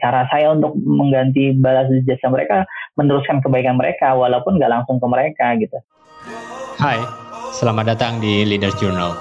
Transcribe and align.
cara 0.00 0.26
saya 0.32 0.56
untuk 0.56 0.74
mengganti 0.80 1.54
balas 1.54 1.86
jasa 2.08 2.26
mereka 2.32 2.64
meneruskan 2.96 3.44
kebaikan 3.44 3.76
mereka 3.76 4.16
walaupun 4.16 4.56
nggak 4.56 4.72
langsung 4.72 4.96
ke 4.98 5.06
mereka 5.06 5.46
gitu. 5.60 5.78
Hai, 6.80 6.98
selamat 7.54 7.96
datang 7.96 8.18
di 8.18 8.48
Leaders 8.48 8.74
Journal. 8.80 9.14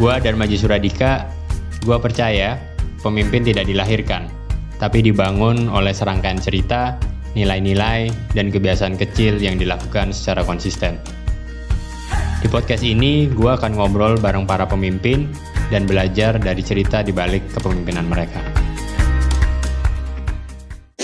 Gua 0.00 0.18
Darmaji 0.18 0.56
Suradika, 0.56 1.28
gua 1.84 2.00
percaya 2.00 2.56
pemimpin 3.04 3.46
tidak 3.46 3.68
dilahirkan, 3.68 4.26
tapi 4.82 5.04
dibangun 5.04 5.70
oleh 5.70 5.94
serangkaian 5.94 6.40
cerita, 6.40 6.96
nilai-nilai, 7.38 8.10
dan 8.34 8.50
kebiasaan 8.50 8.98
kecil 8.98 9.38
yang 9.38 9.60
dilakukan 9.60 10.10
secara 10.10 10.42
konsisten. 10.42 10.98
Di 12.38 12.46
podcast 12.46 12.86
ini, 12.86 13.26
gue 13.26 13.50
akan 13.50 13.74
ngobrol 13.74 14.14
bareng 14.22 14.46
para 14.46 14.62
pemimpin 14.62 15.26
dan 15.74 15.90
belajar 15.90 16.38
dari 16.38 16.62
cerita 16.62 17.02
di 17.02 17.10
balik 17.10 17.42
kepemimpinan 17.50 18.06
mereka. 18.06 18.57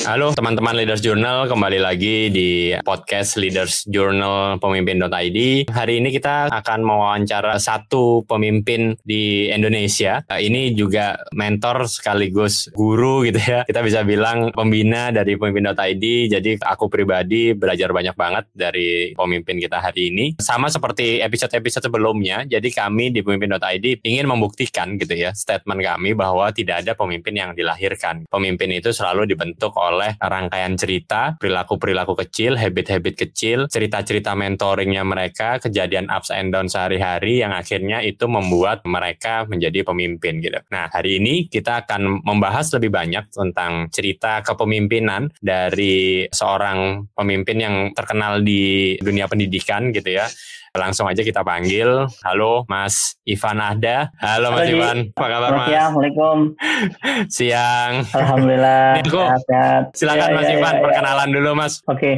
Halo 0.04 0.36
teman-teman 0.36 0.76
Leaders 0.76 1.00
Journal, 1.00 1.48
kembali 1.48 1.80
lagi 1.80 2.28
di 2.28 2.76
podcast 2.84 3.40
Leaders 3.40 3.88
Journal 3.88 4.60
Pemimpin.id. 4.60 5.64
Hari 5.72 5.94
ini 5.96 6.12
kita 6.12 6.52
akan 6.52 6.84
mewawancara 6.84 7.56
satu 7.56 8.20
pemimpin 8.28 9.00
di 9.00 9.48
Indonesia. 9.48 10.20
Eh, 10.28 10.44
ini 10.44 10.76
juga 10.76 11.16
mentor 11.32 11.88
sekaligus 11.88 12.68
guru 12.76 13.24
gitu 13.24 13.40
ya. 13.40 13.64
Kita 13.64 13.80
bisa 13.80 14.04
bilang 14.04 14.52
pembina 14.52 15.08
dari 15.08 15.40
Pemimpin.id. 15.40 16.04
Jadi 16.36 16.60
aku 16.60 16.92
pribadi 16.92 17.56
belajar 17.56 17.88
banyak 17.96 18.12
banget 18.12 18.44
dari 18.52 19.16
pemimpin 19.16 19.56
kita 19.56 19.80
hari 19.80 20.12
ini. 20.12 20.36
Sama 20.36 20.68
seperti 20.68 21.24
episode-episode 21.24 21.88
sebelumnya, 21.88 22.44
jadi 22.44 22.68
kami 22.68 23.08
di 23.08 23.24
Pemimpin.id 23.24 24.04
ingin 24.04 24.28
membuktikan 24.28 25.00
gitu 25.00 25.16
ya 25.16 25.32
statement 25.32 25.80
kami 25.80 26.12
bahwa 26.12 26.52
tidak 26.52 26.84
ada 26.84 26.92
pemimpin 26.92 27.32
yang 27.32 27.56
dilahirkan. 27.56 28.28
Pemimpin 28.28 28.68
itu 28.68 28.92
selalu 28.92 29.32
dibentuk 29.32 29.72
oleh 29.80 29.93
oleh 29.94 30.18
rangkaian 30.18 30.74
cerita, 30.74 31.38
perilaku-perilaku 31.38 32.18
kecil, 32.26 32.58
habit-habit 32.58 33.14
kecil, 33.14 33.58
cerita-cerita 33.70 34.34
mentoringnya 34.34 35.06
mereka, 35.06 35.62
kejadian 35.62 36.10
ups 36.10 36.34
and 36.34 36.50
down 36.50 36.66
sehari-hari 36.66 37.40
yang 37.40 37.54
akhirnya 37.54 38.02
itu 38.02 38.26
membuat 38.26 38.82
mereka 38.84 39.46
menjadi 39.46 39.86
pemimpin 39.86 40.42
gitu. 40.42 40.58
Nah, 40.74 40.90
hari 40.90 41.22
ini 41.22 41.46
kita 41.46 41.86
akan 41.86 42.26
membahas 42.26 42.74
lebih 42.74 42.90
banyak 42.90 43.30
tentang 43.30 43.88
cerita 43.94 44.42
kepemimpinan 44.42 45.30
dari 45.38 46.26
seorang 46.28 47.08
pemimpin 47.14 47.58
yang 47.62 47.76
terkenal 47.94 48.42
di 48.42 48.96
dunia 48.98 49.30
pendidikan 49.30 49.94
gitu 49.94 50.18
ya. 50.18 50.26
Langsung 50.74 51.06
aja 51.06 51.22
kita 51.22 51.46
panggil. 51.46 52.10
Halo 52.26 52.66
Mas 52.66 53.14
Ivan 53.22 53.62
Ahda. 53.62 54.10
Halo 54.18 54.50
Mas 54.50 54.66
Halo, 54.66 54.74
Ivan. 54.74 54.98
Apa 55.14 55.26
kabar 55.30 55.50
Mas? 55.54 55.68
Assalamualaikum. 55.70 56.38
Siang. 57.30 57.92
Alhamdulillah. 58.10 58.98
Sehat. 59.46 59.82
Silakan 59.94 60.30
ya, 60.30 60.34
Mas 60.34 60.48
ya, 60.50 60.58
Ivan 60.58 60.74
ya, 60.74 60.82
perkenalan 60.82 61.28
dulu 61.30 61.50
Mas. 61.54 61.78
Oke. 61.86 62.02
Okay. 62.02 62.14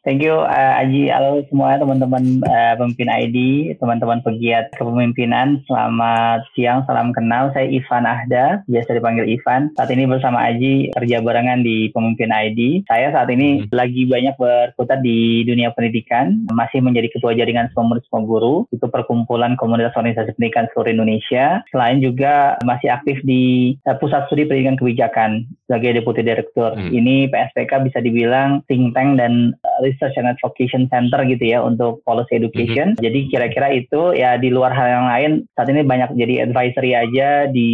Thank 0.00 0.24
you 0.24 0.32
uh, 0.32 0.80
Aji, 0.80 1.12
halo 1.12 1.44
semua 1.52 1.76
teman-teman 1.76 2.40
uh, 2.48 2.72
pemimpin 2.80 3.12
ID, 3.12 3.36
teman-teman 3.76 4.24
pegiat 4.24 4.72
kepemimpinan. 4.80 5.60
Selamat 5.68 6.40
siang, 6.56 6.88
salam 6.88 7.12
kenal. 7.12 7.52
Saya 7.52 7.68
Ivan 7.68 8.08
Ahda, 8.08 8.64
biasa 8.64 8.96
dipanggil 8.96 9.28
Ivan. 9.28 9.68
Saat 9.76 9.92
ini 9.92 10.08
bersama 10.08 10.40
Aji 10.48 10.88
kerja 10.96 11.20
barengan 11.20 11.60
di 11.60 11.92
pemimpin 11.92 12.32
ID. 12.32 12.88
Saya 12.88 13.12
saat 13.12 13.28
ini 13.28 13.60
hmm. 13.60 13.76
lagi 13.76 14.08
banyak 14.08 14.40
berkutat 14.40 15.04
di 15.04 15.44
dunia 15.44 15.68
pendidikan, 15.76 16.48
masih 16.48 16.80
menjadi 16.80 17.12
ketua 17.12 17.36
jaringan 17.36 17.68
semua 17.76 18.00
guru, 18.24 18.64
itu 18.72 18.88
perkumpulan 18.88 19.52
komunitas 19.60 19.92
organisasi 20.00 20.32
pendidikan 20.32 20.64
seluruh 20.72 20.96
Indonesia. 20.96 21.60
Selain 21.68 22.00
juga 22.00 22.56
masih 22.64 22.88
aktif 22.88 23.20
di 23.20 23.76
uh, 23.84 24.00
Pusat 24.00 24.32
Studi 24.32 24.48
Pendidikan 24.48 24.80
Kebijakan 24.80 25.44
sebagai 25.68 26.00
deputi 26.00 26.24
direktur. 26.24 26.72
Hmm. 26.72 26.88
Ini 26.88 27.28
PSPK 27.28 27.84
bisa 27.84 28.00
dibilang 28.00 28.64
think 28.64 28.96
tank 28.96 29.20
dan 29.20 29.52
uh, 29.60 29.89
Research 29.90 30.14
and 30.14 30.30
Advocation 30.30 30.86
Center 30.86 31.26
gitu 31.26 31.42
ya 31.42 31.58
untuk 31.66 32.06
policy 32.06 32.38
education. 32.38 32.94
Mm-hmm. 32.94 33.02
Jadi 33.02 33.20
kira-kira 33.26 33.68
itu 33.74 34.14
ya 34.14 34.38
di 34.38 34.54
luar 34.54 34.70
hal 34.70 34.86
yang 34.86 35.06
lain 35.10 35.32
saat 35.58 35.66
ini 35.66 35.82
banyak 35.82 36.14
jadi 36.14 36.46
advisory 36.46 36.94
aja 36.94 37.50
di 37.50 37.70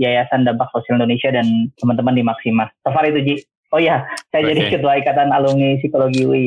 Yayasan 0.00 0.48
Dampak 0.48 0.72
Sosial 0.72 0.96
Indonesia 0.96 1.28
dan 1.28 1.68
teman-teman 1.76 2.16
di 2.16 2.24
Maksima. 2.24 2.72
So 2.80 2.96
far 2.96 3.04
itu 3.04 3.20
Ji. 3.20 3.36
Oh 3.74 3.82
iya, 3.82 4.06
saya 4.30 4.46
okay. 4.46 4.50
jadi 4.54 4.60
ketua 4.78 4.92
ikatan 5.02 5.34
alumni 5.34 5.74
psikologi 5.82 6.22
UI. 6.22 6.46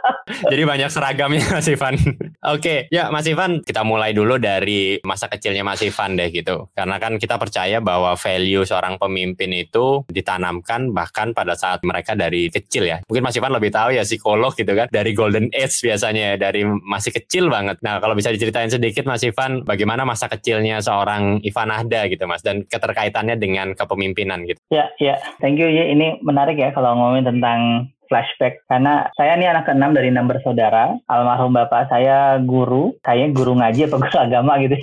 jadi 0.52 0.62
banyak 0.68 0.90
seragamnya 0.92 1.40
Mas 1.48 1.64
Ivan. 1.64 1.96
Oke, 1.96 2.28
okay. 2.44 2.78
ya 2.92 3.08
Mas 3.08 3.24
Ivan, 3.24 3.64
kita 3.64 3.88
mulai 3.88 4.12
dulu 4.12 4.36
dari 4.36 5.00
masa 5.00 5.32
kecilnya 5.32 5.64
Mas 5.64 5.80
Ivan 5.80 6.20
deh 6.20 6.28
gitu. 6.28 6.68
Karena 6.76 7.00
kan 7.00 7.16
kita 7.16 7.40
percaya 7.40 7.80
bahwa 7.80 8.12
value 8.20 8.68
seorang 8.68 9.00
pemimpin 9.00 9.48
itu 9.56 10.04
ditanamkan 10.12 10.92
bahkan 10.92 11.32
pada 11.32 11.56
saat 11.56 11.80
mereka 11.88 12.12
dari 12.12 12.52
kecil 12.52 12.84
ya. 12.84 13.00
Mungkin 13.08 13.24
Mas 13.24 13.40
Ivan 13.40 13.56
lebih 13.56 13.72
tahu 13.72 13.96
ya 13.96 14.04
psikolog 14.04 14.52
gitu 14.52 14.76
kan, 14.76 14.92
dari 14.92 15.16
golden 15.16 15.48
age 15.56 15.80
biasanya 15.80 16.36
dari 16.36 16.68
masih 16.68 17.16
kecil 17.16 17.48
banget. 17.48 17.80
Nah, 17.80 17.96
kalau 17.96 18.12
bisa 18.12 18.28
diceritain 18.28 18.68
sedikit 18.68 19.08
Mas 19.08 19.24
Ivan, 19.24 19.64
bagaimana 19.64 20.04
masa 20.04 20.28
kecilnya 20.28 20.84
seorang 20.84 21.40
Ivan 21.40 21.72
Ahda 21.72 22.12
gitu 22.12 22.28
Mas 22.28 22.44
dan 22.44 22.68
keterkaitannya 22.68 23.40
dengan 23.40 23.72
kepemimpinan 23.72 24.44
gitu. 24.44 24.60
Ya, 24.68 24.92
ya. 25.00 25.16
Thank 25.40 25.64
you 25.64 25.72
ya. 25.72 25.88
Ini 25.88 26.20
menarik 26.20 26.57
ya 26.58 26.74
kalau 26.74 26.98
ngomongin 26.98 27.30
tentang 27.30 27.88
flashback. 28.08 28.64
Karena 28.66 29.06
saya 29.14 29.36
ini 29.36 29.46
anak 29.46 29.68
keenam 29.68 29.92
dari 29.92 30.08
enam 30.10 30.26
bersaudara. 30.26 30.96
Almarhum 31.06 31.54
bapak 31.54 31.92
saya 31.92 32.40
guru. 32.42 32.96
Kayaknya 33.04 33.28
guru 33.36 33.52
ngaji 33.60 33.80
apa 33.86 33.96
guru 34.00 34.18
agama 34.18 34.52
gitu 34.64 34.76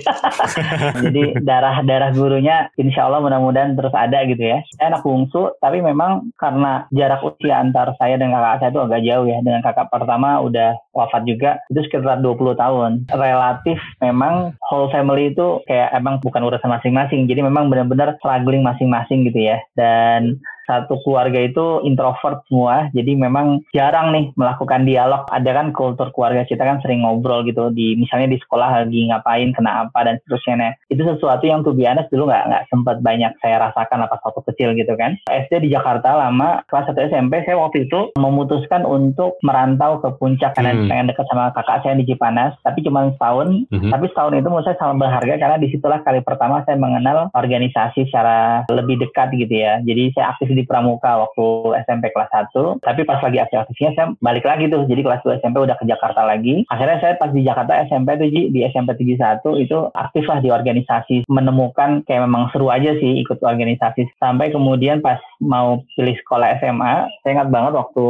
jadi 1.10 1.22
darah 1.42 1.82
darah 1.82 2.10
gurunya 2.14 2.70
insya 2.78 3.10
Allah 3.10 3.20
mudah-mudahan 3.20 3.74
terus 3.74 3.92
ada 3.92 4.22
gitu 4.24 4.40
ya. 4.40 4.62
Saya 4.78 4.94
anak 4.94 5.04
bungsu 5.04 5.52
tapi 5.58 5.82
memang 5.82 6.30
karena 6.38 6.86
jarak 6.94 7.20
usia 7.26 7.60
antar 7.60 7.92
saya 7.98 8.16
dan 8.16 8.30
kakak 8.32 8.56
saya 8.62 8.70
itu 8.72 8.80
agak 8.80 9.02
jauh 9.02 9.26
ya. 9.26 9.38
Dengan 9.42 9.60
kakak 9.60 9.90
pertama 9.90 10.40
udah 10.40 10.78
wafat 10.94 11.26
juga 11.26 11.60
itu 11.68 11.82
sekitar 11.84 12.22
20 12.22 12.56
tahun. 12.56 12.90
Relatif 13.10 13.82
memang 14.00 14.54
whole 14.70 14.88
family 14.94 15.34
itu 15.34 15.60
kayak 15.66 15.92
emang 15.92 16.22
bukan 16.22 16.46
urusan 16.46 16.70
masing-masing. 16.70 17.26
Jadi 17.26 17.42
memang 17.42 17.68
benar-benar 17.68 18.14
struggling 18.22 18.62
masing-masing 18.62 19.26
gitu 19.28 19.50
ya. 19.50 19.58
Dan 19.74 20.38
satu 20.66 21.00
keluarga 21.06 21.40
itu 21.40 21.80
introvert 21.86 22.42
semua, 22.50 22.90
jadi 22.92 23.14
memang 23.14 23.62
jarang 23.72 24.12
nih 24.12 24.34
melakukan 24.34 24.84
dialog. 24.84 25.24
Ada 25.30 25.50
kan 25.54 25.66
kultur 25.72 26.10
keluarga 26.12 26.42
kita 26.44 26.66
kan 26.66 26.82
sering 26.82 27.06
ngobrol 27.06 27.46
gitu 27.46 27.70
di 27.70 27.94
misalnya 27.94 28.34
di 28.34 28.38
sekolah 28.42 28.84
lagi 28.84 29.08
ngapain, 29.08 29.54
kena 29.54 29.88
apa 29.88 29.98
dan 30.04 30.18
seterusnya. 30.22 30.74
Itu 30.90 31.06
sesuatu 31.06 31.46
yang 31.46 31.62
tuh 31.62 31.72
biasa 31.72 32.10
dulu 32.10 32.28
nggak 32.28 32.44
nggak 32.50 32.64
sempat 32.68 32.96
banyak 33.00 33.32
saya 33.38 33.70
rasakan 33.70 34.04
apa 34.04 34.18
waktu 34.26 34.42
kecil 34.52 34.74
gitu 34.74 34.94
kan. 34.98 35.14
SD 35.30 35.62
di 35.62 35.70
Jakarta 35.70 36.18
lama 36.18 36.66
kelas 36.66 36.90
1 36.90 37.14
SMP 37.14 37.46
saya 37.46 37.56
waktu 37.62 37.86
itu 37.86 38.10
memutuskan 38.18 38.82
untuk 38.82 39.38
merantau 39.46 40.02
ke 40.02 40.10
puncak 40.18 40.58
karena 40.58 40.74
hmm. 40.74 40.90
pengen 40.90 41.08
dekat 41.12 41.26
sama 41.30 41.54
kakak 41.54 41.86
saya 41.86 41.94
di 41.94 42.04
Cipanas, 42.08 42.58
tapi 42.66 42.82
cuma 42.82 43.06
setahun. 43.14 43.68
Hmm. 43.70 43.90
Tapi 43.92 44.04
setahun 44.10 44.34
itu 44.34 44.48
menurut 44.50 44.66
saya 44.66 44.78
sangat 44.80 44.96
berharga 44.98 45.34
karena 45.38 45.56
di 45.60 45.68
situlah 45.70 46.00
kali 46.02 46.20
pertama 46.24 46.64
saya 46.66 46.80
mengenal 46.80 47.30
organisasi 47.36 48.08
secara 48.10 48.66
lebih 48.72 48.98
dekat 48.98 49.30
gitu 49.36 49.54
ya. 49.54 49.78
Jadi 49.84 50.16
saya 50.16 50.34
aktif 50.34 50.55
di 50.56 50.64
Pramuka 50.64 51.20
waktu 51.20 51.76
SMP 51.84 52.08
kelas 52.10 52.32
1 52.32 52.80
tapi 52.80 53.04
pas 53.04 53.20
lagi 53.20 53.38
aktif-aktifnya 53.42 53.90
saya 53.92 54.06
balik 54.24 54.48
lagi 54.48 54.72
tuh. 54.72 54.88
Jadi 54.88 55.00
kelas 55.04 55.20
2 55.22 55.44
SMP 55.44 55.56
udah 55.60 55.76
ke 55.76 55.84
Jakarta 55.84 56.24
lagi. 56.24 56.64
Akhirnya 56.72 56.98
saya 57.04 57.14
pas 57.20 57.30
di 57.30 57.44
Jakarta 57.44 57.76
SMP 57.84 58.16
tuh 58.16 58.28
di 58.30 58.60
SMP 58.64 58.96
31 58.96 59.44
itu 59.60 59.78
aktif 59.92 60.24
lah 60.24 60.38
di 60.40 60.48
organisasi. 60.48 61.28
Menemukan 61.28 62.06
kayak 62.08 62.24
memang 62.24 62.48
seru 62.54 62.72
aja 62.72 62.96
sih 62.96 63.20
ikut 63.20 63.42
organisasi. 63.44 64.08
Sampai 64.16 64.48
kemudian 64.48 65.04
pas 65.04 65.20
mau 65.42 65.84
pilih 65.94 66.16
sekolah 66.24 66.56
SMA 66.62 66.94
saya 67.20 67.32
ingat 67.36 67.50
banget 67.52 67.76
waktu 67.76 68.06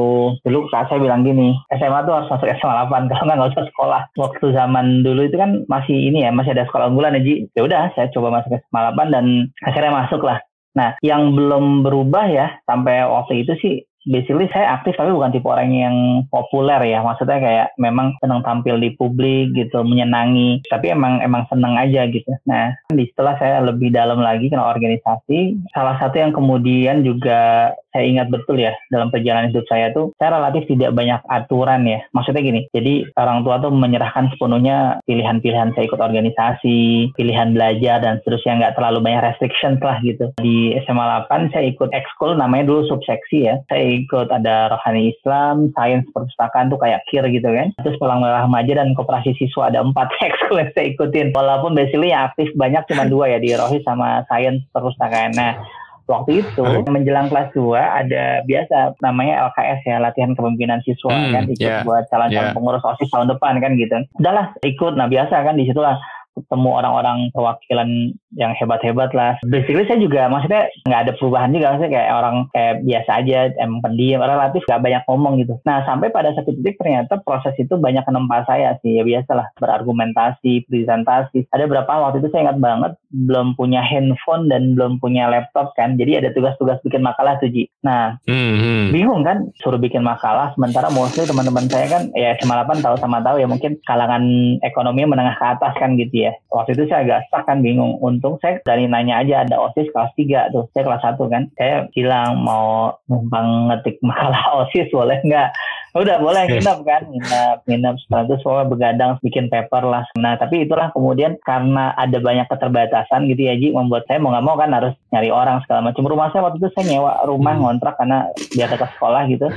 dulu 0.47 0.71
kak 0.71 0.87
saya 0.87 1.03
bilang 1.03 1.27
gini 1.27 1.57
SMA 1.75 2.07
tuh 2.07 2.15
harus 2.15 2.31
masuk 2.31 2.49
SMA 2.61 2.75
8 2.87 3.09
kalau 3.11 3.25
nggak 3.27 3.37
nggak 3.37 3.53
usah 3.57 3.67
sekolah. 3.73 4.03
Waktu 4.15 4.47
zaman 4.55 4.87
dulu 5.03 5.27
itu 5.27 5.37
kan 5.41 5.67
masih 5.67 5.97
ini 5.97 6.23
ya 6.23 6.31
masih 6.31 6.55
ada 6.55 6.69
sekolah 6.69 6.93
unggulan 6.93 7.19
ya 7.19 7.23
Ji. 7.25 7.34
Ya 7.57 7.63
udah 7.67 7.91
saya 7.97 8.13
coba 8.13 8.43
masuk 8.43 8.55
SMA 8.55 8.81
8 8.95 9.15
dan 9.15 9.27
akhirnya 9.65 9.93
masuk 9.93 10.23
lah 10.23 10.39
Nah, 10.77 10.93
yang 11.01 11.33
belum 11.33 11.81
berubah 11.81 12.29
ya 12.29 12.47
sampai 12.69 13.09
waktu 13.09 13.49
itu 13.49 13.53
sih 13.65 13.75
basically 14.07 14.47
saya 14.55 14.79
aktif 14.81 14.95
tapi 14.95 15.13
bukan 15.13 15.35
tipe 15.35 15.47
orang 15.51 15.71
yang 15.75 15.97
populer 16.31 16.79
ya. 16.87 17.03
Maksudnya 17.03 17.39
kayak 17.43 17.69
memang 17.77 18.15
senang 18.23 18.41
tampil 18.47 18.79
di 18.79 18.95
publik 18.95 19.53
gitu 19.53 19.83
menyenangi. 19.83 20.63
Tapi 20.71 20.95
emang 20.95 21.21
emang 21.21 21.45
senang 21.51 21.75
aja 21.77 22.07
gitu. 22.09 22.31
Nah 22.47 22.73
di 22.89 23.05
setelah 23.13 23.37
saya 23.37 23.61
lebih 23.67 23.91
dalam 23.93 24.23
lagi 24.23 24.49
kenal 24.49 24.71
organisasi 24.71 25.59
salah 25.75 25.99
satu 25.99 26.17
yang 26.17 26.33
kemudian 26.33 27.03
juga 27.03 27.75
saya 27.91 28.13
ingat 28.13 28.29
betul 28.29 28.61
ya 28.61 28.77
dalam 28.93 29.09
perjalanan 29.09 29.49
hidup 29.49 29.65
saya 29.73 29.89
tuh 29.97 30.13
saya 30.21 30.37
relatif 30.37 30.69
tidak 30.69 30.95
banyak 30.95 31.21
aturan 31.27 31.89
ya. 31.89 32.01
Maksudnya 32.15 32.43
gini 32.45 32.61
jadi 32.71 33.09
orang 33.19 33.43
tua 33.43 33.59
tuh 33.59 33.73
menyerahkan 33.73 34.31
sepenuhnya 34.37 35.01
pilihan-pilihan 35.09 35.73
saya 35.75 35.85
ikut 35.89 36.01
organisasi 36.01 37.11
pilihan 37.19 37.57
belajar 37.57 38.05
dan 38.05 38.23
seterusnya. 38.23 38.63
Nggak 38.63 38.75
terlalu 38.79 38.99
banyak 39.03 39.23
restriction 39.33 39.81
lah 39.81 39.99
gitu. 40.05 40.31
Di 40.39 40.77
SMA 40.85 41.27
8 41.29 41.53
saya 41.53 41.65
ikut 41.73 41.91
ekskul 41.91 42.37
namanya 42.37 42.69
dulu 42.69 42.87
subseksi 42.87 43.49
ya. 43.49 43.57
Saya 43.73 43.96
ikut 44.04 44.28
ada 44.28 44.75
rohani 44.75 45.15
Islam, 45.15 45.72
sains 45.72 46.04
perpustakaan 46.13 46.69
tuh 46.69 46.77
kayak 46.77 47.07
kir 47.09 47.25
gitu 47.31 47.48
kan. 47.48 47.72
Terus 47.81 47.97
pelang 47.97 48.21
merah 48.21 48.45
remaja 48.45 48.77
dan 48.77 48.93
koperasi 48.93 49.33
siswa 49.41 49.72
ada 49.72 49.81
empat 49.81 50.13
ekskul 50.27 50.60
yang 50.60 50.71
saya 50.77 50.93
ikutin. 50.93 51.33
Walaupun 51.33 51.72
basically 51.72 52.13
yang 52.13 52.28
aktif 52.28 52.53
banyak 52.54 52.83
cuma 52.91 53.09
dua 53.09 53.33
ya 53.33 53.39
di 53.41 53.57
rohi 53.57 53.81
sama 53.83 54.25
sains 54.28 54.60
perpustakaan. 54.71 55.33
Nah 55.34 55.59
waktu 56.07 56.47
itu 56.47 56.65
menjelang 56.87 57.27
kelas 57.27 57.51
2 57.51 57.75
ada 57.75 58.47
biasa 58.47 58.95
namanya 59.03 59.51
LKS 59.51 59.81
ya 59.83 59.97
latihan 59.98 60.33
kepemimpinan 60.39 60.81
siswa 60.87 61.10
Hmm, 61.10 61.34
kan 61.34 61.45
ikut 61.51 61.63
yeah, 61.63 61.83
buat 61.83 62.07
calon-calon 62.10 62.51
yeah. 62.51 62.54
pengurus 62.54 62.84
osis 62.87 63.10
tahun 63.10 63.31
depan 63.34 63.59
kan 63.59 63.75
gitu 63.75 63.97
udahlah 64.22 64.54
ikut 64.63 64.95
nah 64.95 65.10
biasa 65.10 65.34
kan 65.43 65.59
di 65.59 65.66
situlah 65.66 65.98
ketemu 66.36 66.71
orang-orang 66.77 67.18
perwakilan 67.33 67.88
yang 68.36 68.53
hebat-hebat 68.60 69.10
lah. 69.16 69.41
Basically 69.48 69.88
saya 69.88 69.97
juga 69.97 70.28
maksudnya 70.28 70.68
nggak 70.84 71.03
ada 71.09 71.12
perubahan 71.16 71.50
juga 71.56 71.72
maksudnya 71.72 71.92
kayak 71.97 72.12
orang 72.12 72.36
kayak 72.53 72.74
biasa 72.84 73.10
aja 73.24 73.38
emang 73.56 73.80
pendiam 73.80 74.21
relatif 74.21 74.62
nggak 74.68 74.84
banyak 74.84 75.03
ngomong 75.09 75.34
gitu. 75.41 75.54
Nah 75.65 75.83
sampai 75.88 76.12
pada 76.12 76.36
satu 76.36 76.53
titik 76.53 76.77
ternyata 76.77 77.18
proses 77.24 77.56
itu 77.56 77.74
banyak 77.80 78.04
menempa 78.04 78.44
saya 78.44 78.77
sih 78.84 79.00
ya 79.00 79.03
biasalah 79.03 79.56
berargumentasi, 79.56 80.68
presentasi. 80.68 81.48
Ada 81.48 81.65
berapa 81.65 81.88
waktu 81.88 82.21
itu 82.21 82.28
saya 82.30 82.53
ingat 82.53 82.59
banget 82.60 82.92
belum 83.24 83.57
punya 83.57 83.80
handphone 83.80 84.53
dan 84.53 84.77
belum 84.77 85.01
punya 85.01 85.33
laptop 85.33 85.72
kan. 85.72 85.97
Jadi 85.97 86.21
ada 86.21 86.28
tugas-tugas 86.36 86.83
bikin 86.84 87.01
makalah 87.01 87.41
tuh 87.41 87.48
Ji. 87.48 87.65
Nah 87.80 88.16
Hmm, 88.27 88.54
hmm. 88.59 88.84
bingung 88.91 89.22
kan 89.22 89.51
suruh 89.63 89.78
bikin 89.78 90.03
makalah 90.03 90.51
sementara 90.59 90.91
mostly 90.91 91.22
teman-teman 91.27 91.71
saya 91.71 91.86
kan 91.86 92.03
ya 92.15 92.34
SMA 92.42 92.59
8 92.59 92.83
tahu 92.83 92.97
sama 92.98 93.22
tahu 93.22 93.39
ya 93.39 93.47
mungkin 93.47 93.78
kalangan 93.86 94.22
ekonomi 94.66 95.07
menengah 95.07 95.39
ke 95.39 95.47
atas 95.47 95.72
kan 95.78 95.95
gitu 95.95 96.27
ya 96.27 96.33
waktu 96.51 96.74
itu 96.74 96.91
saya 96.91 97.07
agak 97.07 97.21
stuck 97.30 97.47
kan 97.47 97.63
bingung 97.63 97.98
untung 98.03 98.34
saya 98.42 98.59
dari 98.66 98.91
nanya 98.91 99.22
aja 99.22 99.47
ada 99.47 99.62
osis 99.62 99.86
kelas 99.95 100.10
3 100.19 100.54
tuh 100.54 100.66
saya 100.74 100.83
kelas 100.86 101.03
1 101.07 101.33
kan 101.33 101.42
saya 101.54 101.74
bilang 101.95 102.42
mau 102.42 102.98
numpang 103.07 103.71
ngetik 103.71 104.03
makalah 104.03 104.42
osis 104.66 104.91
boleh 104.91 105.22
nggak 105.22 105.48
udah 105.97 106.16
boleh 106.19 106.43
nginep 106.47 106.78
kan? 106.83 107.03
Nginep 107.09 107.57
nginep. 107.65 107.95
Setelah 108.04 108.22
itu 108.27 108.34
semua 108.43 108.65
begadang 108.65 109.10
bikin 109.21 109.47
paper 109.48 109.83
lah. 109.83 110.04
Nah 110.19 110.37
tapi 110.37 110.65
itulah 110.65 110.93
kemudian 110.93 111.39
karena 111.43 111.93
ada 111.95 112.19
banyak 112.19 112.47
keterbatasan 112.47 113.27
gitu 113.27 113.43
ya 113.43 113.54
Ji 113.57 113.72
membuat 113.72 114.04
saya 114.07 114.19
mau 114.19 114.33
nggak 114.33 114.45
mau 114.45 114.57
kan 114.57 114.71
harus 114.71 114.93
nyari 115.10 115.31
orang 115.31 115.63
segala 115.65 115.91
macam. 115.91 116.04
Rumah 116.04 116.28
saya 116.31 116.43
waktu 116.45 116.59
itu 116.60 116.69
saya 116.75 116.84
nyewa 116.91 117.13
rumah 117.25 117.54
Hmm. 117.57 117.63
ngontrak 117.63 117.97
karena 117.97 118.28
biar 118.53 118.69
dekat 118.69 118.91
sekolah 118.98 119.22
gitu. 119.31 119.48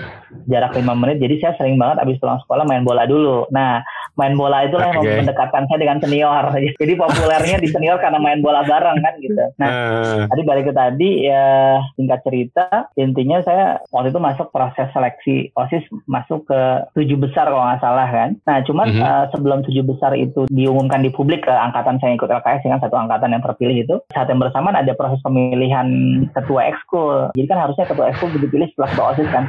Jarak 0.47 0.71
5 0.71 0.95
menit 0.95 1.17
jadi 1.19 1.35
saya 1.41 1.53
sering 1.57 1.75
banget 1.75 1.99
abis 1.99 2.17
pulang 2.17 2.39
sekolah 2.43 2.63
main 2.63 2.83
bola 2.83 3.03
dulu. 3.03 3.43
Nah 3.51 3.81
main 4.15 4.35
bola 4.35 4.67
itulah 4.67 4.91
yang 4.91 4.99
Oke. 4.99 5.15
mendekatkan 5.23 5.63
saya 5.67 5.79
dengan 5.79 5.97
senior. 6.03 6.43
Jadi 6.81 6.93
populernya 6.95 7.55
di 7.55 7.71
senior 7.71 8.03
karena 8.03 8.19
main 8.19 8.43
bola 8.43 8.67
bareng 8.67 8.99
kan 8.99 9.13
gitu. 9.19 9.43
Nah 9.55 9.69
Eh, 9.69 10.21
Tadi 10.27 10.41
balik 10.43 10.65
ke 10.69 10.73
tadi 10.75 11.23
ya 11.23 11.79
singkat 11.95 12.19
cerita 12.21 12.91
intinya 12.93 13.39
saya 13.41 13.79
waktu 13.89 14.11
itu 14.11 14.19
masuk 14.19 14.51
proses 14.51 14.91
seleksi 14.91 15.49
osis 15.55 15.81
masuk 16.29 16.45
ke 16.45 16.61
tujuh 16.93 17.17
besar 17.17 17.49
kalau 17.49 17.65
nggak 17.65 17.81
salah 17.81 18.05
kan. 18.05 18.37
Nah 18.45 18.61
cuman 18.61 18.85
Mhm. 18.85 19.01
eh, 19.01 19.25
sebelum 19.33 19.59
tujuh 19.65 19.81
besar 19.81 20.13
itu 20.13 20.45
diumumkan 20.53 21.01
di 21.01 21.09
publik 21.09 21.41
ke 21.41 21.49
angkatan 21.49 21.97
saya 21.97 22.13
ikut 22.13 22.29
LKS 22.29 22.61
dengan 22.61 22.77
satu 22.77 22.93
angkatan 22.93 23.33
yang 23.33 23.41
terpilih 23.41 23.81
itu 23.81 23.95
saat 24.13 24.29
yang 24.29 24.37
bersamaan 24.37 24.77
ada 24.77 24.93
proses 24.93 25.17
pemilihan 25.25 25.89
ketua 26.29 26.69
ekskul. 26.69 27.33
Jadi 27.33 27.47
kan 27.49 27.65
harusnya 27.65 27.89
ketua 27.89 28.13
ekskul 28.13 28.29
dipilih 28.29 28.69
setelah 28.69 28.89
ketua 28.93 29.05
osis 29.17 29.29
kan. 29.33 29.43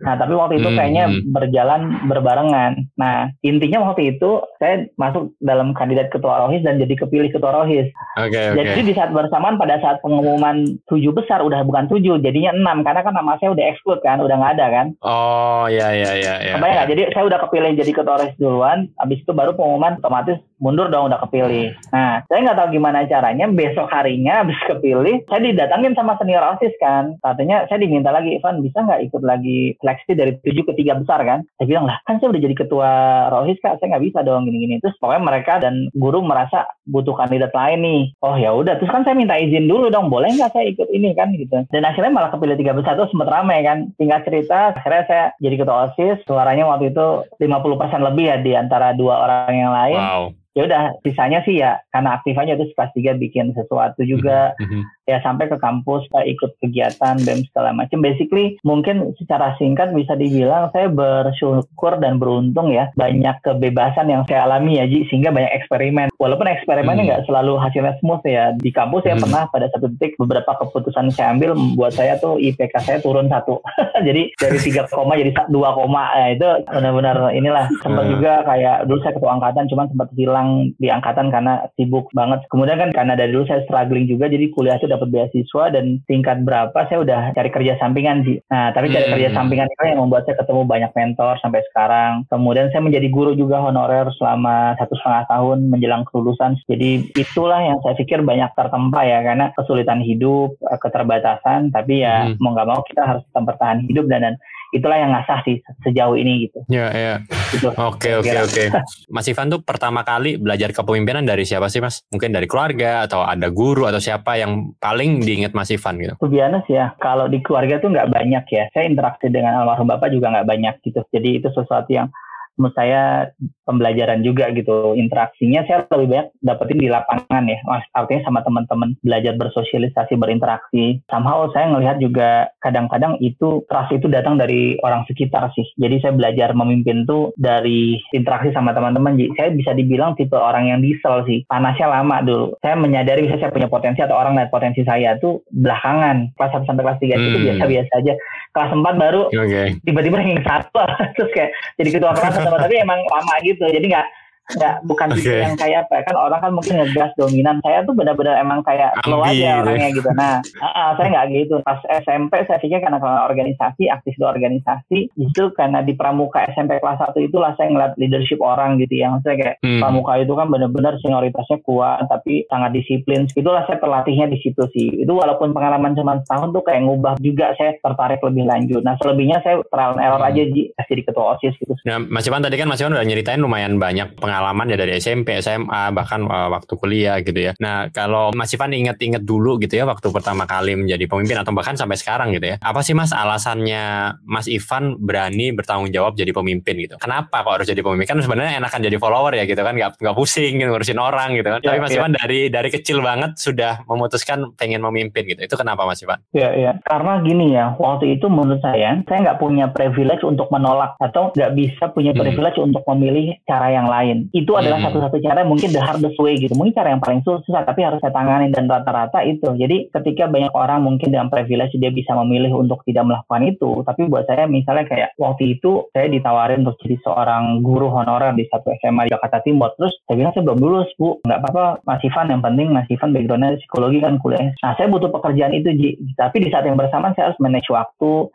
Nah 0.00 0.14
tapi 0.16 0.32
waktu 0.32 0.64
itu 0.64 0.68
Hmm, 0.72 0.78
kayaknya 0.80 1.04
hmm. 1.06 1.20
berjalan 1.28 1.80
berbarengan. 2.08 2.72
Nah 2.96 3.28
intinya 3.44 3.92
waktu 3.92 4.16
itu 4.16 4.30
saya 4.56 4.88
masuk 4.96 5.36
dalam 5.44 5.76
kandidat 5.76 6.08
ketua 6.08 6.40
rohis 6.40 6.64
dan 6.64 6.80
jadi 6.80 6.96
kepilih 6.96 7.28
ketua 7.28 7.52
rohis. 7.52 7.92
Oke, 8.16 8.32
oke. 8.32 8.56
Jadi 8.56 8.80
di 8.80 8.92
saat 8.96 9.12
bersamaan 9.12 9.60
pada 9.60 9.76
saat 9.78 10.00
pengumuman 10.00 10.64
tujuh 10.88 11.12
besar 11.12 11.44
udah 11.44 11.60
bukan 11.62 11.84
tujuh 11.86 12.16
jadinya 12.16 12.56
enam 12.56 12.80
karena 12.80 13.04
kan 13.04 13.12
nama 13.12 13.36
saya 13.36 13.52
udah 13.52 13.64
exclude 13.68 14.00
kan 14.00 14.24
udah 14.24 14.40
nggak 14.40 14.54
ada 14.56 14.66
kan. 14.72 14.86
Oh, 15.04 15.68
ya, 15.68 15.92
ya, 15.92 16.13
ya, 16.14 16.34
ya. 16.40 16.54
Kebayang 16.56 16.74
nggak? 16.78 16.88
Jadi 16.94 17.02
saya 17.12 17.24
udah 17.26 17.38
kepilih 17.46 17.70
jadi 17.76 17.90
ketua 17.92 18.14
osis 18.22 18.34
duluan, 18.38 18.88
habis 18.98 19.18
itu 19.20 19.32
baru 19.34 19.52
pengumuman 19.58 19.98
otomatis 19.98 20.38
mundur 20.64 20.88
dong 20.88 21.12
udah 21.12 21.20
kepilih. 21.28 21.76
Nah 21.92 22.24
saya 22.24 22.40
nggak 22.40 22.56
tahu 22.56 22.68
gimana 22.80 23.04
caranya 23.04 23.44
besok 23.52 23.92
harinya 23.92 24.32
habis 24.40 24.56
kepilih 24.64 25.20
saya 25.28 25.44
didatangin 25.44 25.92
sama 25.92 26.16
senior 26.16 26.40
osis 26.56 26.72
kan. 26.80 27.20
Katanya 27.20 27.68
saya 27.68 27.84
diminta 27.84 28.08
lagi 28.08 28.40
Ivan 28.40 28.64
bisa 28.64 28.80
nggak 28.80 29.12
ikut 29.12 29.20
lagi 29.20 29.76
seleksi 29.84 30.16
dari 30.16 30.32
tujuh 30.40 30.64
ke 30.64 30.72
tiga 30.80 30.96
besar 30.96 31.20
kan? 31.28 31.44
Saya 31.60 31.68
bilang 31.68 31.84
lah 31.84 32.00
kan 32.08 32.16
saya 32.16 32.32
udah 32.32 32.40
jadi 32.40 32.56
ketua 32.56 32.90
rohis 33.28 33.60
kak 33.60 33.76
saya 33.76 33.92
nggak 33.92 34.04
bisa 34.08 34.18
dong 34.24 34.48
gini-gini. 34.48 34.80
Terus 34.80 34.96
pokoknya 34.96 35.20
mereka 35.20 35.52
dan 35.60 35.92
guru 35.92 36.24
merasa 36.24 36.64
butuh 36.88 37.12
kandidat 37.12 37.52
lain 37.52 37.84
nih. 37.84 38.02
Oh 38.24 38.40
ya 38.40 38.56
udah 38.56 38.80
terus 38.80 38.88
kan 38.88 39.04
saya 39.04 39.12
minta 39.12 39.36
izin 39.36 39.68
dulu 39.68 39.92
dong 39.92 40.08
boleh 40.08 40.32
nggak 40.32 40.56
saya 40.56 40.72
ikut 40.72 40.88
ini 40.88 41.12
kan 41.12 41.36
gitu. 41.36 41.68
Dan 41.68 41.84
akhirnya 41.84 42.16
malah 42.16 42.32
kepilih 42.32 42.56
tiga 42.56 42.72
besar 42.72 42.96
tuh 42.96 43.12
sempet 43.12 43.28
rame 43.28 43.60
kan. 43.60 43.92
Tinggal 44.00 44.24
cerita 44.24 44.72
akhirnya 44.72 45.04
saya 45.04 45.24
jadi 45.44 45.60
ketua 45.60 45.92
osis 45.92 46.24
suaranya 46.24 46.64
waktu 46.64 46.94
itu 46.94 47.06
50% 47.36 48.08
lebih 48.08 48.24
ya 48.24 48.36
di 48.40 48.52
antara 48.56 48.96
dua 48.96 49.28
orang 49.28 49.52
yang 49.52 49.72
lain. 49.74 50.00
Wow. 50.00 50.24
Ya 50.54 50.70
udah 50.70 50.82
sisanya 51.02 51.42
sih 51.42 51.58
ya 51.58 51.82
karena 51.90 52.14
aktif 52.14 52.38
aja 52.38 52.54
terus 52.54 52.70
kelas 52.78 52.94
3 52.94 53.18
bikin 53.18 53.50
sesuatu 53.58 54.06
juga 54.06 54.54
Mhm. 54.62 54.80
Ya 55.04 55.20
sampai 55.20 55.46
ke 55.46 55.60
kampus 55.60 56.08
saya 56.08 56.24
ikut 56.26 56.56
kegiatan 56.60 57.20
BEM 57.20 57.44
segala 57.52 57.76
macam 57.76 58.00
basically 58.00 58.56
mungkin 58.64 59.12
secara 59.20 59.52
singkat 59.56 59.92
bisa 59.92 60.16
dibilang 60.16 60.72
saya 60.72 60.88
bersyukur 60.88 62.00
dan 62.00 62.16
beruntung 62.16 62.72
ya 62.72 62.88
banyak 62.96 63.36
kebebasan 63.42 64.08
yang 64.08 64.24
saya 64.24 64.48
alami 64.48 64.80
ya 64.80 64.88
Ji 64.88 65.04
sehingga 65.08 65.28
banyak 65.28 65.52
eksperimen 65.60 66.08
walaupun 66.16 66.48
eksperimennya 66.48 67.02
Hmm. 67.04 67.10
nggak 67.10 67.24
selalu 67.28 67.52
hasilnya 67.60 67.94
smooth 68.00 68.24
ya 68.24 68.56
di 68.56 68.70
kampus 68.70 69.04
saya 69.04 69.20
Hmm. 69.20 69.24
pernah 69.28 69.42
pada 69.52 69.66
satu 69.68 69.92
titik 69.96 70.16
beberapa 70.16 70.56
keputusan 70.56 71.12
saya 71.12 71.36
ambil 71.36 71.52
membuat 71.52 71.92
saya 71.92 72.16
tuh 72.16 72.40
IPK 72.40 72.74
saya 72.80 72.98
turun 73.00 73.28
satu 73.28 73.60
jadi 74.08 74.32
dari 74.34 74.58
3 74.58 74.88
koma 74.88 75.20
jadi 75.20 75.36
2 75.36 75.52
koma 75.52 76.02
ya 76.16 76.26
itu 76.32 76.48
benar-benar 76.64 77.16
inilah 77.30 77.68
sempat 77.84 78.04
Hmm. 78.08 78.12
juga 78.16 78.32
kayak 78.44 78.76
dulu 78.88 78.98
saya 79.00 79.12
ketua 79.12 79.32
angkatan 79.36 79.64
cuman 79.68 79.86
sempat 79.92 80.08
hilang 80.16 80.48
di 80.76 80.88
angkatan 80.88 81.28
karena 81.28 81.68
sibuk 81.76 82.08
banget 82.12 82.40
kemudian 82.48 82.78
kan 82.78 82.90
karena 82.92 83.12
dari 83.14 83.32
dulu 83.32 83.44
saya 83.44 83.60
struggling 83.64 84.08
juga 84.08 84.28
jadi 84.28 84.48
kuliah 84.48 84.76
itu 84.76 84.86
dapat 84.94 85.08
beasiswa 85.10 85.64
dan 85.70 85.98
tingkat 86.06 86.42
berapa 86.42 86.74
saya 86.86 87.02
udah 87.02 87.20
cari 87.34 87.50
kerja 87.50 87.74
sampingan 87.76 88.22
sih 88.22 88.38
nah 88.48 88.70
tapi 88.70 88.88
cari 88.90 89.04
Hmm. 89.04 89.14
kerja 89.20 89.28
sampingan 89.36 89.68
itu 89.68 89.82
yang 89.84 90.00
membuat 90.00 90.24
saya 90.24 90.40
ketemu 90.40 90.62
banyak 90.64 90.92
mentor 90.96 91.34
sampai 91.42 91.60
sekarang 91.68 92.24
kemudian 92.32 92.72
saya 92.72 92.80
menjadi 92.80 93.08
guru 93.12 93.32
juga 93.34 93.60
honorer 93.60 94.08
selama 94.16 94.78
satu 94.80 94.94
setengah 94.96 95.24
tahun 95.28 95.58
menjelang 95.68 96.02
kelulusan 96.08 96.56
jadi 96.64 97.04
itulah 97.12 97.60
yang 97.60 97.78
saya 97.84 97.94
pikir 97.94 98.24
banyak 98.24 98.48
tertempa 98.54 99.04
ya 99.04 99.20
karena 99.20 99.52
kesulitan 99.52 100.00
hidup 100.00 100.56
eh, 100.64 100.78
keterbatasan 100.80 101.68
tapi 101.70 102.00
ya 102.00 102.14
Hmm. 102.24 102.38
mau 102.40 102.54
nggak 102.54 102.68
mau 102.70 102.80
kita 102.86 103.02
harus 103.04 103.22
tetap 103.26 103.44
bertahan 103.44 103.84
hidup 103.90 104.06
dan, 104.06 104.22
dan 104.22 104.34
itulah 104.74 104.98
yang 104.98 105.14
ngasah 105.14 105.38
sih 105.46 105.62
sejauh 105.86 106.18
ini 106.18 106.50
gitu 106.50 106.66
Ya, 106.66 106.90
ya. 106.90 107.14
gitu 107.54 107.70
Oke, 107.78 108.18
oke, 108.18 108.34
oke. 108.50 108.64
Mas 109.06 109.30
Ivan 109.30 109.54
tuh 109.54 109.62
pertama 109.62 110.02
kali 110.02 110.34
belajar 110.34 110.74
kepemimpinan 110.74 111.22
dari 111.22 111.46
siapa 111.46 111.70
sih, 111.70 111.78
Mas? 111.78 112.02
Mungkin 112.10 112.34
dari 112.34 112.50
keluarga 112.50 113.06
atau 113.06 113.22
ada 113.22 113.46
guru 113.54 113.86
atau 113.86 114.02
siapa 114.02 114.34
yang 114.34 114.74
paling 114.82 115.22
diingat 115.22 115.54
Mas 115.54 115.70
Ivan 115.70 116.02
gitu? 116.02 116.14
Honest 116.18 116.66
ya, 116.68 116.92
kalau 116.98 117.30
di 117.30 117.38
keluarga 117.40 117.78
tuh 117.78 117.94
nggak 117.94 118.10
banyak 118.10 118.44
ya. 118.50 118.66
Saya 118.74 118.90
interaksi 118.90 119.30
dengan 119.30 119.62
almarhum 119.62 119.86
bapak 119.86 120.10
juga 120.10 120.34
nggak 120.34 120.48
banyak 120.50 120.74
gitu. 120.82 121.00
Jadi 121.14 121.40
itu 121.40 121.48
sesuatu 121.54 121.88
yang 121.88 122.10
menurut 122.56 122.74
saya 122.76 123.30
pembelajaran 123.64 124.20
juga 124.22 124.52
gitu. 124.52 124.94
Interaksinya 124.94 125.64
saya 125.66 125.88
lebih 125.94 126.08
banyak 126.12 126.28
dapetin 126.44 126.78
di 126.78 126.88
lapangan 126.92 127.44
ya. 127.48 127.58
Artinya 127.96 128.22
sama 128.28 128.40
teman-teman 128.44 128.94
belajar 129.00 129.34
bersosialisasi, 129.36 130.14
berinteraksi. 130.20 131.00
Somehow 131.08 131.48
saya 131.50 131.72
ngelihat 131.74 131.96
juga 131.98 132.52
kadang-kadang 132.60 133.18
itu 133.24 133.64
trust 133.66 133.92
itu 133.96 134.06
datang 134.06 134.36
dari 134.36 134.76
orang 134.84 135.02
sekitar 135.08 135.50
sih. 135.56 135.66
Jadi 135.80 136.04
saya 136.04 136.12
belajar 136.14 136.52
memimpin 136.52 137.08
tuh 137.08 137.32
dari 137.40 137.98
interaksi 138.12 138.52
sama 138.52 138.76
teman-teman. 138.76 139.16
Saya 139.34 139.50
bisa 139.52 139.72
dibilang 139.72 140.14
tipe 140.14 140.36
orang 140.36 140.70
yang 140.70 140.78
diesel 140.84 141.24
sih. 141.24 141.42
Panasnya 141.48 141.90
lama 141.90 142.20
dulu. 142.22 142.46
Saya 142.60 142.76
menyadari 142.76 143.24
misalnya 143.24 143.48
saya 143.48 143.54
punya 143.56 143.68
potensi 143.72 144.00
atau 144.04 144.16
orang 144.16 144.36
lihat 144.38 144.52
potensi 144.52 144.84
saya 144.84 145.16
tuh 145.18 145.42
belakangan. 145.50 146.36
Kelas 146.36 146.52
1 146.52 146.68
sampai 146.68 146.84
kelas 146.84 147.00
3 147.00 147.16
itu 147.16 147.28
Hmm. 147.34 147.46
biasa-biasa 147.50 147.92
aja. 147.98 148.14
Kelas 148.54 148.70
4 148.70 148.94
baru 148.94 149.22
Oke. 149.34 149.62
tiba-tiba 149.82 150.14
ranking 150.22 150.44
satu 150.46 150.78
terus 151.18 151.30
kayak 151.34 151.50
jadi 151.74 151.88
ketua 151.90 152.12
kelas 152.14 152.43
atau 152.44 152.52
apa, 152.52 152.68
tapi 152.68 152.76
emang 152.76 153.00
lama 153.08 153.34
gitu. 153.40 153.64
Jadi 153.64 153.88
nggak 153.88 154.06
nggak 154.44 154.74
bukan 154.84 155.08
tipe 155.16 155.24
Oke. 155.24 155.40
yang 155.40 155.56
kayak 155.56 155.78
apa 155.88 155.92
ya, 155.96 156.02
kan 156.04 156.16
orang 156.20 156.40
kan 156.40 156.52
mungkin 156.52 156.74
ngegas 156.76 157.12
dominan. 157.16 157.56
Saya 157.64 157.80
tuh 157.82 157.96
benar-benar 157.96 158.36
emang 158.36 158.60
kayak 158.60 158.92
slow 159.00 159.24
aja 159.24 159.32
gitu. 159.32 159.62
orangnya 159.64 159.88
gitu. 159.90 160.08
Nah 160.12 160.34
ah, 160.60 160.68
ah, 160.68 160.88
saya 160.94 161.08
nggak 161.10 161.26
gitu. 161.32 161.54
Pas 161.64 161.80
SMP 162.04 162.32
saya 162.44 162.60
pikir 162.60 162.78
karena 162.78 163.00
kalau 163.00 163.24
organisasi 163.24 163.88
aktif 163.88 164.12
di 164.14 164.24
organisasi 164.24 164.98
justru 165.16 165.48
karena 165.52 165.80
di 165.80 165.96
pramuka 165.96 166.44
SMP 166.52 166.76
kelas 166.76 167.00
1 167.00 167.16
itulah 167.24 167.56
saya 167.56 167.72
ngeliat 167.72 167.96
leadership 167.96 168.38
orang 168.38 168.76
gitu 168.76 169.00
yang 169.00 169.18
saya 169.24 169.34
kayak 169.34 169.56
Hmm. 169.64 169.80
pramuka 169.80 170.20
itu 170.20 170.32
kan 170.36 170.46
benar-benar 170.52 171.00
senioritasnya 171.00 171.64
kuat 171.64 172.04
tapi 172.04 172.44
sangat 172.46 172.76
disiplin. 172.76 173.24
Itulah 173.32 173.64
saya 173.64 173.80
terlatihnya 173.80 174.28
di 174.28 174.36
situ 174.44 174.60
sih. 174.76 174.92
Itu 175.00 175.16
walaupun 175.16 175.56
pengalaman 175.56 175.96
cuma 175.96 176.20
setahun 176.20 176.52
tuh 176.52 176.60
kayak 176.60 176.84
ngubah 176.84 177.16
juga 177.18 177.56
saya 177.56 177.72
tertarik 177.80 178.20
lebih 178.20 178.44
lanjut. 178.44 178.84
Nah 178.84 179.00
selebihnya 179.00 179.40
saya 179.40 179.64
trial 179.72 179.96
and 179.96 180.04
error 180.04 180.20
Hmm. 180.20 180.28
aja 180.28 180.42
jadi 180.84 181.02
ketua 181.04 181.34
osis 181.34 181.56
gitu. 181.56 181.72
Nah, 181.84 181.98
Mas 181.98 182.28
Ivan 182.28 182.44
tadi 182.44 182.54
kan 182.54 182.68
Mas 182.68 182.78
Ivan 182.78 182.92
udah 182.92 183.02
nyeritain 183.02 183.40
lumayan 183.40 183.80
banyak 183.80 184.14
pengalaman 184.16 184.33
pengalaman 184.34 184.66
ya 184.66 184.76
dari 184.82 184.98
SMP, 184.98 185.38
SMA, 185.38 185.94
bahkan 185.94 186.26
uh, 186.26 186.50
waktu 186.50 186.74
kuliah 186.74 187.22
gitu 187.22 187.38
ya. 187.38 187.54
Nah, 187.62 187.86
kalau 187.94 188.34
Mas 188.34 188.50
Ivan 188.50 188.74
inget-inget 188.74 189.22
dulu 189.22 189.62
gitu 189.62 189.78
ya 189.78 189.86
waktu 189.86 190.10
pertama 190.10 190.42
kali 190.42 190.74
menjadi 190.74 191.06
pemimpin 191.06 191.38
atau 191.38 191.54
bahkan 191.54 191.78
sampai 191.78 191.94
sekarang 191.94 192.34
gitu 192.34 192.50
ya. 192.50 192.56
Apa 192.58 192.82
sih 192.82 192.98
Mas 192.98 193.14
alasannya 193.14 194.18
Mas 194.26 194.50
Ivan 194.50 194.98
berani 194.98 195.54
bertanggung 195.54 195.94
jawab 195.94 196.18
jadi 196.18 196.34
pemimpin 196.34 196.74
gitu? 196.82 196.98
Kenapa 196.98 197.46
kok 197.46 197.62
harus 197.62 197.68
jadi 197.70 197.78
pemimpin? 197.78 198.10
Kan 198.10 198.18
sebenarnya 198.26 198.58
enakan 198.58 198.80
jadi 198.82 198.96
follower 198.98 199.38
ya 199.38 199.46
gitu 199.46 199.62
kan, 199.62 199.78
nggak 199.78 200.02
nggak 200.02 200.16
pusing 200.18 200.58
gitu, 200.58 200.68
ngurusin 200.74 200.98
orang 200.98 201.38
gitu 201.38 201.48
kan. 201.54 201.60
Ya, 201.62 201.70
Tapi 201.70 201.78
Mas 201.78 201.94
ya. 201.94 202.02
Ivan 202.02 202.12
dari 202.18 202.40
dari 202.50 202.68
kecil 202.74 202.98
banget 202.98 203.38
sudah 203.38 203.86
memutuskan 203.86 204.50
pengen 204.58 204.82
memimpin 204.82 205.30
gitu. 205.30 205.46
Itu 205.46 205.54
kenapa 205.54 205.86
Mas 205.86 206.02
Ivan? 206.02 206.18
Iya, 206.34 206.50
iya. 206.58 206.72
Karena 206.82 207.22
gini 207.22 207.54
ya, 207.54 207.78
waktu 207.78 208.18
itu 208.18 208.26
menurut 208.26 208.58
saya, 208.58 208.98
saya 209.06 209.18
nggak 209.30 209.38
punya 209.38 209.70
privilege 209.70 210.26
untuk 210.26 210.50
menolak 210.50 210.98
atau 210.98 211.30
nggak 211.30 211.52
bisa 211.54 211.84
punya 211.94 212.10
hmm. 212.10 212.18
privilege 212.18 212.58
hmm. 212.58 212.66
untuk 212.66 212.82
memilih 212.90 213.38
cara 213.46 213.70
yang 213.70 213.86
lain. 213.86 214.23
Itu 214.30 214.56
adalah 214.56 214.80
hmm. 214.80 214.86
satu-satu 214.88 215.16
cara 215.20 215.42
mungkin 215.42 215.74
the 215.74 215.82
hardest 215.82 216.16
way 216.22 216.38
gitu. 216.38 216.54
Mungkin 216.54 216.72
cara 216.76 216.94
yang 216.94 217.02
paling 217.02 217.20
susah, 217.26 217.66
tapi 217.66 217.84
harus 217.84 218.00
saya 218.00 218.14
tangani 218.14 218.48
dan 218.54 218.70
rata-rata 218.70 219.20
itu. 219.26 219.50
Jadi 219.58 219.90
ketika 219.90 220.30
banyak 220.30 220.52
orang 220.54 220.86
mungkin 220.86 221.10
dengan 221.10 221.28
privilege 221.28 221.76
dia 221.76 221.90
bisa 221.90 222.14
memilih 222.16 222.54
untuk 222.54 222.80
tidak 222.88 223.04
melakukan 223.04 223.42
itu, 223.44 223.70
tapi 223.84 224.06
buat 224.08 224.24
saya 224.24 224.46
misalnya 224.46 224.86
kayak 224.88 225.10
waktu 225.18 225.58
itu 225.58 225.90
saya 225.92 226.08
ditawarin 226.08 226.64
untuk 226.64 226.78
jadi 226.80 226.96
seorang 227.04 227.60
guru 227.60 227.90
honorer 227.90 228.32
di 228.36 228.46
satu 228.48 228.70
SMA 228.80 229.08
di 229.08 229.12
Jakarta 229.12 229.42
Timur. 229.42 229.72
Terus 229.76 229.94
saya 230.06 230.16
bilang 230.16 230.32
saya 230.32 230.44
belum 230.46 230.60
lulus 230.60 230.90
bu, 230.96 231.18
nggak 231.24 231.40
apa-apa 231.42 231.64
Mas 231.84 232.02
Ivan 232.04 232.30
yang 232.30 232.42
penting 232.44 232.68
Mas 232.70 232.88
Ivan 232.88 233.10
backgroundnya 233.12 233.58
psikologi 233.60 233.98
kan 234.00 234.14
kuliah. 234.22 234.52
Nah 234.62 234.72
saya 234.78 234.86
butuh 234.88 235.10
pekerjaan 235.10 235.52
itu 235.56 235.68
Ji. 235.74 235.90
Tapi 236.14 236.36
di 236.44 236.48
saat 236.52 236.64
yang 236.68 236.78
bersamaan 236.78 237.12
saya 237.16 237.32
harus 237.32 237.40
manage 237.42 237.68
waktu, 237.72 238.30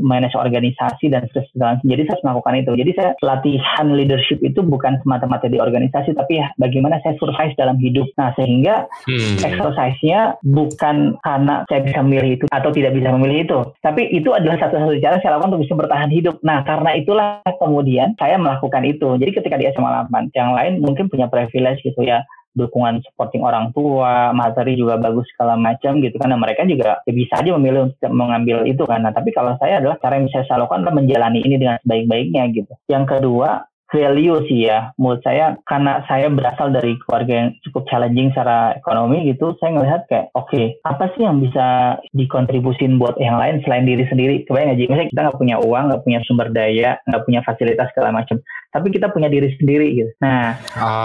manage 0.00 0.34
organisasi 0.34 1.10
dan 1.10 1.26
segala 1.30 1.78
Jadi 1.86 2.02
saya 2.06 2.18
harus 2.18 2.24
melakukan 2.26 2.54
itu. 2.58 2.72
Jadi 2.74 2.90
saya 2.98 3.10
latihan 3.22 3.86
leadership 3.94 4.38
itu 4.42 4.60
bukan 4.62 4.98
semata-mata 5.02 5.46
di 5.46 5.62
organisasi, 5.62 6.14
tapi 6.18 6.42
ya 6.42 6.50
bagaimana 6.58 6.98
saya 7.02 7.14
survive 7.18 7.54
dalam 7.54 7.78
hidup. 7.78 8.06
Nah 8.18 8.34
sehingga 8.34 8.90
hmm. 9.06 9.42
exercise-nya 9.42 10.38
bukan 10.42 11.18
karena 11.22 11.62
saya 11.70 11.80
bisa 11.86 12.00
memilih 12.02 12.30
itu 12.42 12.44
atau 12.50 12.70
tidak 12.74 12.92
bisa 12.96 13.08
memilih 13.14 13.38
itu, 13.46 13.58
tapi 13.84 14.10
itu 14.10 14.30
adalah 14.34 14.58
satu-satu 14.58 14.98
cara 14.98 15.16
saya 15.22 15.38
lakukan 15.38 15.54
untuk 15.54 15.62
bisa 15.66 15.74
bertahan 15.78 16.10
hidup. 16.10 16.36
Nah 16.42 16.66
karena 16.66 16.90
itulah 16.98 17.42
kemudian 17.58 18.18
saya 18.18 18.36
melakukan 18.38 18.82
itu. 18.86 19.14
Jadi 19.18 19.30
ketika 19.30 19.56
di 19.58 19.70
SMA 19.70 20.10
8, 20.10 20.34
yang 20.34 20.50
lain 20.54 20.82
mungkin 20.82 21.06
punya 21.06 21.30
privilege 21.30 21.82
gitu 21.86 22.02
ya 22.02 22.26
dukungan 22.54 23.02
supporting 23.04 23.42
orang 23.42 23.74
tua, 23.74 24.30
materi 24.30 24.78
juga 24.78 24.96
bagus 24.96 25.26
segala 25.34 25.58
macam 25.58 25.98
gitu 26.00 26.16
kan. 26.16 26.30
Nah, 26.30 26.40
mereka 26.40 26.62
juga 26.64 27.02
ya 27.04 27.12
bisa 27.12 27.42
aja 27.42 27.50
memilih 27.58 27.90
untuk 27.92 28.12
mengambil 28.14 28.64
itu 28.64 28.82
kan. 28.86 29.02
Nah, 29.02 29.12
tapi 29.12 29.34
kalau 29.34 29.58
saya 29.58 29.82
adalah 29.82 29.98
cara 29.98 30.16
yang 30.16 30.26
bisa 30.30 30.46
saya 30.46 30.64
lakukan 30.64 30.86
adalah 30.86 30.96
menjalani 30.96 31.40
ini 31.42 31.56
dengan 31.58 31.76
sebaik-baiknya 31.82 32.42
gitu. 32.54 32.72
Yang 32.88 33.04
kedua, 33.18 33.66
value 33.94 34.42
sih 34.50 34.66
ya 34.66 34.90
menurut 34.98 35.22
saya 35.22 35.54
karena 35.70 36.02
saya 36.10 36.26
berasal 36.26 36.74
dari 36.74 36.98
keluarga 37.06 37.46
yang 37.46 37.48
cukup 37.62 37.86
challenging 37.86 38.34
secara 38.34 38.74
ekonomi 38.74 39.22
gitu 39.30 39.54
saya 39.62 39.78
ngelihat 39.78 40.02
kayak 40.10 40.34
oke 40.34 40.50
okay, 40.50 40.74
apa 40.82 41.14
sih 41.14 41.22
yang 41.22 41.38
bisa 41.38 41.98
dikontribusin 42.10 42.98
buat 42.98 43.14
yang 43.22 43.38
lain 43.38 43.62
selain 43.62 43.86
diri 43.86 44.04
sendiri 44.10 44.42
kebayang 44.50 44.74
aja 44.74 44.82
misalnya 44.90 45.10
kita 45.14 45.20
nggak 45.30 45.38
punya 45.38 45.56
uang 45.62 45.84
nggak 45.92 46.02
punya 46.02 46.18
sumber 46.26 46.48
daya 46.50 46.98
nggak 47.06 47.22
punya 47.22 47.40
fasilitas 47.46 47.88
segala 47.94 48.10
macam 48.10 48.36
tapi 48.74 48.90
kita 48.90 49.14
punya 49.14 49.30
diri 49.30 49.54
sendiri 49.54 49.86
gitu. 49.94 50.10
Nah 50.18 50.58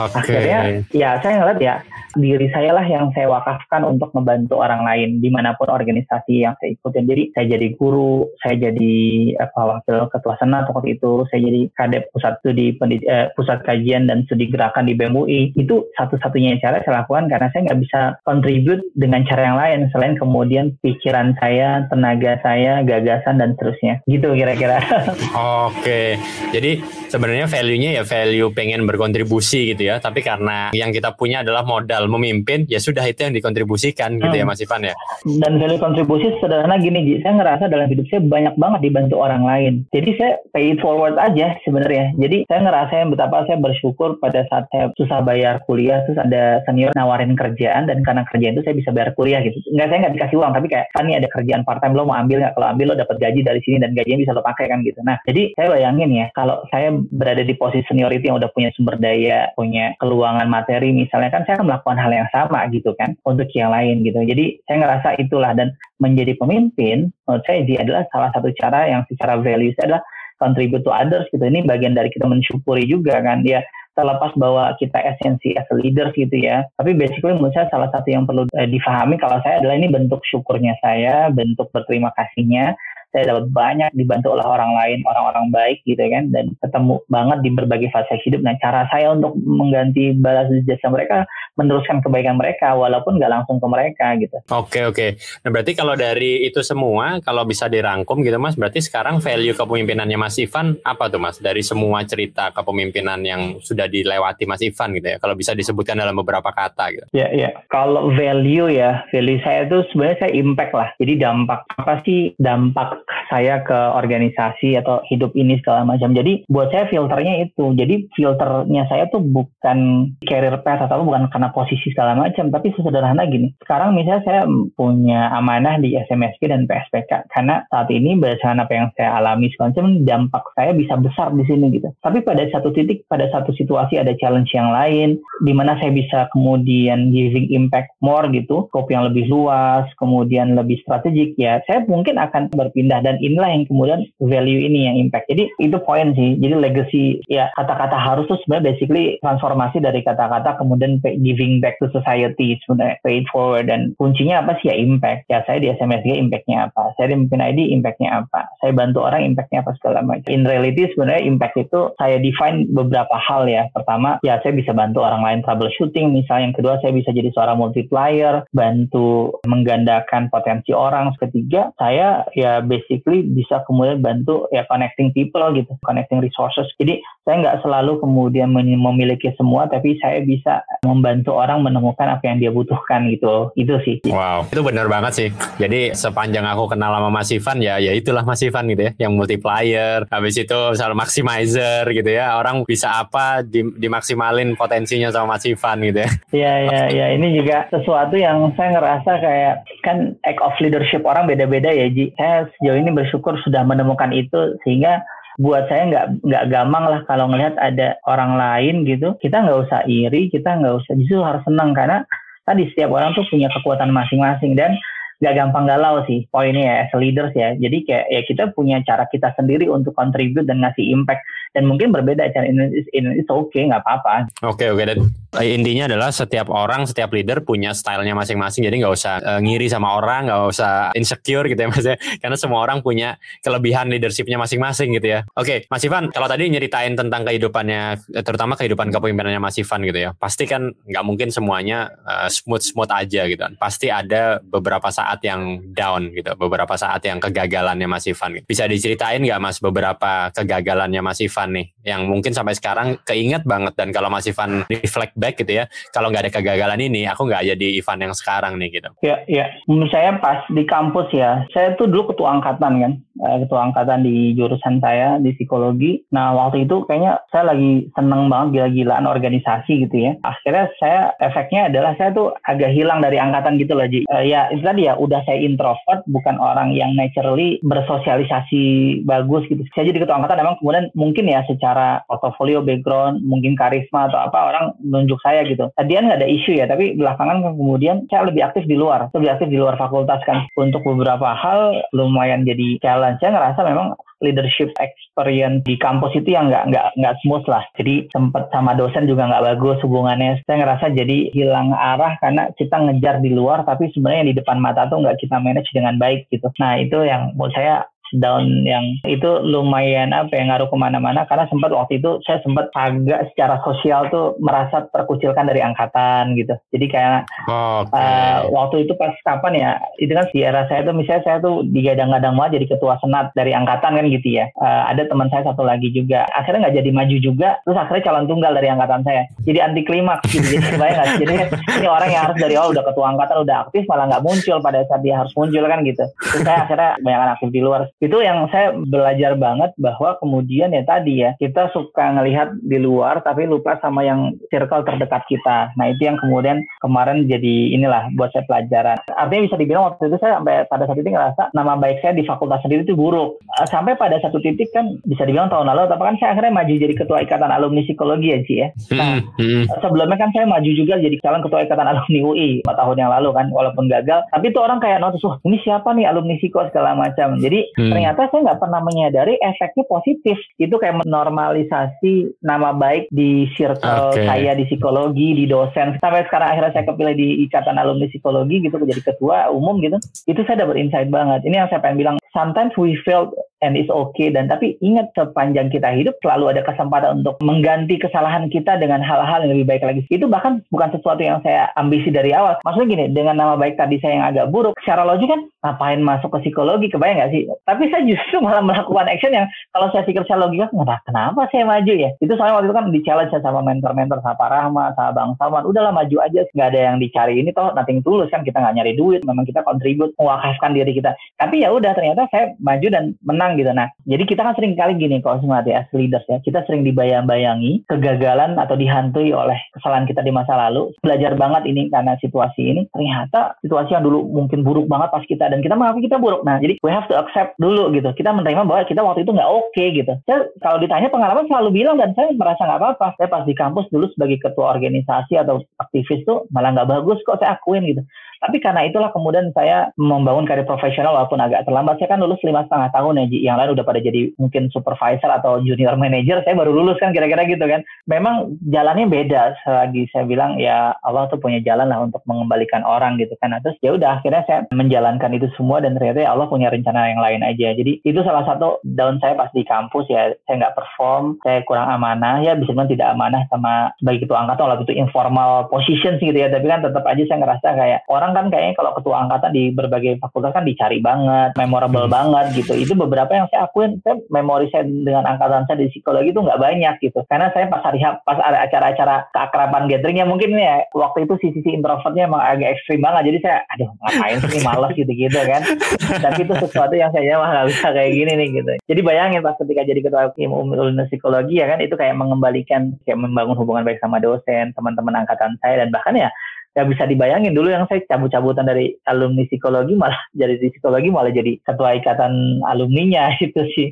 okay. 0.09 0.17
akhirnya 0.17 0.59
ya 0.89 1.21
saya 1.21 1.45
ngeliat 1.45 1.59
ya 1.61 1.75
diri 2.17 2.49
saya 2.49 2.73
lah 2.73 2.81
yang 2.89 3.13
saya 3.13 3.29
wakafkan 3.29 3.85
untuk 3.85 4.09
membantu 4.17 4.57
orang 4.57 4.81
lain 4.81 5.21
di 5.21 5.29
mana 5.29 5.53
pun 5.53 5.69
organisasi 5.69 6.41
yang 6.41 6.57
saya 6.57 6.73
ikutin. 6.73 7.05
Jadi 7.05 7.23
saya 7.37 7.45
jadi 7.53 7.67
guru 7.77 8.25
saya 8.41 8.57
jadi 8.57 8.97
apa 9.37 9.61
wakil 9.77 10.09
ketua 10.09 10.33
senat 10.41 10.65
waktu 10.73 10.97
itu 10.97 11.29
saya 11.29 11.45
jadi 11.45 11.61
kadep 11.77 12.03
pusat 12.09 12.41
studi 12.41 12.73
eh, 13.05 13.29
pusat 13.37 13.61
kajian 13.61 14.09
dan 14.09 14.25
studi 14.25 14.49
gerakan 14.49 14.89
di 14.89 14.97
BMUI 14.97 15.53
itu 15.53 15.85
satu-satunya 15.93 16.57
cara 16.57 16.81
saya 16.81 17.05
lakukan 17.05 17.29
karena 17.29 17.53
saya 17.53 17.69
nggak 17.69 17.81
bisa 17.85 18.01
contribute 18.25 18.81
dengan 18.97 19.21
cara 19.29 19.41
yang 19.45 19.57
lain 19.61 19.79
selain 19.93 20.17
kemudian 20.17 20.73
pikiran 20.81 21.37
saya, 21.37 21.85
tenaga 21.93 22.41
saya, 22.41 22.81
gagasan 22.81 23.37
dan 23.37 23.53
seterusnya. 23.53 24.01
Gitu 24.09 24.33
kira-kira. 24.33 24.81
Oke, 25.69 26.17
jadi 26.49 26.81
sebenarnya 27.11 27.45
value-nya 27.59 27.99
ya 27.99 28.03
value 28.07 28.49
pengen 28.55 28.87
berkontribusi 28.87 29.75
gitu 29.75 29.91
ya, 29.91 29.99
tapi 29.99 30.23
karena 30.23 30.71
yang 30.71 30.95
kita 30.95 31.11
punya 31.19 31.43
adalah 31.43 31.67
modal 31.67 32.07
memimpin, 32.07 32.63
ya 32.71 32.79
sudah 32.79 33.03
itu 33.03 33.27
yang 33.27 33.35
dikontribusikan 33.35 34.15
gitu 34.15 34.31
ya, 34.31 34.47
hmm. 34.47 34.49
ya 34.49 34.55
Mas 34.55 34.63
Ivan 34.63 34.87
ya. 34.87 34.95
Dan 35.27 35.59
value 35.59 35.81
kontribusi 35.83 36.31
sederhana 36.39 36.79
gini, 36.79 37.19
saya 37.19 37.35
ngerasa 37.35 37.67
dalam 37.67 37.91
hidup 37.91 38.07
saya 38.07 38.23
banyak 38.23 38.55
banget 38.55 38.79
dibantu 38.87 39.15
orang 39.19 39.43
lain. 39.43 39.73
Jadi 39.91 40.09
saya 40.15 40.39
pay 40.55 40.71
it 40.71 40.79
forward 40.79 41.19
aja 41.19 41.59
sebenarnya. 41.67 42.15
Jadi 42.15 42.47
saya 42.47 42.63
ngerasain 42.63 43.11
betapa 43.11 43.43
saya 43.43 43.59
bersyukur 43.59 44.15
pada 44.23 44.47
saat 44.47 44.69
saya 44.71 44.93
susah 44.95 45.19
bayar 45.25 45.59
kuliah 45.65 46.05
terus 46.05 46.19
ada 46.21 46.61
senior 46.63 46.93
nawarin 46.93 47.33
kerjaan 47.33 47.89
dan 47.89 48.05
karena 48.05 48.23
kerjaan 48.29 48.55
itu 48.55 48.63
saya 48.63 48.75
bisa 48.77 48.89
bayar 48.93 49.11
kuliah 49.17 49.41
gitu 49.41 49.57
nggak 49.73 49.87
saya 49.89 49.99
nggak 50.05 50.15
dikasih 50.15 50.37
uang 50.37 50.51
tapi 50.53 50.67
kayak 50.69 50.85
kan 50.93 51.03
ini 51.09 51.17
ada 51.17 51.29
kerjaan 51.29 51.61
part 51.65 51.81
time 51.81 51.97
lo 51.97 52.05
mau 52.05 52.17
ambil 52.17 52.41
nggak 52.45 52.53
kalau 52.55 52.67
ambil 52.69 52.85
lo 52.93 52.95
dapat 52.95 53.17
gaji 53.17 53.41
dari 53.41 53.61
sini 53.65 53.77
dan 53.81 53.91
gajinya 53.97 54.19
bisa 54.21 54.31
lo 54.37 54.41
pakai 54.45 54.65
kan 54.69 54.79
gitu 54.85 54.99
nah 55.03 55.17
jadi 55.25 55.53
saya 55.57 55.67
bayangin 55.73 56.09
ya 56.13 56.25
kalau 56.37 56.61
saya 56.69 56.93
berada 56.93 57.43
di 57.43 57.48
posisi 57.55 57.85
seniority 57.87 58.27
yang 58.27 58.37
udah 58.37 58.51
punya 58.51 58.69
sumber 58.75 58.99
daya 58.99 59.49
punya 59.55 59.95
keluangan 59.97 60.45
materi 60.45 60.91
misalnya 60.91 61.31
kan 61.33 61.47
saya 61.47 61.61
akan 61.61 61.67
melakukan 61.71 61.97
hal 61.97 62.11
yang 62.11 62.29
sama 62.29 62.59
gitu 62.69 62.91
kan 62.97 63.15
untuk 63.25 63.49
yang 63.55 63.71
lain 63.71 64.03
gitu 64.03 64.19
jadi 64.21 64.59
saya 64.67 64.77
ngerasa 64.85 65.09
itulah 65.21 65.51
dan 65.55 65.73
menjadi 65.97 66.35
pemimpin 66.35 67.09
menurut 67.25 67.43
saya 67.47 67.63
ini 67.63 67.79
adalah 67.79 68.03
salah 68.11 68.29
satu 68.35 68.49
cara 68.57 68.89
yang 68.91 69.01
secara 69.07 69.39
values 69.39 69.77
adalah 69.79 70.03
contribute 70.39 70.87
to 70.87 70.89
others 70.89 71.27
gitu. 71.29 71.43
Ini 71.43 71.67
bagian 71.67 71.93
dari 71.93 72.07
kita 72.09 72.25
mensyukuri 72.25 72.87
juga 72.87 73.19
kan. 73.19 73.43
Ya 73.43 73.61
terlepas 73.99 74.31
bahwa 74.39 74.71
kita 74.79 74.95
esensi 74.95 75.59
as 75.59 75.67
a 75.67 75.75
leaders 75.75 76.15
gitu 76.15 76.31
ya. 76.31 76.63
Tapi 76.79 76.95
basically 76.95 77.35
menurut 77.35 77.51
saya 77.51 77.67
salah 77.67 77.91
satu 77.91 78.07
yang 78.07 78.23
perlu 78.23 78.47
eh, 78.55 78.71
difahami 78.71 79.19
kalau 79.19 79.43
saya 79.43 79.59
adalah 79.59 79.75
ini 79.75 79.91
bentuk 79.91 80.23
syukurnya 80.23 80.79
saya, 80.79 81.27
bentuk 81.35 81.67
berterima 81.75 82.15
kasihnya 82.15 82.79
saya 83.09 83.33
dapat 83.33 83.49
banyak 83.49 83.89
dibantu 83.97 84.37
oleh 84.37 84.45
orang 84.45 84.69
lain, 84.77 85.01
orang-orang 85.09 85.49
baik 85.49 85.81
gitu 85.89 86.01
kan, 86.01 86.29
dan 86.29 86.53
ketemu 86.61 87.01
banget 87.09 87.37
di 87.41 87.49
berbagai 87.49 87.89
fase 87.89 88.21
hidup. 88.21 88.45
Nah, 88.45 88.53
cara 88.61 88.85
saya 88.93 89.17
untuk 89.17 89.33
mengganti 89.41 90.13
balas 90.13 90.45
jasa 90.69 90.93
mereka, 90.93 91.25
meneruskan 91.59 91.99
kebaikan 91.99 92.39
mereka, 92.39 92.71
walaupun 92.79 93.19
nggak 93.19 93.31
langsung 93.31 93.59
ke 93.59 93.67
mereka 93.67 94.15
gitu. 94.15 94.39
Oke, 94.55 94.87
oke. 94.87 95.19
Nah, 95.43 95.49
berarti 95.51 95.75
kalau 95.75 95.99
dari 95.99 96.47
itu 96.47 96.63
semua, 96.63 97.19
kalau 97.19 97.43
bisa 97.43 97.67
dirangkum 97.67 98.23
gitu 98.23 98.39
Mas, 98.39 98.55
berarti 98.55 98.79
sekarang 98.79 99.19
value 99.19 99.51
kepemimpinannya 99.51 100.15
Mas 100.15 100.39
Ivan 100.39 100.79
apa 100.87 101.11
tuh 101.11 101.19
Mas? 101.19 101.43
Dari 101.43 101.59
semua 101.59 102.07
cerita 102.07 102.55
kepemimpinan 102.55 103.19
yang 103.27 103.41
sudah 103.59 103.91
dilewati 103.91 104.47
Mas 104.47 104.63
Ivan 104.63 104.95
gitu 104.95 105.07
ya, 105.11 105.17
kalau 105.19 105.35
bisa 105.35 105.51
disebutkan 105.51 105.99
dalam 105.99 106.15
beberapa 106.15 106.47
kata 106.55 106.85
gitu. 106.95 107.05
Ya, 107.11 107.27
ya. 107.35 107.51
Kalau 107.67 108.15
value 108.15 108.71
ya, 108.71 109.03
value 109.11 109.41
saya 109.43 109.67
itu 109.67 109.83
sebenarnya 109.91 110.17
saya 110.23 110.31
impact 110.31 110.73
lah. 110.73 110.89
Jadi 110.95 111.13
dampak 111.19 111.59
apa 111.75 111.93
sih 112.07 112.31
dampak 112.39 113.03
saya 113.27 113.61
ke 113.65 113.75
organisasi 113.75 114.79
atau 114.79 115.03
hidup 115.09 115.35
ini 115.35 115.59
segala 115.59 115.83
macam. 115.83 116.15
Jadi 116.15 116.47
buat 116.47 116.71
saya 116.71 116.87
filternya 116.87 117.45
itu. 117.45 117.75
Jadi 117.75 118.09
filternya 118.15 118.87
saya 118.87 119.09
tuh 119.11 119.21
bukan 119.21 120.11
career 120.23 120.55
path 120.61 120.85
atau 120.85 121.05
bukan 121.05 121.29
karena 121.29 121.48
posisi 121.55 121.93
segala 121.95 122.19
macam, 122.19 122.51
tapi 122.51 122.75
sesederhana 122.75 123.23
gini. 123.25 123.55
Sekarang 123.63 123.95
misalnya 123.95 124.21
saya 124.27 124.41
punya 124.75 125.31
amanah 125.33 125.79
di 125.79 125.95
SMSK 125.95 126.51
dan 126.51 126.67
PSPK 126.67 127.31
karena 127.31 127.63
saat 127.71 127.87
ini 127.89 128.19
berdasarkan 128.19 128.61
apa 128.67 128.73
yang 128.75 128.87
saya 128.99 129.09
alami 129.15 129.47
segala 129.55 129.71
dampak 130.03 130.43
saya 130.53 130.71
bisa 130.75 130.99
besar 130.99 131.31
di 131.33 131.43
sini 131.47 131.71
gitu. 131.71 131.89
Tapi 132.03 132.21
pada 132.21 132.43
satu 132.51 132.75
titik, 132.75 133.07
pada 133.07 133.31
satu 133.31 133.55
situasi 133.55 133.95
ada 133.95 134.11
challenge 134.19 134.51
yang 134.51 134.75
lain 134.75 135.17
di 135.45 135.53
mana 135.55 135.79
saya 135.79 135.95
bisa 135.95 136.27
kemudian 136.35 137.15
giving 137.15 137.47
impact 137.55 137.95
more 138.03 138.27
gitu, 138.29 138.67
scope 138.69 138.91
yang 138.91 139.07
lebih 139.07 139.31
luas, 139.31 139.87
kemudian 139.95 140.53
lebih 140.53 140.81
strategik 140.83 141.33
ya. 141.39 141.63
Saya 141.63 141.87
mungkin 141.87 142.19
akan 142.19 142.51
berpindah 142.51 142.89
pindah 142.89 143.05
dan 143.05 143.15
inilah 143.21 143.49
yang 143.53 143.63
kemudian 143.69 144.01
value 144.17 144.61
ini 144.65 144.89
yang 144.89 144.95
impact. 144.97 145.29
Jadi 145.29 145.53
itu 145.61 145.77
poin 145.85 146.15
sih. 146.17 146.41
Jadi 146.41 146.53
legacy 146.57 147.03
ya 147.29 147.53
kata-kata 147.53 147.93
harus 147.93 148.25
tuh 148.25 148.41
sebenarnya 148.41 148.73
basically 148.73 149.05
transformasi 149.21 149.77
dari 149.77 150.01
kata-kata 150.01 150.57
kemudian 150.57 150.97
giving 151.29 151.61
back 151.61 151.77
to 151.77 151.93
society 151.93 152.57
sebenarnya 152.65 152.97
pay 153.05 153.21
it 153.21 153.27
forward 153.29 153.69
dan 153.69 153.93
kuncinya 154.01 154.41
apa 154.41 154.57
sih 154.59 154.73
ya 154.73 154.75
impact. 154.81 155.29
Ya 155.29 155.45
saya 155.45 155.61
di 155.61 155.69
SMSG 155.69 156.17
impactnya 156.17 156.73
apa? 156.73 156.97
Saya 156.97 157.13
di 157.13 157.15
Memimpin 157.21 157.45
ID 157.45 157.59
impactnya 157.75 158.25
apa? 158.25 158.49
Saya 158.63 158.71
bantu 158.73 159.05
orang 159.05 159.27
impactnya 159.27 159.61
apa 159.61 159.75
segala 159.77 160.01
macam. 160.01 160.31
In 160.31 160.47
reality 160.47 160.87
sebenarnya 160.95 161.27
impact 161.27 161.55
itu 161.59 161.91
saya 161.99 162.17
define 162.17 162.65
beberapa 162.71 163.19
hal 163.19 163.45
ya. 163.51 163.67
Pertama 163.75 164.17
ya 164.23 164.39
saya 164.39 164.55
bisa 164.55 164.71
bantu 164.71 165.03
orang 165.03 165.21
lain 165.21 165.39
troubleshooting 165.43 166.15
misalnya. 166.15 166.49
Yang 166.49 166.55
kedua 166.63 166.73
saya 166.79 166.95
bisa 166.95 167.11
jadi 167.11 167.29
seorang 167.35 167.59
multiplier, 167.59 168.47
bantu 168.55 169.35
menggandakan 169.43 170.31
potensi 170.31 170.71
orang. 170.71 171.11
Ketiga 171.19 171.75
saya 171.75 172.23
ya 172.31 172.63
basically 172.63 173.27
bisa 173.27 173.59
kemudian 173.67 173.99
bantu 173.99 174.47
ya 174.55 174.63
connecting 174.71 175.11
people 175.11 175.43
gitu, 175.51 175.75
connecting 175.83 176.23
resources. 176.23 176.71
Jadi 176.79 177.03
saya 177.27 177.43
nggak 177.43 177.59
selalu 177.67 177.99
kemudian 177.99 178.55
memiliki 178.55 179.35
semua, 179.35 179.67
tapi 179.67 179.99
saya 179.99 180.23
bisa 180.23 180.63
membantu 180.87 181.18
orang 181.27 181.59
menemukan 181.59 182.07
apa 182.07 182.23
yang 182.23 182.39
dia 182.39 182.51
butuhkan 182.55 183.11
gitu. 183.11 183.51
Itu 183.59 183.75
sih. 183.83 183.99
Wow, 184.07 184.47
itu 184.47 184.61
benar 184.63 184.87
banget 184.87 185.11
sih. 185.11 185.29
Jadi 185.59 185.91
sepanjang 185.91 186.47
aku 186.47 186.71
kenal 186.71 186.95
sama 186.95 187.11
Mas 187.11 187.27
Ivan 187.35 187.59
ya, 187.59 187.75
ya 187.83 187.91
itulah 187.91 188.23
Mas 188.23 188.39
Ivan 188.39 188.71
gitu 188.71 188.87
ya, 188.87 188.91
yang 188.95 189.19
multiplier. 189.19 190.07
Habis 190.07 190.39
itu 190.39 190.59
misalnya 190.71 190.95
maximizer 190.95 191.83
gitu 191.91 192.09
ya, 192.09 192.39
orang 192.39 192.63
bisa 192.63 193.03
apa 193.03 193.43
dimaksimalin 193.51 194.55
potensinya 194.55 195.11
sama 195.11 195.35
Mas 195.35 195.43
Ivan 195.43 195.83
gitu 195.83 195.99
ya. 196.05 196.09
Iya, 196.31 196.53
iya, 196.63 196.83
iya. 196.93 197.05
Ini 197.19 197.27
juga 197.35 197.67
sesuatu 197.73 198.15
yang 198.15 198.53
saya 198.55 198.79
ngerasa 198.79 199.11
kayak 199.19 199.55
kan 199.83 200.15
act 200.23 200.41
of 200.41 200.55
leadership 200.61 201.03
orang 201.03 201.27
beda-beda 201.27 201.69
ya 201.73 201.89
Ji. 201.89 202.13
Saya 202.15 202.47
sejauh 202.57 202.77
ini 202.79 202.91
bersyukur 202.93 203.35
sudah 203.41 203.65
menemukan 203.65 204.13
itu 204.13 204.55
sehingga 204.63 205.01
buat 205.39 205.71
saya 205.71 205.87
nggak 205.87 206.05
nggak 206.27 206.45
gampang 206.51 206.85
lah 206.85 207.01
kalau 207.07 207.31
ngelihat 207.31 207.55
ada 207.55 207.95
orang 208.03 208.35
lain 208.35 208.83
gitu. 208.83 209.15
Kita 209.23 209.39
nggak 209.39 209.59
usah 209.65 209.79
iri 209.87 210.27
kita 210.27 210.59
nggak 210.59 210.75
usah 210.83 210.93
justru 210.99 211.23
harus 211.23 211.41
senang 211.47 211.71
karena 211.71 212.03
tadi 212.43 212.67
setiap 212.75 212.91
orang 212.91 213.15
tuh 213.15 213.23
punya 213.31 213.47
kekuatan 213.55 213.89
masing-masing 213.95 214.59
dan 214.59 214.75
nggak 215.19 215.35
gampang 215.35 215.67
galau 215.67 215.99
sih 216.07 216.23
poinnya 216.31 216.63
ya 216.63 216.75
as 216.87 216.91
leaders 216.95 217.35
ya. 217.35 217.51
Jadi 217.59 217.83
kayak 217.83 218.05
ya 218.07 218.21
kita 218.23 218.43
punya 218.55 218.79
cara 218.87 219.03
kita 219.11 219.35
sendiri 219.35 219.67
untuk 219.67 219.91
contribute 219.91 220.47
dan 220.47 220.63
ngasih 220.63 220.95
impact. 220.95 221.23
Dan 221.49 221.65
mungkin 221.65 221.89
berbeda 221.89 222.29
cara 222.31 222.45
ini 222.45 222.85
ini 222.95 223.25
itu 223.25 223.31
oke 223.31 223.57
nggak 223.57 223.83
apa-apa. 223.83 224.31
Oke 224.47 224.63
okay, 224.63 224.67
oke 224.71 224.79
okay. 224.79 224.85
dan 224.87 224.99
eh, 225.43 225.57
intinya 225.57 225.91
adalah 225.91 226.09
setiap 226.13 226.47
orang 226.47 226.87
setiap 226.87 227.11
leader 227.11 227.43
punya 227.43 227.75
stylenya 227.75 228.15
masing-masing. 228.15 228.63
Jadi 228.63 228.79
nggak 228.79 228.93
usah 228.95 229.19
uh, 229.19 229.39
ngiri 229.43 229.67
sama 229.67 229.97
orang 229.97 230.31
nggak 230.31 230.41
usah 230.55 230.71
insecure 230.95 231.49
gitu 231.51 231.59
ya 231.59 231.67
mas 231.73 231.83
ya 231.83 231.95
karena 232.23 232.37
semua 232.39 232.63
orang 232.63 232.79
punya 232.79 233.19
kelebihan 233.43 233.91
leadershipnya 233.91 234.39
masing-masing 234.39 234.95
gitu 234.95 235.19
ya. 235.19 235.27
Oke 235.35 235.43
okay, 235.43 235.59
mas 235.67 235.83
Ivan 235.83 236.13
kalau 236.15 236.31
tadi 236.31 236.47
nyeritain 236.47 236.95
tentang 236.95 237.27
kehidupannya 237.27 237.81
eh, 238.15 238.23
terutama 238.23 238.55
kehidupan 238.55 238.93
kepemimpinannya 238.93 239.41
mas 239.41 239.59
Ivan 239.59 239.83
gitu 239.83 239.99
ya. 239.99 240.09
Pasti 240.15 240.47
kan 240.47 240.71
nggak 240.85 241.03
mungkin 241.03 241.27
semuanya 241.33 241.91
uh, 242.05 242.29
smooth 242.29 242.61
smooth 242.61 242.93
aja 242.93 243.25
gitu 243.25 243.41
kan. 243.41 243.57
Pasti 243.57 243.89
ada 243.89 244.37
beberapa 244.39 244.87
saat 244.93 245.08
yang 245.25 245.73
down 245.73 246.13
gitu 246.13 246.37
beberapa 246.37 246.77
saat 246.77 247.01
yang 247.01 247.17
kegagalannya 247.17 247.89
mas 247.89 248.05
Ivan 248.05 248.37
gitu. 248.37 248.45
bisa 248.45 248.69
diceritain 248.69 249.25
nggak 249.25 249.41
mas 249.41 249.57
beberapa 249.57 250.29
kegagalannya 250.29 251.01
mas 251.01 251.19
Ivan 251.25 251.57
nih 251.57 251.67
yang 251.89 252.05
mungkin 252.05 252.31
sampai 252.37 252.53
sekarang 252.53 253.01
keinget 253.01 253.41
banget 253.49 253.73
dan 253.73 253.89
kalau 253.89 254.13
masih 254.13 254.29
Ivan 254.35 254.67
reflect 254.69 255.17
back 255.17 255.41
gitu 255.41 255.63
ya 255.63 255.65
kalau 255.89 256.13
nggak 256.13 256.29
ada 256.29 256.33
kegagalan 256.37 256.79
ini 256.85 257.09
aku 257.09 257.25
nggak 257.25 257.49
jadi 257.55 257.67
Ivan 257.81 258.05
yang 258.05 258.13
sekarang 258.13 258.61
nih 258.61 258.69
gitu. 258.77 258.89
Ya 259.01 259.23
ya. 259.25 259.49
Menurut 259.65 259.89
saya 259.89 260.13
pas 260.21 260.45
di 260.51 260.63
kampus 260.67 261.09
ya 261.15 261.47
saya 261.55 261.73
tuh 261.79 261.89
dulu 261.89 262.13
ketua 262.13 262.37
angkatan 262.37 262.73
kan 262.77 262.93
eh, 262.99 263.37
ketua 263.45 263.59
angkatan 263.71 264.05
di 264.05 264.37
jurusan 264.37 264.77
saya 264.83 265.17
di 265.17 265.33
psikologi. 265.33 266.03
Nah 266.13 266.35
waktu 266.35 266.67
itu 266.67 266.85
kayaknya 266.85 267.23
saya 267.33 267.55
lagi 267.55 267.87
seneng 267.95 268.27
banget 268.27 268.59
gila-gilaan 268.59 269.09
organisasi 269.09 269.87
gitu 269.87 269.95
ya. 269.95 270.11
Akhirnya 270.21 270.69
saya 270.77 271.01
efeknya 271.23 271.71
adalah 271.71 271.95
saya 271.95 272.13
tuh 272.13 272.35
agak 272.45 272.75
hilang 272.75 272.99
dari 272.99 273.17
angkatan 273.17 273.57
gitu 273.57 273.73
loh 273.73 273.87
Ji. 273.87 274.03
Uh, 274.11 274.23
ya 274.27 274.51
itu 274.51 274.61
tadi 274.61 274.85
ya 274.85 274.98
udah 274.99 275.23
saya 275.23 275.39
introvert 275.39 276.03
bukan 276.11 276.35
orang 276.37 276.75
yang 276.75 276.93
naturally 276.93 277.57
bersosialisasi 277.63 278.99
bagus 279.07 279.47
gitu. 279.47 279.63
Saya 279.71 279.89
jadi 279.89 280.03
ketua 280.03 280.19
angkatan 280.19 280.43
memang 280.43 280.59
kemudian 280.59 280.85
mungkin 280.93 281.25
ya 281.31 281.41
secara 281.47 282.03
portofolio 282.05 282.59
background 282.59 283.23
mungkin 283.23 283.55
karisma 283.55 284.11
atau 284.11 284.19
apa 284.19 284.39
orang 284.51 284.65
menunjuk 284.83 285.17
saya 285.23 285.47
gitu. 285.47 285.71
Tadian 285.79 286.11
nggak 286.11 286.19
ada 286.19 286.29
isu 286.29 286.51
ya 286.59 286.67
tapi 286.67 286.99
belakangan 286.99 287.41
kan 287.41 287.53
kemudian 287.55 287.97
saya 288.11 288.27
lebih 288.27 288.43
aktif 288.43 288.67
di 288.67 288.75
luar. 288.75 289.07
Lebih 289.15 289.39
aktif 289.39 289.47
di 289.47 289.57
luar 289.57 289.79
fakultas 289.79 290.19
kan. 290.27 290.45
Untuk 290.59 290.83
beberapa 290.83 291.31
hal 291.31 291.79
lumayan 291.95 292.43
jadi 292.43 292.77
challenge. 292.83 293.23
Saya 293.23 293.35
ngerasa 293.35 293.61
memang 293.63 293.95
leadership 294.19 294.71
experience 294.79 295.63
di 295.63 295.79
kampus 295.79 296.15
itu 296.15 296.35
yang 296.35 296.51
nggak 296.51 296.71
nggak 296.71 296.85
nggak 296.99 297.17
smooth 297.23 297.45
lah. 297.47 297.63
Jadi 297.79 298.07
sempat 298.11 298.51
sama 298.51 298.75
dosen 298.75 299.07
juga 299.07 299.27
nggak 299.27 299.55
bagus 299.55 299.79
hubungannya. 299.83 300.43
Saya 300.43 300.63
ngerasa 300.63 300.85
jadi 300.95 301.31
hilang 301.31 301.71
arah 301.71 302.19
karena 302.19 302.51
kita 302.55 302.75
ngejar 302.75 303.23
di 303.23 303.31
luar 303.31 303.63
tapi 303.63 303.91
sebenarnya 303.95 304.31
di 304.31 304.35
depan 304.39 304.59
mata 304.59 304.87
tuh 304.91 305.03
nggak 305.03 305.19
kita 305.19 305.39
manage 305.39 305.71
dengan 305.71 305.95
baik 305.95 306.27
gitu. 306.31 306.47
Nah 306.59 306.79
itu 306.79 306.99
yang 307.03 307.35
menurut 307.35 307.55
saya 307.55 307.87
down 308.17 308.65
yang 308.65 308.83
itu 309.05 309.29
lumayan 309.45 310.11
apa 310.15 310.33
yang 310.33 310.49
ngaruh 310.49 310.69
ke 310.69 310.77
mana-mana. 310.77 311.25
Karena 311.29 311.45
sempat 311.47 311.71
waktu 311.73 312.01
itu 312.01 312.21
saya 312.25 312.41
sempat 312.41 312.71
agak 312.73 313.29
secara 313.33 313.61
sosial 313.61 314.09
tuh 314.09 314.35
merasa 314.41 314.89
terkucilkan 314.89 315.45
dari 315.45 315.61
angkatan 315.61 316.33
gitu. 316.35 316.57
Jadi 316.73 316.85
kayak 316.89 317.29
okay. 317.45 317.93
uh, 317.93 317.97
eh, 317.97 318.37
waktu 318.49 318.87
itu 318.87 318.93
pas 318.97 319.13
kapan 319.25 319.53
ya 319.57 319.71
itu 320.01 320.11
kan 320.11 320.25
di 320.31 320.41
era 320.41 320.65
saya 320.67 320.85
tuh 320.85 320.95
misalnya 320.95 321.23
saya 321.25 321.37
tuh 321.43 321.65
digadang-gadang 321.69 322.33
mau 322.33 322.49
jadi 322.49 322.65
ketua 322.65 322.97
senat 323.03 323.31
dari 323.37 323.53
angkatan 323.53 323.97
kan 323.99 324.05
gitu 324.09 324.27
ya. 324.41 324.49
Uh, 324.57 324.89
ada 324.89 325.05
teman 325.05 325.29
saya 325.29 325.45
satu 325.45 325.61
lagi 325.61 325.93
juga. 325.93 326.25
Akhirnya 326.33 326.69
nggak 326.69 326.77
jadi 326.81 326.91
maju 326.91 327.17
juga 327.21 327.49
terus 327.63 327.77
akhirnya 327.77 328.05
calon 328.09 328.25
tunggal 328.25 328.51
dari 328.55 328.67
angkatan 328.71 329.01
saya. 329.05 329.23
Jadi 329.45 329.59
anti 329.61 329.81
klimaks 329.85 330.29
gitu 330.29 330.47
jadi 330.49 330.77
gak? 330.79 331.07
jadi 331.21 331.33
ini 331.79 331.87
orang 331.87 332.09
yang 332.09 332.23
harus 332.29 332.37
dari 332.39 332.55
awal 332.57 332.73
udah 332.73 332.85
ketua 332.85 333.05
angkatan 333.13 333.37
udah 333.45 333.55
aktif 333.67 333.83
malah 333.89 334.05
nggak 334.09 334.23
muncul 334.25 334.57
pada 334.61 334.83
saat 334.87 335.01
dia 335.01 335.15
harus 335.19 335.33
muncul 335.35 335.63
kan 335.65 335.79
gitu. 335.85 336.03
Terus 336.33 336.43
saya 336.45 336.65
akhirnya 336.65 336.91
banyak 337.01 337.19
aktif 337.37 337.49
di 337.53 337.61
luar 337.61 337.81
itu 337.99 338.17
yang 338.23 338.47
saya 338.47 338.71
belajar 338.75 339.35
banget 339.35 339.75
bahwa 339.75 340.15
kemudian 340.23 340.71
ya 340.71 340.83
tadi 340.87 341.19
ya 341.19 341.35
kita 341.35 341.67
suka 341.75 342.15
ngelihat 342.15 342.55
di 342.63 342.79
luar 342.79 343.19
tapi 343.19 343.43
lupa 343.43 343.75
sama 343.83 344.07
yang 344.07 344.39
circle 344.47 344.87
terdekat 344.87 345.27
kita. 345.27 345.75
Nah 345.75 345.91
itu 345.91 346.07
yang 346.07 346.15
kemudian 346.15 346.63
kemarin 346.79 347.27
jadi 347.27 347.75
inilah 347.75 348.07
buat 348.15 348.31
saya 348.31 348.47
pelajaran. 348.47 348.97
Artinya 349.11 349.51
bisa 349.51 349.57
dibilang 349.59 349.83
waktu 349.91 350.07
itu 350.07 350.17
saya 350.23 350.39
sampai 350.39 350.63
pada 350.71 350.87
saat 350.87 350.99
itu 351.03 351.11
ngerasa 351.11 351.51
nama 351.51 351.75
baik 351.75 351.99
saya 351.99 352.15
di 352.15 352.23
fakultas 352.23 352.63
sendiri 352.63 352.87
itu 352.87 352.95
buruk. 352.95 353.43
Eh, 353.59 353.67
sampai 353.67 353.99
pada 353.99 354.15
satu 354.23 354.39
titik 354.39 354.71
kan 354.71 354.95
bisa 355.03 355.27
dibilang 355.27 355.51
tahun 355.51 355.67
lalu, 355.67 355.91
tapi 355.91 356.01
kan 356.07 356.15
saya 356.23 356.29
akhirnya 356.31 356.55
maju 356.55 356.73
jadi 356.79 356.93
ketua 356.95 357.19
ikatan 357.27 357.51
alumni 357.51 357.83
psikologi 357.83 358.31
ya 358.31 358.39
Ci 358.47 358.53
ya. 358.55 358.67
Nah 358.95 359.19
hmm, 359.19 359.43
hmm. 359.43 359.63
sebelumnya 359.83 360.15
kan 360.15 360.31
saya 360.31 360.47
maju 360.47 360.71
juga 360.71 360.95
jadi 360.95 361.19
calon 361.19 361.43
ketua 361.43 361.67
ikatan 361.67 361.87
alumni 361.91 362.19
UI 362.23 362.63
4 362.63 362.79
tahun 362.79 362.95
yang 362.95 363.11
lalu 363.11 363.29
kan, 363.35 363.51
walaupun 363.51 363.91
gagal. 363.91 364.23
Tapi 364.31 364.45
itu 364.55 364.59
orang 364.63 364.79
kayak 364.79 365.03
notice, 365.03 365.27
wah 365.27 365.35
ini 365.43 365.59
siapa 365.59 365.91
nih 365.91 366.07
alumni 366.07 366.39
psiko 366.39 366.63
segala 366.71 366.95
macam. 366.95 367.35
Jadi 367.43 367.67
hmm. 367.89 367.93
ternyata 367.97 368.21
saya 368.29 368.41
nggak 368.45 368.61
pernah 368.61 368.81
menyadari 368.85 369.35
efeknya 369.41 369.83
positif. 369.89 370.37
Itu 370.61 370.77
kayak 370.77 371.01
menormalisasi 371.01 372.39
nama 372.45 372.71
baik 372.77 373.09
di 373.09 373.49
circle 373.57 374.13
okay. 374.13 374.29
saya 374.29 374.53
di 374.53 374.69
psikologi, 374.69 375.33
di 375.33 375.45
dosen. 375.49 375.97
Sampai 375.97 376.29
sekarang 376.29 376.53
akhirnya 376.53 376.73
saya 376.77 376.85
kepilih 376.85 377.15
di 377.17 377.27
Ikatan 377.49 377.81
Alumni 377.81 378.05
Psikologi 378.05 378.61
gitu, 378.61 378.77
jadi 378.77 379.01
ketua 379.01 379.49
umum 379.49 379.81
gitu. 379.81 379.97
Itu 380.29 380.45
saya 380.45 380.61
dapat 380.63 380.77
insight 380.77 381.09
banget. 381.09 381.41
Ini 381.49 381.65
yang 381.65 381.69
saya 381.73 381.81
pengen 381.81 381.97
bilang, 381.97 382.15
sometimes 382.33 382.73
we 382.77 382.97
feel 383.05 383.33
and 383.59 383.75
it's 383.75 383.91
okay 383.91 384.31
dan 384.31 384.47
tapi 384.47 384.79
ingat 384.79 385.11
sepanjang 385.15 385.67
kita 385.67 385.91
hidup 385.91 386.15
selalu 386.23 386.55
ada 386.55 386.61
kesempatan 386.63 387.23
untuk 387.23 387.35
mengganti 387.43 387.99
kesalahan 387.99 388.47
kita 388.47 388.79
dengan 388.79 389.03
hal-hal 389.03 389.43
yang 389.43 389.51
lebih 389.55 389.67
baik 389.67 389.83
lagi. 389.83 390.01
Itu 390.07 390.31
bahkan 390.31 390.63
bukan 390.71 390.95
sesuatu 390.95 391.19
yang 391.19 391.43
saya 391.43 391.71
ambisi 391.75 392.09
dari 392.09 392.31
awal. 392.31 392.59
Maksudnya 392.63 392.87
gini 392.87 393.05
dengan 393.11 393.35
nama 393.35 393.59
baik 393.59 393.75
tadi 393.75 393.99
saya 393.99 394.19
yang 394.19 394.27
agak 394.31 394.47
buruk 394.51 394.75
secara 394.83 395.03
logik 395.03 395.27
kan 395.27 395.41
ngapain 395.59 395.99
masuk 395.99 396.31
ke 396.39 396.47
psikologi 396.47 396.87
kebayang 396.87 397.19
nggak 397.19 397.31
sih? 397.35 397.43
Tapi 397.67 397.83
saya 397.91 398.03
justru 398.07 398.39
malah 398.39 398.63
melakukan 398.67 399.07
action 399.11 399.35
yang 399.35 399.47
kalau 399.75 399.91
saya 399.91 400.03
pikir 400.07 400.23
saya 400.25 400.39
logika 400.39 400.71
nggak 400.71 401.03
kenapa 401.03 401.41
saya 401.51 401.63
maju 401.67 401.93
ya? 401.93 402.09
Itu 402.23 402.33
soalnya 402.39 402.55
waktu 402.59 402.67
itu 402.71 402.75
kan 402.75 402.85
di 402.89 402.99
challenge 403.03 403.33
sama 403.35 403.61
mentor-mentor 403.63 404.23
sama 404.23 404.39
Pak 404.39 404.49
Rahmat 404.49 404.91
sama 404.95 405.11
Bang 405.11 405.31
Salman 405.35 405.67
udahlah 405.67 405.91
maju 405.91 406.17
aja 406.23 406.47
nggak 406.55 406.69
ada 406.75 406.79
yang 406.91 406.97
dicari 406.99 407.39
ini 407.39 407.51
toh 407.51 407.75
nothing 407.75 407.99
tulus 408.03 408.31
kan 408.31 408.43
kita 408.47 408.59
nggak 408.59 408.75
nyari 408.79 408.93
duit 408.95 409.21
memang 409.27 409.43
kita 409.43 409.63
kontribut 409.67 410.15
mewakafkan 410.15 410.71
diri 410.71 410.95
kita. 410.95 411.11
Tapi 411.35 411.63
ya 411.63 411.75
udah 411.75 411.91
ternyata 411.91 412.18
saya 412.27 412.57
maju 412.59 412.87
dan 412.91 413.15
menang 413.23 413.55
gitu. 413.55 413.71
Nah, 413.71 413.87
jadi 414.03 414.23
kita 414.27 414.41
kan 414.43 414.53
sering 414.59 414.75
kali 414.75 414.99
gini 414.99 415.23
kalau 415.23 415.39
semuanya 415.39 415.85
as 415.85 415.89
leaders 415.95 416.25
ya, 416.27 416.43
kita 416.43 416.67
sering 416.67 416.83
dibayang-bayangi 416.83 417.87
kegagalan 417.87 418.59
atau 418.59 418.75
dihantui 418.75 419.31
oleh 419.31 419.55
kesalahan 419.71 420.03
kita 420.03 420.19
di 420.19 420.35
masa 420.35 420.59
lalu. 420.59 420.91
Belajar 420.99 421.37
banget 421.39 421.69
ini 421.69 421.87
karena 421.87 422.19
situasi 422.19 422.61
ini 422.75 422.81
ternyata 422.91 423.55
situasi 423.63 423.95
yang 423.95 424.03
dulu 424.03 424.27
mungkin 424.27 424.65
buruk 424.65 424.91
banget 424.91 425.09
pas 425.13 425.23
kita 425.23 425.47
dan 425.47 425.63
kita 425.63 425.79
mengakui 425.79 426.03
kita 426.03 426.19
buruk. 426.19 426.43
Nah, 426.43 426.59
jadi 426.59 426.75
we 426.83 426.91
have 426.91 427.07
to 427.07 427.15
accept 427.15 427.55
dulu 427.61 427.93
gitu. 427.95 428.09
Kita 428.17 428.35
menerima 428.35 428.67
bahwa 428.67 428.83
kita 428.83 428.99
waktu 429.05 429.23
itu 429.23 429.31
nggak 429.31 429.49
oke 429.49 429.71
okay, 429.71 429.93
gitu. 429.95 430.13
Saya 430.27 430.49
kalau 430.59 430.81
ditanya 430.81 431.07
pengalaman 431.13 431.45
selalu 431.47 431.69
bilang 431.83 432.01
dan 432.01 432.11
saya 432.17 432.33
merasa 432.35 432.65
nggak 432.65 432.79
apa-apa. 432.81 433.07
Saya 433.15 433.27
pas 433.31 433.43
di 433.45 433.53
kampus 433.53 433.87
dulu 433.93 434.09
sebagai 434.11 434.41
ketua 434.41 434.75
organisasi 434.75 435.37
atau 435.37 435.61
aktivis 435.77 436.25
tuh 436.25 436.49
malah 436.49 436.73
nggak 436.73 436.89
bagus 436.89 437.21
kok 437.23 437.37
saya 437.37 437.55
akuin 437.55 437.85
gitu. 437.85 438.01
Tapi 438.39 438.57
karena 438.63 438.87
itulah 438.87 439.11
kemudian 439.11 439.51
saya 439.51 439.91
membangun 439.99 440.47
karir 440.47 440.63
profesional 440.63 441.11
walaupun 441.11 441.43
agak 441.43 441.67
terlambat. 441.67 441.99
Saya 441.99 442.15
kan 442.15 442.23
lulus 442.23 442.39
lima 442.47 442.63
setengah 442.63 442.89
tahun 442.95 443.19
ya 443.19 443.51
yang 443.51 443.57
lain 443.59 443.75
udah 443.75 443.83
pada 443.83 443.99
jadi 443.99 444.31
mungkin 444.39 444.71
supervisor 444.71 445.27
atau 445.27 445.59
junior 445.59 445.99
manager. 445.99 446.39
Saya 446.47 446.55
baru 446.55 446.71
lulus 446.71 446.95
kan 447.03 447.11
kira-kira 447.11 447.43
gitu 447.51 447.61
kan. 447.67 447.83
Memang 448.07 448.55
jalannya 448.71 449.11
beda. 449.11 449.59
Selagi 449.67 450.07
saya 450.15 450.23
bilang 450.23 450.55
ya 450.55 450.95
Allah 451.03 451.27
tuh 451.27 451.35
punya 451.37 451.59
jalan 451.59 451.91
lah 451.91 451.99
untuk 451.99 452.23
mengembalikan 452.23 452.87
orang 452.87 453.19
gitu 453.19 453.35
kan. 453.43 453.51
Nah, 453.51 453.59
terus 453.59 453.75
ya 453.83 453.91
udah 453.91 454.23
akhirnya 454.23 454.47
saya 454.47 454.59
menjalankan 454.71 455.35
itu 455.35 455.51
semua 455.59 455.83
dan 455.83 455.99
ternyata 455.99 456.23
ya 456.23 456.31
Allah 456.31 456.47
punya 456.47 456.71
rencana 456.71 457.11
yang 457.11 457.19
lain 457.19 457.43
aja. 457.43 457.75
Jadi 457.75 457.99
itu 458.07 458.19
salah 458.23 458.47
satu 458.47 458.79
daun 458.87 459.19
saya 459.19 459.35
pas 459.35 459.51
di 459.51 459.67
kampus 459.67 460.07
ya. 460.07 460.31
Saya 460.47 460.55
nggak 460.63 460.79
perform 460.79 461.43
saya 461.43 461.59
kurang 461.67 461.91
amanah. 461.91 462.39
Ya 462.39 462.55
bisa 462.55 462.71
bilang 462.71 462.87
tidak 462.87 463.11
amanah 463.11 463.43
sama 463.51 463.91
sebagai 463.99 464.23
ketua 464.23 464.47
angkatan 464.47 464.63
walaupun 464.63 464.87
itu 464.87 464.95
informal 464.95 465.67
position 465.67 466.15
gitu 466.23 466.39
ya. 466.39 466.47
Tapi 466.47 466.63
kan 466.71 466.79
tetap 466.87 467.03
aja 467.03 467.23
saya 467.27 467.39
ngerasa 467.43 467.67
kayak 467.75 467.99
orang 468.07 468.28
kan 468.33 468.45
kayaknya 468.47 468.73
kalau 468.77 468.91
ketua 468.97 469.15
angkatan 469.25 469.51
di 469.51 469.63
berbagai 469.73 470.19
fakultas 470.21 470.51
kan 470.53 470.65
dicari 470.65 470.99
banget 470.99 471.55
memorable 471.55 472.05
hmm. 472.05 472.13
banget 472.13 472.45
gitu. 472.63 472.73
Itu 472.75 472.93
beberapa 472.97 473.29
yang 473.33 473.47
saya 473.49 473.67
akuin 473.69 473.99
saya 474.01 474.19
memori 474.31 474.67
saya 474.73 474.85
dengan 474.85 475.25
angkatan 475.25 475.65
saya 475.65 475.77
di 475.81 475.87
psikologi 475.91 476.31
itu 476.31 476.41
nggak 476.41 476.61
banyak 476.61 476.93
gitu. 477.03 477.19
Karena 477.27 477.49
saya 477.51 477.67
pas 477.67 477.81
hari 477.83 477.99
pas 478.01 478.39
ada 478.39 478.57
acara-acara 478.65 479.15
keakraban 479.35 479.91
gathering 479.91 480.17
ya 480.21 480.25
mungkin 480.25 480.55
ya 480.55 480.85
waktu 480.95 481.27
itu 481.27 481.33
sisi-sisi 481.39 481.75
introvertnya 481.75 482.29
emang 482.29 482.41
agak 482.41 482.77
ekstrim 482.77 483.03
banget. 483.03 483.33
Jadi 483.33 483.37
saya 483.43 483.57
aduh 483.75 483.89
ngapain 483.99 484.37
sih 484.49 484.61
males 484.63 484.91
gitu-gitu 484.95 485.39
kan. 485.39 485.61
Tapi 486.25 486.39
itu 486.45 486.53
sesuatu 486.57 486.93
yang 486.95 487.11
saya 487.11 487.37
mah 487.39 487.49
nggak 487.51 487.67
bisa 487.71 487.87
kayak 487.91 488.11
gini 488.15 488.31
nih 488.35 488.47
gitu. 488.61 488.71
Jadi 488.89 489.01
bayangin 489.03 489.41
pas 489.43 489.55
ketika 489.57 489.81
jadi 489.85 489.99
ketua 490.01 490.31
tim 490.33 490.51
umum 490.51 490.95
psikologi 491.09 491.59
ya 491.59 491.67
kan 491.67 491.79
itu 491.81 491.95
kayak 491.97 492.15
mengembalikan 492.15 492.93
kayak 493.03 493.19
membangun 493.19 493.57
hubungan 493.57 493.83
baik 493.85 493.99
sama 493.99 494.21
dosen 494.21 494.71
teman-teman 494.73 495.23
angkatan 495.23 495.57
saya 495.59 495.83
dan 495.83 495.89
bahkan 495.89 496.15
ya 496.15 496.29
ya 496.77 496.85
bisa 496.85 497.03
dibayangin 497.09 497.51
dulu 497.51 497.73
yang 497.73 497.89
saya 497.89 498.05
cabut-cabutan 498.05 498.63
dari 498.63 498.93
alumni 499.09 499.43
psikologi 499.49 499.97
malah 499.97 500.19
jadi 500.39 500.61
di 500.61 500.69
psikologi 500.69 501.09
malah 501.09 501.33
jadi 501.33 501.57
ketua 501.65 501.97
ikatan 501.97 502.61
alumninya 502.63 503.33
itu 503.45 503.61
sih. 503.73 503.87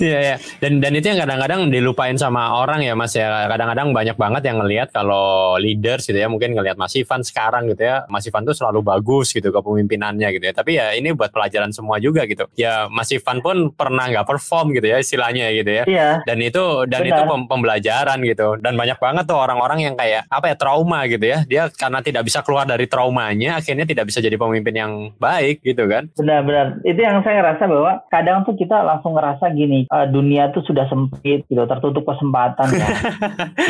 Iya 0.00 0.18
ya. 0.34 0.36
Dan 0.60 0.80
dan 0.80 0.92
itu 0.96 1.06
yang 1.12 1.20
kadang-kadang 1.20 1.68
dilupain 1.68 2.16
sama 2.16 2.56
orang 2.58 2.82
ya 2.82 2.96
Mas 2.96 3.12
ya. 3.12 3.46
Kadang-kadang 3.46 3.92
banyak 3.92 4.16
banget 4.16 4.42
yang 4.48 4.58
ngelihat 4.64 4.88
kalau 4.90 5.56
leaders 5.60 6.08
gitu 6.08 6.16
ya 6.16 6.26
mungkin 6.26 6.56
ngelihat 6.56 6.80
Mas 6.80 6.96
Ivan 6.96 7.20
sekarang 7.22 7.68
gitu 7.70 7.84
ya. 7.84 8.08
Mas 8.08 8.24
Ivan 8.24 8.48
tuh 8.48 8.56
selalu 8.56 8.80
bagus 8.80 9.30
gitu 9.36 9.52
kepemimpinannya 9.52 10.28
gitu 10.32 10.44
ya. 10.48 10.54
Tapi 10.56 10.70
ya 10.80 10.86
ini 10.96 11.12
buat 11.12 11.30
pelajaran 11.30 11.70
semua 11.70 12.00
juga 12.00 12.24
gitu. 12.24 12.48
Ya 12.56 12.88
Mas 12.88 13.12
Ivan 13.12 13.44
pun 13.44 13.70
pernah 13.72 14.08
nggak 14.08 14.26
perform 14.26 14.72
gitu 14.72 14.88
ya 14.88 14.98
istilahnya 14.98 15.52
gitu 15.52 15.70
ya. 15.70 15.84
Iya. 15.84 16.08
Dan 16.24 16.38
itu 16.40 16.88
dan 16.88 17.04
Benar. 17.04 17.12
itu 17.12 17.22
pembelajaran 17.46 18.18
gitu. 18.24 18.48
Dan 18.58 18.74
banyak 18.74 18.98
banget 18.98 19.24
tuh 19.28 19.38
orang-orang 19.38 19.92
yang 19.92 19.94
kayak 19.94 20.24
apa 20.32 20.52
ya 20.52 20.56
trauma 20.56 21.04
gitu 21.06 21.24
ya. 21.24 21.44
Dia 21.44 21.65
karena 21.74 21.98
tidak 22.04 22.22
bisa 22.26 22.40
keluar 22.46 22.68
dari 22.68 22.86
traumanya 22.86 23.58
akhirnya 23.58 23.88
tidak 23.88 24.10
bisa 24.10 24.22
jadi 24.22 24.38
pemimpin 24.38 24.74
yang 24.74 24.92
baik 25.18 25.62
gitu 25.64 25.86
kan 25.90 26.06
benar-benar 26.14 26.80
itu 26.86 27.00
yang 27.00 27.20
saya 27.26 27.42
ngerasa 27.42 27.64
bahwa 27.66 27.92
kadang 28.12 28.46
tuh 28.46 28.54
kita 28.54 28.82
langsung 28.82 29.18
ngerasa 29.18 29.50
gini 29.54 29.88
uh, 29.90 30.06
dunia 30.06 30.50
tuh 30.54 30.62
sudah 30.66 30.86
sempit 30.86 31.46
gitu 31.46 31.62
tertutup 31.66 32.06
kesempatan 32.06 32.68
ya 32.76 32.88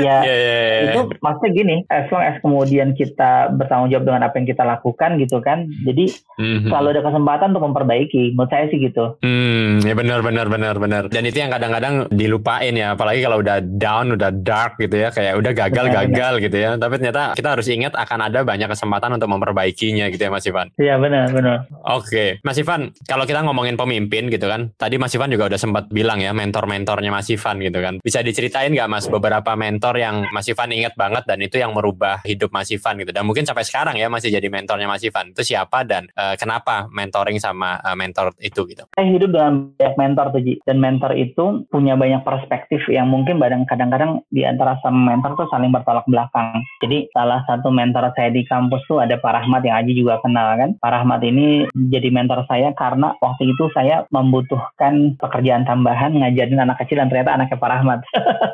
ya 0.00 0.02
yeah, 0.02 0.20
yeah, 0.22 0.36
yeah. 0.36 0.84
itu 0.92 1.00
maksudnya 1.20 1.50
gini 1.52 1.76
as 1.88 2.06
long 2.12 2.24
as 2.24 2.36
kemudian 2.40 2.92
kita 2.96 3.52
bertanggung 3.54 3.90
jawab 3.92 4.04
dengan 4.06 4.22
apa 4.26 4.34
yang 4.38 4.46
kita 4.48 4.62
lakukan 4.66 5.10
gitu 5.20 5.38
kan 5.40 5.68
jadi 5.86 6.04
mm-hmm. 6.38 6.70
kalau 6.70 6.88
ada 6.92 7.02
kesempatan 7.02 7.54
untuk 7.54 7.66
memperbaiki 7.70 8.34
menurut 8.34 8.50
saya 8.50 8.66
sih 8.68 8.78
gitu 8.80 9.18
hmm 9.22 9.86
ya 9.86 9.94
benar 9.94 10.20
benar 10.24 10.46
benar 10.50 10.74
benar 10.76 11.02
dan 11.08 11.22
itu 11.24 11.38
yang 11.38 11.52
kadang-kadang 11.52 12.10
dilupain 12.10 12.74
ya 12.74 12.94
apalagi 12.94 13.22
kalau 13.22 13.38
udah 13.40 13.58
down 13.62 14.14
udah 14.14 14.30
dark 14.32 14.78
gitu 14.80 14.96
ya 14.96 15.08
kayak 15.12 15.38
udah 15.38 15.52
gagal 15.54 15.86
benar, 15.90 15.96
gagal 16.04 16.32
benar. 16.36 16.44
gitu 16.44 16.56
ya 16.56 16.70
tapi 16.76 16.94
ternyata 16.98 17.22
kita 17.36 17.48
harus 17.54 17.66
ingat 17.70 17.85
akan 17.94 18.32
ada 18.32 18.42
banyak 18.42 18.66
kesempatan 18.66 19.14
untuk 19.14 19.30
memperbaikinya 19.30 20.10
gitu 20.10 20.26
ya 20.26 20.30
Mas 20.32 20.46
Ivan. 20.48 20.72
Iya 20.80 20.96
benar 20.98 21.30
benar. 21.30 21.56
Oke, 21.86 22.40
Mas 22.42 22.58
Ivan, 22.58 22.90
kalau 23.06 23.28
kita 23.28 23.44
ngomongin 23.46 23.78
pemimpin 23.78 24.32
gitu 24.32 24.50
kan, 24.50 24.72
tadi 24.74 24.96
Mas 24.98 25.14
Ivan 25.14 25.30
juga 25.30 25.46
udah 25.52 25.60
sempat 25.60 25.86
bilang 25.92 26.18
ya 26.18 26.34
mentor-mentornya 26.34 27.10
Mas 27.12 27.30
Ivan 27.30 27.62
gitu 27.62 27.78
kan. 27.78 27.94
Bisa 28.02 28.24
diceritain 28.24 28.72
nggak 28.72 28.90
Mas 28.90 29.06
beberapa 29.06 29.54
mentor 29.54 30.00
yang 30.00 30.26
Mas 30.32 30.48
Ivan 30.50 30.72
ingat 30.72 30.98
banget 30.98 31.28
dan 31.28 31.38
itu 31.44 31.60
yang 31.60 31.76
merubah 31.76 32.24
hidup 32.26 32.50
Mas 32.50 32.72
Ivan 32.72 32.98
gitu 33.04 33.12
dan 33.12 33.22
mungkin 33.28 33.44
sampai 33.44 33.62
sekarang 33.62 33.94
ya 34.00 34.08
masih 34.08 34.32
jadi 34.32 34.48
mentornya 34.48 34.88
Mas 34.88 35.04
Ivan. 35.04 35.36
Itu 35.36 35.44
siapa 35.44 35.84
dan 35.84 36.08
uh, 36.16 36.34
kenapa 36.40 36.88
mentoring 36.88 37.38
sama 37.38 37.78
uh, 37.84 37.94
mentor 37.94 38.32
itu 38.40 38.64
gitu? 38.66 38.88
Saya 38.96 39.06
hidup 39.12 39.30
dengan 39.30 39.70
banyak 39.76 39.94
mentor 40.00 40.26
tuh 40.32 40.42
Ji. 40.42 40.54
dan 40.64 40.78
mentor 40.80 41.12
itu 41.16 41.44
punya 41.68 41.94
banyak 41.98 42.22
perspektif 42.24 42.80
yang 42.88 43.10
mungkin 43.10 43.38
kadang-kadang 43.66 44.24
di 44.30 44.42
antara 44.46 44.78
sama 44.80 45.14
mentor 45.14 45.36
tuh 45.36 45.48
saling 45.50 45.70
bertolak 45.72 46.06
belakang. 46.08 46.62
Jadi 46.80 47.10
salah 47.12 47.42
satu 47.44 47.68
mentor 47.76 48.08
saya 48.16 48.32
di 48.32 48.48
kampus 48.48 48.80
tuh 48.88 49.04
ada 49.04 49.20
Pak 49.20 49.32
Rahmat 49.36 49.60
yang 49.68 49.76
Aji 49.76 49.92
juga 49.92 50.16
kenal 50.24 50.56
kan. 50.56 50.70
Pak 50.80 50.90
Rahmat 50.96 51.20
ini 51.28 51.68
jadi 51.92 52.08
mentor 52.08 52.48
saya 52.48 52.72
karena 52.72 53.12
waktu 53.20 53.52
itu 53.52 53.68
saya 53.76 54.08
membutuhkan 54.08 55.20
pekerjaan 55.20 55.68
tambahan 55.68 56.16
ngajarin 56.16 56.64
anak 56.64 56.80
kecil 56.80 57.04
dan 57.04 57.12
ternyata 57.12 57.36
anaknya 57.36 57.60
Pak 57.60 57.70
Rahmat. 57.76 58.00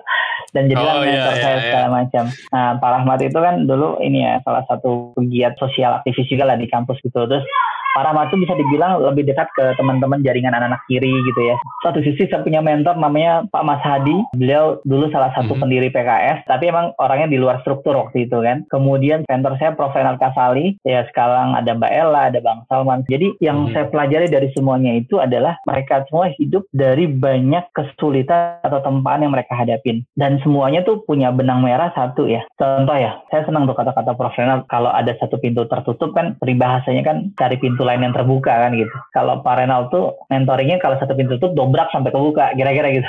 dan 0.55 0.69
jadi 0.69 0.83
oh, 0.83 1.01
mentor 1.01 1.35
iya, 1.39 1.41
saya 1.41 1.55
iya, 1.57 1.63
segala 1.65 1.87
iya. 1.87 1.95
macam. 1.95 2.25
Nah, 2.51 2.71
Pak 2.83 2.91
Rahmat 2.99 3.19
itu 3.23 3.39
kan 3.39 3.55
dulu 3.65 3.89
ini 4.03 4.19
ya 4.27 4.35
salah 4.43 4.65
satu 4.67 5.15
pegiat 5.15 5.55
sosial 5.57 6.03
aktivis 6.03 6.27
juga 6.27 6.45
lah 6.51 6.59
di 6.59 6.67
kampus 6.67 6.99
gitu. 7.01 7.23
Terus 7.25 7.47
Pak 7.93 8.09
Rahmat 8.09 8.33
itu 8.33 8.49
bisa 8.49 8.57
dibilang 8.57 9.05
lebih 9.05 9.29
dekat 9.29 9.53
ke 9.53 9.77
teman-teman 9.77 10.25
jaringan 10.25 10.57
anak-anak 10.57 10.81
kiri 10.89 11.13
gitu 11.13 11.41
ya. 11.45 11.57
Satu 11.85 12.01
sisi 12.01 12.25
saya 12.25 12.41
punya 12.41 12.65
mentor 12.65 12.97
namanya 12.97 13.45
Pak 13.53 13.65
Mas 13.69 13.85
Hadi. 13.85 14.17
Beliau 14.33 14.81
dulu 14.89 15.13
salah 15.13 15.29
satu 15.37 15.53
hmm. 15.53 15.61
pendiri 15.61 15.89
PKS, 15.93 16.49
tapi 16.49 16.73
emang 16.73 16.97
orangnya 16.97 17.29
di 17.29 17.37
luar 17.37 17.61
struktur 17.61 17.93
waktu 18.01 18.25
itu 18.25 18.41
kan. 18.41 18.65
Kemudian 18.73 19.29
mentor 19.29 19.61
saya 19.61 19.77
Prof. 19.77 19.93
Renal 19.93 20.17
Kasali, 20.17 20.81
ya 20.89 21.05
sekarang 21.13 21.53
ada 21.53 21.77
Mbak 21.77 21.93
Ella, 21.93 22.33
ada 22.33 22.41
Bang 22.41 22.65
Salman. 22.65 23.05
Jadi 23.13 23.37
yang 23.45 23.69
hmm. 23.69 23.77
saya 23.77 23.85
pelajari 23.93 24.33
dari 24.33 24.49
semuanya 24.57 24.97
itu 24.97 25.21
adalah 25.21 25.61
mereka 25.69 26.09
semua 26.09 26.33
hidup 26.33 26.65
dari 26.73 27.05
banyak 27.05 27.69
kesulitan 27.77 28.57
atau 28.65 28.81
tempaan 28.81 29.21
yang 29.21 29.37
mereka 29.37 29.53
hadapin. 29.53 30.01
Dan 30.17 30.41
semuanya 30.41 30.81
tuh 30.81 31.05
punya 31.05 31.29
benang 31.29 31.61
merah 31.61 31.93
satu 31.93 32.25
ya. 32.25 32.41
Contoh 32.57 32.97
ya, 32.97 33.21
saya 33.29 33.45
senang 33.45 33.69
tuh 33.69 33.77
kata-kata 33.77 34.17
Prof. 34.17 34.33
Renal 34.33 34.65
kalau 34.65 34.89
ada 34.89 35.13
satu 35.21 35.37
pintu 35.37 35.69
tertutup 35.69 36.17
kan 36.17 36.41
peribahasanya 36.41 37.05
kan 37.05 37.37
cari 37.37 37.61
pintu 37.61 37.82
pintu 37.83 37.91
lain 37.91 38.07
yang 38.07 38.15
terbuka 38.15 38.55
kan 38.55 38.71
gitu. 38.79 38.95
Kalau 39.11 39.43
Pak 39.43 39.59
Renal 39.59 39.91
tuh 39.91 40.15
mentoringnya 40.31 40.79
kalau 40.79 40.95
satu 41.03 41.19
pintu 41.19 41.35
tutup 41.43 41.59
dobrak 41.59 41.91
sampai 41.91 42.15
kebuka, 42.15 42.55
kira-kira 42.55 42.95
gitu. 42.95 43.09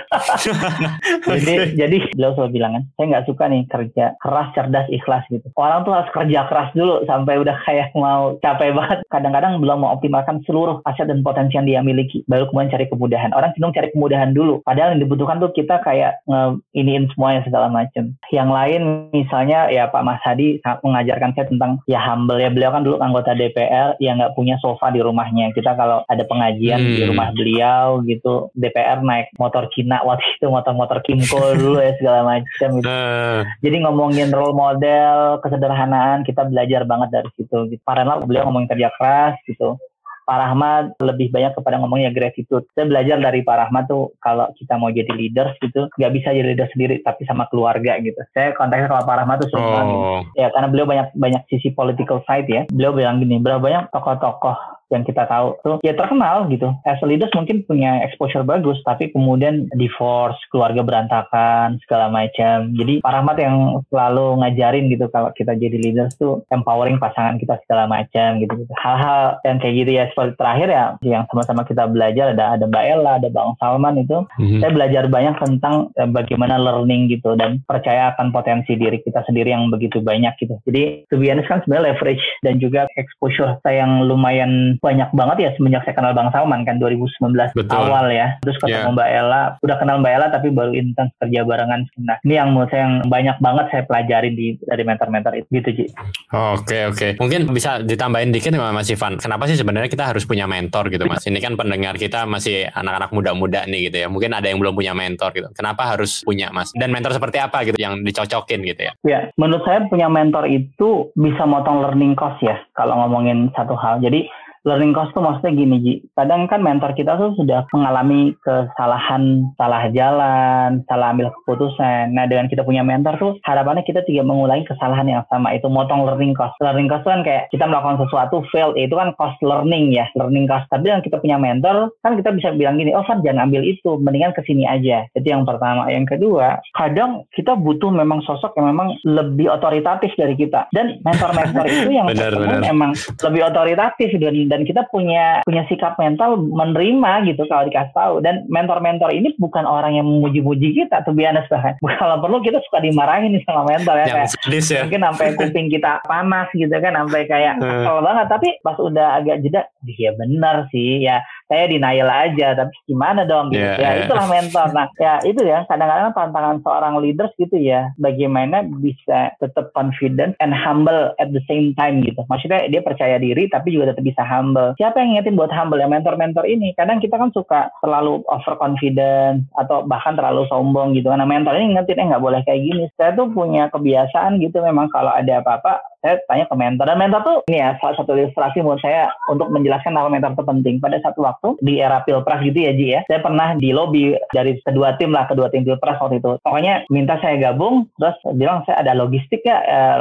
jadi 1.29 1.77
jadi 1.77 1.97
beliau 2.17 2.33
selalu 2.33 2.57
bilang 2.57 2.71
kan, 2.73 2.83
saya 2.97 3.05
nggak 3.13 3.27
suka 3.29 3.43
nih 3.53 3.61
kerja 3.69 4.05
keras, 4.17 4.49
cerdas, 4.57 4.87
ikhlas 4.89 5.21
gitu. 5.29 5.45
Orang 5.53 5.85
tuh 5.85 5.93
harus 5.93 6.09
kerja 6.09 6.49
keras 6.49 6.73
dulu 6.73 7.05
sampai 7.05 7.37
udah 7.37 7.53
kayak 7.69 7.93
mau 7.93 8.33
capek 8.41 8.73
banget. 8.73 8.99
Kadang-kadang 9.13 9.61
belum 9.61 9.85
mau 9.85 9.93
optimalkan 9.93 10.41
seluruh 10.49 10.81
aset 10.89 11.05
dan 11.05 11.21
potensi 11.21 11.53
yang 11.53 11.69
dia 11.69 11.85
miliki, 11.85 12.25
baru 12.25 12.49
kemudian 12.49 12.73
cari 12.73 12.89
kemudahan. 12.89 13.31
Orang 13.37 13.53
cenderung 13.53 13.77
cari 13.77 13.93
kemudahan 13.93 14.33
dulu. 14.33 14.65
Padahal 14.65 14.97
yang 14.97 15.05
dibutuhkan 15.05 15.37
tuh 15.37 15.53
kita 15.53 15.85
kayak 15.85 16.17
nge 16.25 16.57
iniin 16.73 17.05
semuanya 17.13 17.45
segala 17.45 17.69
macam. 17.69 18.09
Yang 18.33 18.49
lain 18.49 18.81
misalnya 19.13 19.69
ya 19.69 19.85
Pak 19.93 20.01
Mas 20.01 20.21
Hadi 20.25 20.57
mengajarkan 20.81 21.37
saya 21.37 21.45
tentang 21.45 21.77
ya 21.85 22.01
humble 22.01 22.41
ya 22.41 22.49
beliau 22.49 22.73
kan 22.73 22.81
dulu 22.81 22.97
anggota 23.03 23.35
DPR 23.35 23.99
yang 23.99 24.17
nggak 24.17 24.33
punya 24.39 24.55
sofa 24.63 24.87
di 24.95 25.03
rumahnya. 25.03 25.51
Kita 25.51 25.75
kalau 25.75 26.07
ada 26.07 26.23
pengajian 26.23 26.79
hmm. 26.79 26.95
di 26.95 27.03
rumah 27.03 27.35
beliau 27.35 27.99
gitu, 28.07 28.47
DPR 28.55 29.03
naik 29.03 29.35
motor 29.35 29.67
Cina 29.75 29.99
waktu 30.07 30.23
itu 30.39 30.47
motor-motor 30.47 31.03
Kimco 31.03 31.51
dulu 31.59 31.83
ya 31.83 31.91
segala 31.99 32.19
macam 32.23 32.69
gitu. 32.79 32.87
Uh. 32.87 33.43
Jadi 33.59 33.75
ngomongin 33.83 34.31
role 34.31 34.55
model, 34.55 35.43
kesederhanaan, 35.43 36.23
kita 36.23 36.47
belajar 36.47 36.87
banget 36.87 37.11
dari 37.11 37.29
situ. 37.35 37.57
Gitu. 37.67 37.83
Karena 37.83 38.15
beliau 38.23 38.47
ngomongin 38.47 38.71
kerja 38.71 38.87
keras 38.95 39.35
gitu. 39.43 39.75
Pak 40.23 40.37
Rahmat 40.39 40.83
lebih 41.03 41.29
banyak 41.29 41.53
kepada 41.55 41.79
ngomongnya 41.79 42.11
gratitude. 42.15 42.65
Saya 42.73 42.87
belajar 42.87 43.19
dari 43.19 43.43
Pak 43.43 43.57
Rahmat 43.67 43.91
tuh 43.91 44.15
kalau 44.23 44.49
kita 44.55 44.79
mau 44.79 44.89
jadi 44.89 45.11
leader 45.11 45.55
gitu, 45.59 45.91
nggak 45.99 46.11
bisa 46.15 46.29
jadi 46.31 46.47
leader 46.55 46.69
sendiri, 46.71 47.03
tapi 47.03 47.27
sama 47.27 47.47
keluarga 47.51 47.99
gitu. 47.99 48.19
Saya 48.31 48.55
kontaknya 48.55 48.91
sama 48.91 49.03
Pak 49.07 49.15
Rahmat 49.23 49.37
tuh 49.43 49.49
sering 49.51 49.67
oh. 49.67 49.73
banget. 49.75 49.97
Ya 50.39 50.47
karena 50.51 50.67
beliau 50.71 50.87
banyak 50.87 51.07
banyak 51.15 51.43
sisi 51.51 51.69
political 51.75 52.23
side 52.25 52.47
ya. 52.47 52.63
Beliau 52.71 52.95
bilang 52.95 53.19
gini, 53.19 53.39
berapa 53.39 53.59
banyak 53.59 53.91
tokoh-tokoh 53.91 54.82
yang 54.93 55.03
kita 55.03 55.25
tahu 55.25 55.57
tuh 55.65 55.77
ya 55.81 55.97
terkenal 55.97 56.45
gitu. 56.53 56.69
As 56.85 57.01
a 57.01 57.07
leaders 57.09 57.33
mungkin 57.33 57.65
punya 57.65 58.05
exposure 58.05 58.45
bagus, 58.45 58.77
tapi 58.85 59.09
kemudian 59.09 59.67
divorce, 59.73 60.37
keluarga 60.53 60.85
berantakan, 60.85 61.81
segala 61.83 62.13
macam. 62.13 62.71
Jadi 62.77 63.01
Pak 63.01 63.11
Rahmat 63.11 63.37
yang 63.41 63.81
selalu 63.89 64.39
ngajarin 64.45 64.93
gitu 64.93 65.09
kalau 65.09 65.33
kita 65.33 65.57
jadi 65.57 65.75
leaders 65.75 66.13
tuh 66.15 66.45
empowering 66.53 67.01
pasangan 67.01 67.41
kita 67.41 67.57
segala 67.65 67.89
macam 67.89 68.37
gitu. 68.39 68.53
gitu. 68.53 68.73
Hal-hal 68.77 69.41
yang 69.43 69.57
kayak 69.57 69.75
gitu 69.81 69.91
ya 69.91 70.03
seperti 70.13 70.33
terakhir 70.37 70.67
ya 70.69 70.85
yang 71.01 71.23
sama-sama 71.29 71.65
kita 71.65 71.89
belajar 71.89 72.37
ada 72.37 72.57
ada 72.59 72.65
Mbak 72.69 72.85
Ella, 72.85 73.11
ada 73.17 73.29
Bang 73.33 73.57
Salman 73.57 73.99
itu. 73.99 74.17
Mm-hmm. 74.37 74.59
Saya 74.61 74.71
belajar 74.71 75.03
banyak 75.09 75.35
tentang 75.41 75.75
eh, 75.97 76.09
bagaimana 76.09 76.55
learning 76.61 77.09
gitu 77.09 77.33
dan 77.33 77.63
percaya 77.65 78.13
akan 78.13 78.29
potensi 78.29 78.77
diri 78.77 79.01
kita 79.01 79.25
sendiri 79.25 79.49
yang 79.49 79.73
begitu 79.73 79.99
banyak 80.03 80.33
gitu. 80.37 80.59
Jadi 80.69 81.09
to 81.09 81.17
be 81.17 81.31
honest 81.31 81.49
kan 81.49 81.63
sebenarnya 81.63 81.95
leverage 81.95 82.25
dan 82.45 82.59
juga 82.61 82.85
exposure 82.99 83.57
saya 83.63 83.83
yang 83.83 84.05
lumayan 84.05 84.77
banyak 84.83 85.09
banget 85.15 85.37
ya 85.39 85.49
semenjak 85.55 85.87
saya 85.87 85.95
kenal 85.95 86.11
Bang 86.11 86.27
Salman 86.35 86.67
kan 86.67 86.75
2019 86.75 87.55
Betul. 87.55 87.71
awal 87.71 88.11
ya. 88.11 88.35
Terus 88.43 88.59
ketemu 88.59 88.91
yeah. 88.91 88.91
Mbak 88.91 89.09
Ella, 89.15 89.41
udah 89.63 89.77
kenal 89.79 89.95
Mbak 90.03 90.11
Ella 90.11 90.27
tapi 90.27 90.47
baru 90.51 90.71
intens 90.75 91.15
kerja 91.23 91.47
barengan. 91.47 91.87
Nah, 92.03 92.19
ini 92.27 92.33
yang 92.35 92.51
menurut 92.51 92.67
saya 92.67 92.83
yang 92.83 92.95
banyak 93.07 93.37
banget 93.39 93.65
saya 93.71 93.83
pelajarin 93.87 94.33
di 94.35 94.59
dari 94.59 94.83
mentor-mentor 94.83 95.33
itu 95.39 95.47
gitu, 95.55 95.69
Ji. 95.71 95.85
Oke, 95.87 95.95
okay, 96.35 96.81
oke. 96.91 96.97
Okay. 96.99 97.11
Mungkin 97.15 97.47
bisa 97.55 97.79
ditambahin 97.79 98.35
dikit 98.35 98.51
Mas 98.59 98.91
Ivan. 98.91 99.15
Kenapa 99.15 99.47
sih 99.47 99.55
sebenarnya 99.55 99.87
kita 99.87 100.11
harus 100.11 100.27
punya 100.27 100.43
mentor 100.43 100.91
gitu, 100.91 101.07
Mas? 101.07 101.23
Ini 101.23 101.39
kan 101.39 101.55
pendengar 101.55 101.95
kita 101.95 102.27
masih 102.27 102.67
anak-anak 102.67 103.15
muda-muda 103.15 103.63
nih 103.63 103.87
gitu 103.87 104.03
ya. 104.03 104.07
Mungkin 104.11 104.35
ada 104.35 104.51
yang 104.51 104.59
belum 104.59 104.75
punya 104.75 104.91
mentor 104.91 105.31
gitu. 105.31 105.47
Kenapa 105.55 105.95
harus 105.95 106.25
punya, 106.27 106.51
Mas? 106.51 106.75
Dan 106.75 106.91
mentor 106.91 107.15
seperti 107.15 107.39
apa 107.39 107.63
gitu 107.63 107.79
yang 107.79 108.03
dicocokin 108.03 108.59
gitu 108.67 108.81
ya? 108.83 108.91
Ya, 109.07 109.19
menurut 109.39 109.63
saya 109.63 109.87
punya 109.87 110.11
mentor 110.11 110.49
itu 110.49 111.13
bisa 111.15 111.47
motong 111.47 111.85
learning 111.85 112.17
cost 112.17 112.41
ya 112.43 112.59
kalau 112.75 112.99
ngomongin 113.05 113.53
satu 113.53 113.77
hal. 113.77 114.01
Jadi 114.01 114.27
learning 114.63 114.95
cost 114.95 115.11
tuh 115.11 115.23
maksudnya 115.23 115.53
gini 115.55 115.77
Ji. 115.83 115.93
Kadang 116.15 116.47
kan 116.47 116.63
mentor 116.63 116.95
kita 116.95 117.19
tuh 117.19 117.35
sudah 117.35 117.67
mengalami 117.75 118.35
kesalahan, 118.43 119.51
salah 119.59 119.87
jalan, 119.91 120.83
salah 120.87 121.11
ambil 121.11 121.31
keputusan. 121.41 122.15
Nah 122.15 122.25
dengan 122.27 122.47
kita 122.47 122.63
punya 122.63 122.81
mentor 122.81 123.19
tuh 123.19 123.33
harapannya 123.43 123.83
kita 123.83 124.03
tidak 124.07 124.25
mengulangi 124.27 124.63
kesalahan 124.67 125.07
yang 125.07 125.23
sama. 125.27 125.51
Itu 125.55 125.67
motong 125.67 126.07
learning 126.07 126.35
cost. 126.35 126.55
Learning 126.63 126.87
cost 126.87 127.03
kan 127.03 127.21
kayak 127.21 127.51
kita 127.51 127.67
melakukan 127.67 127.99
sesuatu 128.07 128.43
fail, 128.49 128.71
itu 128.79 128.95
kan 128.95 129.11
cost 129.19 129.37
learning 129.43 129.91
ya, 129.91 130.07
learning 130.15 130.47
cost. 130.47 130.65
Tapi 130.71 130.87
dengan 130.87 131.03
kita 131.03 131.19
punya 131.19 131.37
mentor 131.37 131.91
kan 132.01 132.15
kita 132.15 132.31
bisa 132.31 132.55
bilang 132.55 132.79
gini, 132.79 132.95
oh 132.95 133.03
Far 133.03 133.19
jangan 133.19 133.51
ambil 133.51 133.67
itu, 133.67 133.99
mendingan 133.99 134.31
ke 134.31 134.41
sini 134.47 134.63
aja. 134.63 135.03
Itu 135.11 135.27
yang 135.27 135.43
pertama. 135.43 135.91
Yang 135.91 136.15
kedua, 136.17 136.63
kadang 136.71 137.27
kita 137.35 137.59
butuh 137.59 137.91
memang 137.91 138.23
sosok 138.23 138.55
yang 138.55 138.71
memang 138.71 138.95
lebih 139.03 139.51
otoritatif 139.51 140.15
dari 140.15 140.39
kita. 140.39 140.71
Dan 140.71 141.03
mentor-mentor 141.03 141.67
itu 141.67 141.89
yang 141.91 142.07
benar, 142.11 142.31
benar. 142.31 142.59
memang 142.63 142.91
lebih 142.95 143.41
otoritatif 143.51 144.09
dan 144.52 144.52
dan 144.53 144.61
kita 144.69 144.85
punya 144.93 145.41
punya 145.49 145.65
sikap 145.65 145.97
mental 145.97 146.37
menerima 146.37 147.25
gitu 147.25 147.49
kalau 147.49 147.65
dikasih 147.65 147.93
tahu 147.97 148.13
dan 148.21 148.45
mentor-mentor 148.53 149.09
ini 149.09 149.33
bukan 149.41 149.65
orang 149.65 149.97
yang 149.97 150.05
memuji-muji 150.05 150.77
kita 150.77 151.01
tuh 151.01 151.17
biasa 151.17 151.49
bahkan 151.81 151.97
kalau 151.97 152.21
perlu 152.21 152.37
kita 152.45 152.61
suka 152.69 152.85
dimarahin 152.85 153.33
sama 153.49 153.65
mentor 153.65 154.05
ya, 154.05 154.05
kayak, 154.05 154.29
ya. 154.69 154.81
mungkin 154.85 155.01
sampai 155.09 155.27
kuping 155.33 155.67
kita 155.73 155.91
panas 156.05 156.47
gitu 156.53 156.69
kan 156.69 156.93
sampai 156.93 157.25
kayak 157.25 157.57
hmm. 157.57 157.65
kesel 157.81 157.97
banget 158.05 158.27
tapi 158.29 158.47
pas 158.61 158.77
udah 158.77 159.07
agak 159.17 159.41
jeda 159.41 159.65
ya 159.97 160.13
benar 160.13 160.69
sih 160.69 161.01
ya 161.01 161.25
saya 161.47 161.69
denial 161.69 162.09
aja 162.09 162.55
tapi 162.57 162.73
gimana 162.87 163.27
dong 163.27 163.51
gitu 163.51 163.61
yeah, 163.61 163.77
ya. 163.79 163.89
yeah. 163.89 164.03
itulah 164.05 164.27
mentor. 164.27 164.67
Nah 164.71 164.87
ya 164.97 165.13
itu 165.23 165.41
ya 165.43 165.67
kadang-kadang 165.67 166.15
tantangan 166.15 166.57
seorang 166.63 166.93
leaders 167.03 167.33
gitu 167.39 167.55
ya 167.59 167.91
bagaimana 167.99 168.65
bisa 168.79 169.33
tetap 169.39 169.71
confident 169.77 170.35
and 170.39 170.55
humble 170.55 171.13
at 171.19 171.29
the 171.31 171.43
same 171.49 171.75
time 171.75 172.01
gitu. 172.01 172.21
Maksudnya 172.27 172.67
dia 172.69 172.81
percaya 172.81 173.19
diri 173.19 173.47
tapi 173.51 173.75
juga 173.75 173.91
tetap 173.93 174.03
bisa 174.05 174.23
humble. 174.23 174.75
Siapa 174.79 174.99
yang 174.99 175.15
ngingetin 175.15 175.37
buat 175.39 175.51
humble? 175.51 175.81
Ya 175.81 175.89
mentor-mentor 175.89 176.45
ini. 176.47 176.71
Kadang 176.77 177.03
kita 177.03 177.19
kan 177.19 177.29
suka 177.35 177.69
terlalu 177.83 178.23
overconfident 178.29 179.47
atau 179.57 179.83
bahkan 179.85 180.15
terlalu 180.15 180.47
sombong 180.49 180.95
gitu. 180.97 181.11
Karena 181.11 181.27
mentor 181.27 181.57
ini 181.59 181.73
ngingetin 181.73 182.01
eh 182.01 182.07
nggak 182.13 182.23
boleh 182.23 182.41
kayak 182.47 182.61
gini. 182.61 182.83
Saya 182.95 183.15
tuh 183.15 183.29
punya 183.31 183.67
kebiasaan 183.69 184.39
gitu 184.39 184.63
memang 184.63 184.89
kalau 184.89 185.11
ada 185.11 185.43
apa-apa 185.43 185.93
saya 186.03 186.19
tanya 186.27 186.45
ke 186.51 186.55
mentor. 186.59 186.85
Dan 186.85 186.99
mentor 186.99 187.21
tuh 187.23 187.37
ini 187.47 187.63
ya 187.63 187.79
salah 187.79 187.95
satu 187.95 188.11
ilustrasi 188.11 188.59
menurut 188.59 188.83
saya 188.83 189.07
untuk 189.31 189.47
menjelaskan 189.47 189.95
nama 189.95 190.11
mentor 190.11 190.35
itu 190.35 190.43
penting 190.43 190.75
pada 190.83 190.99
satu 190.99 191.23
waktu 191.23 191.32
di 191.61 191.79
era 191.79 192.01
pilpres 192.03 192.41
gitu 192.43 192.59
ya 192.59 192.71
Ji 192.73 192.87
ya. 192.97 193.01
Saya 193.07 193.19
pernah 193.21 193.55
di 193.57 193.69
lobby 193.71 194.15
dari 194.33 194.57
kedua 194.61 194.95
tim 194.97 195.13
lah 195.13 195.25
kedua 195.29 195.49
tim 195.49 195.63
pilpres 195.63 195.99
waktu 195.99 196.19
itu. 196.19 196.37
Pokoknya 196.41 196.85
minta 196.89 197.17
saya 197.21 197.39
gabung 197.39 197.87
terus 197.97 198.17
bilang 198.35 198.65
saya 198.65 198.81
ada 198.81 198.93
logistik 198.97 199.45
ya 199.45 199.59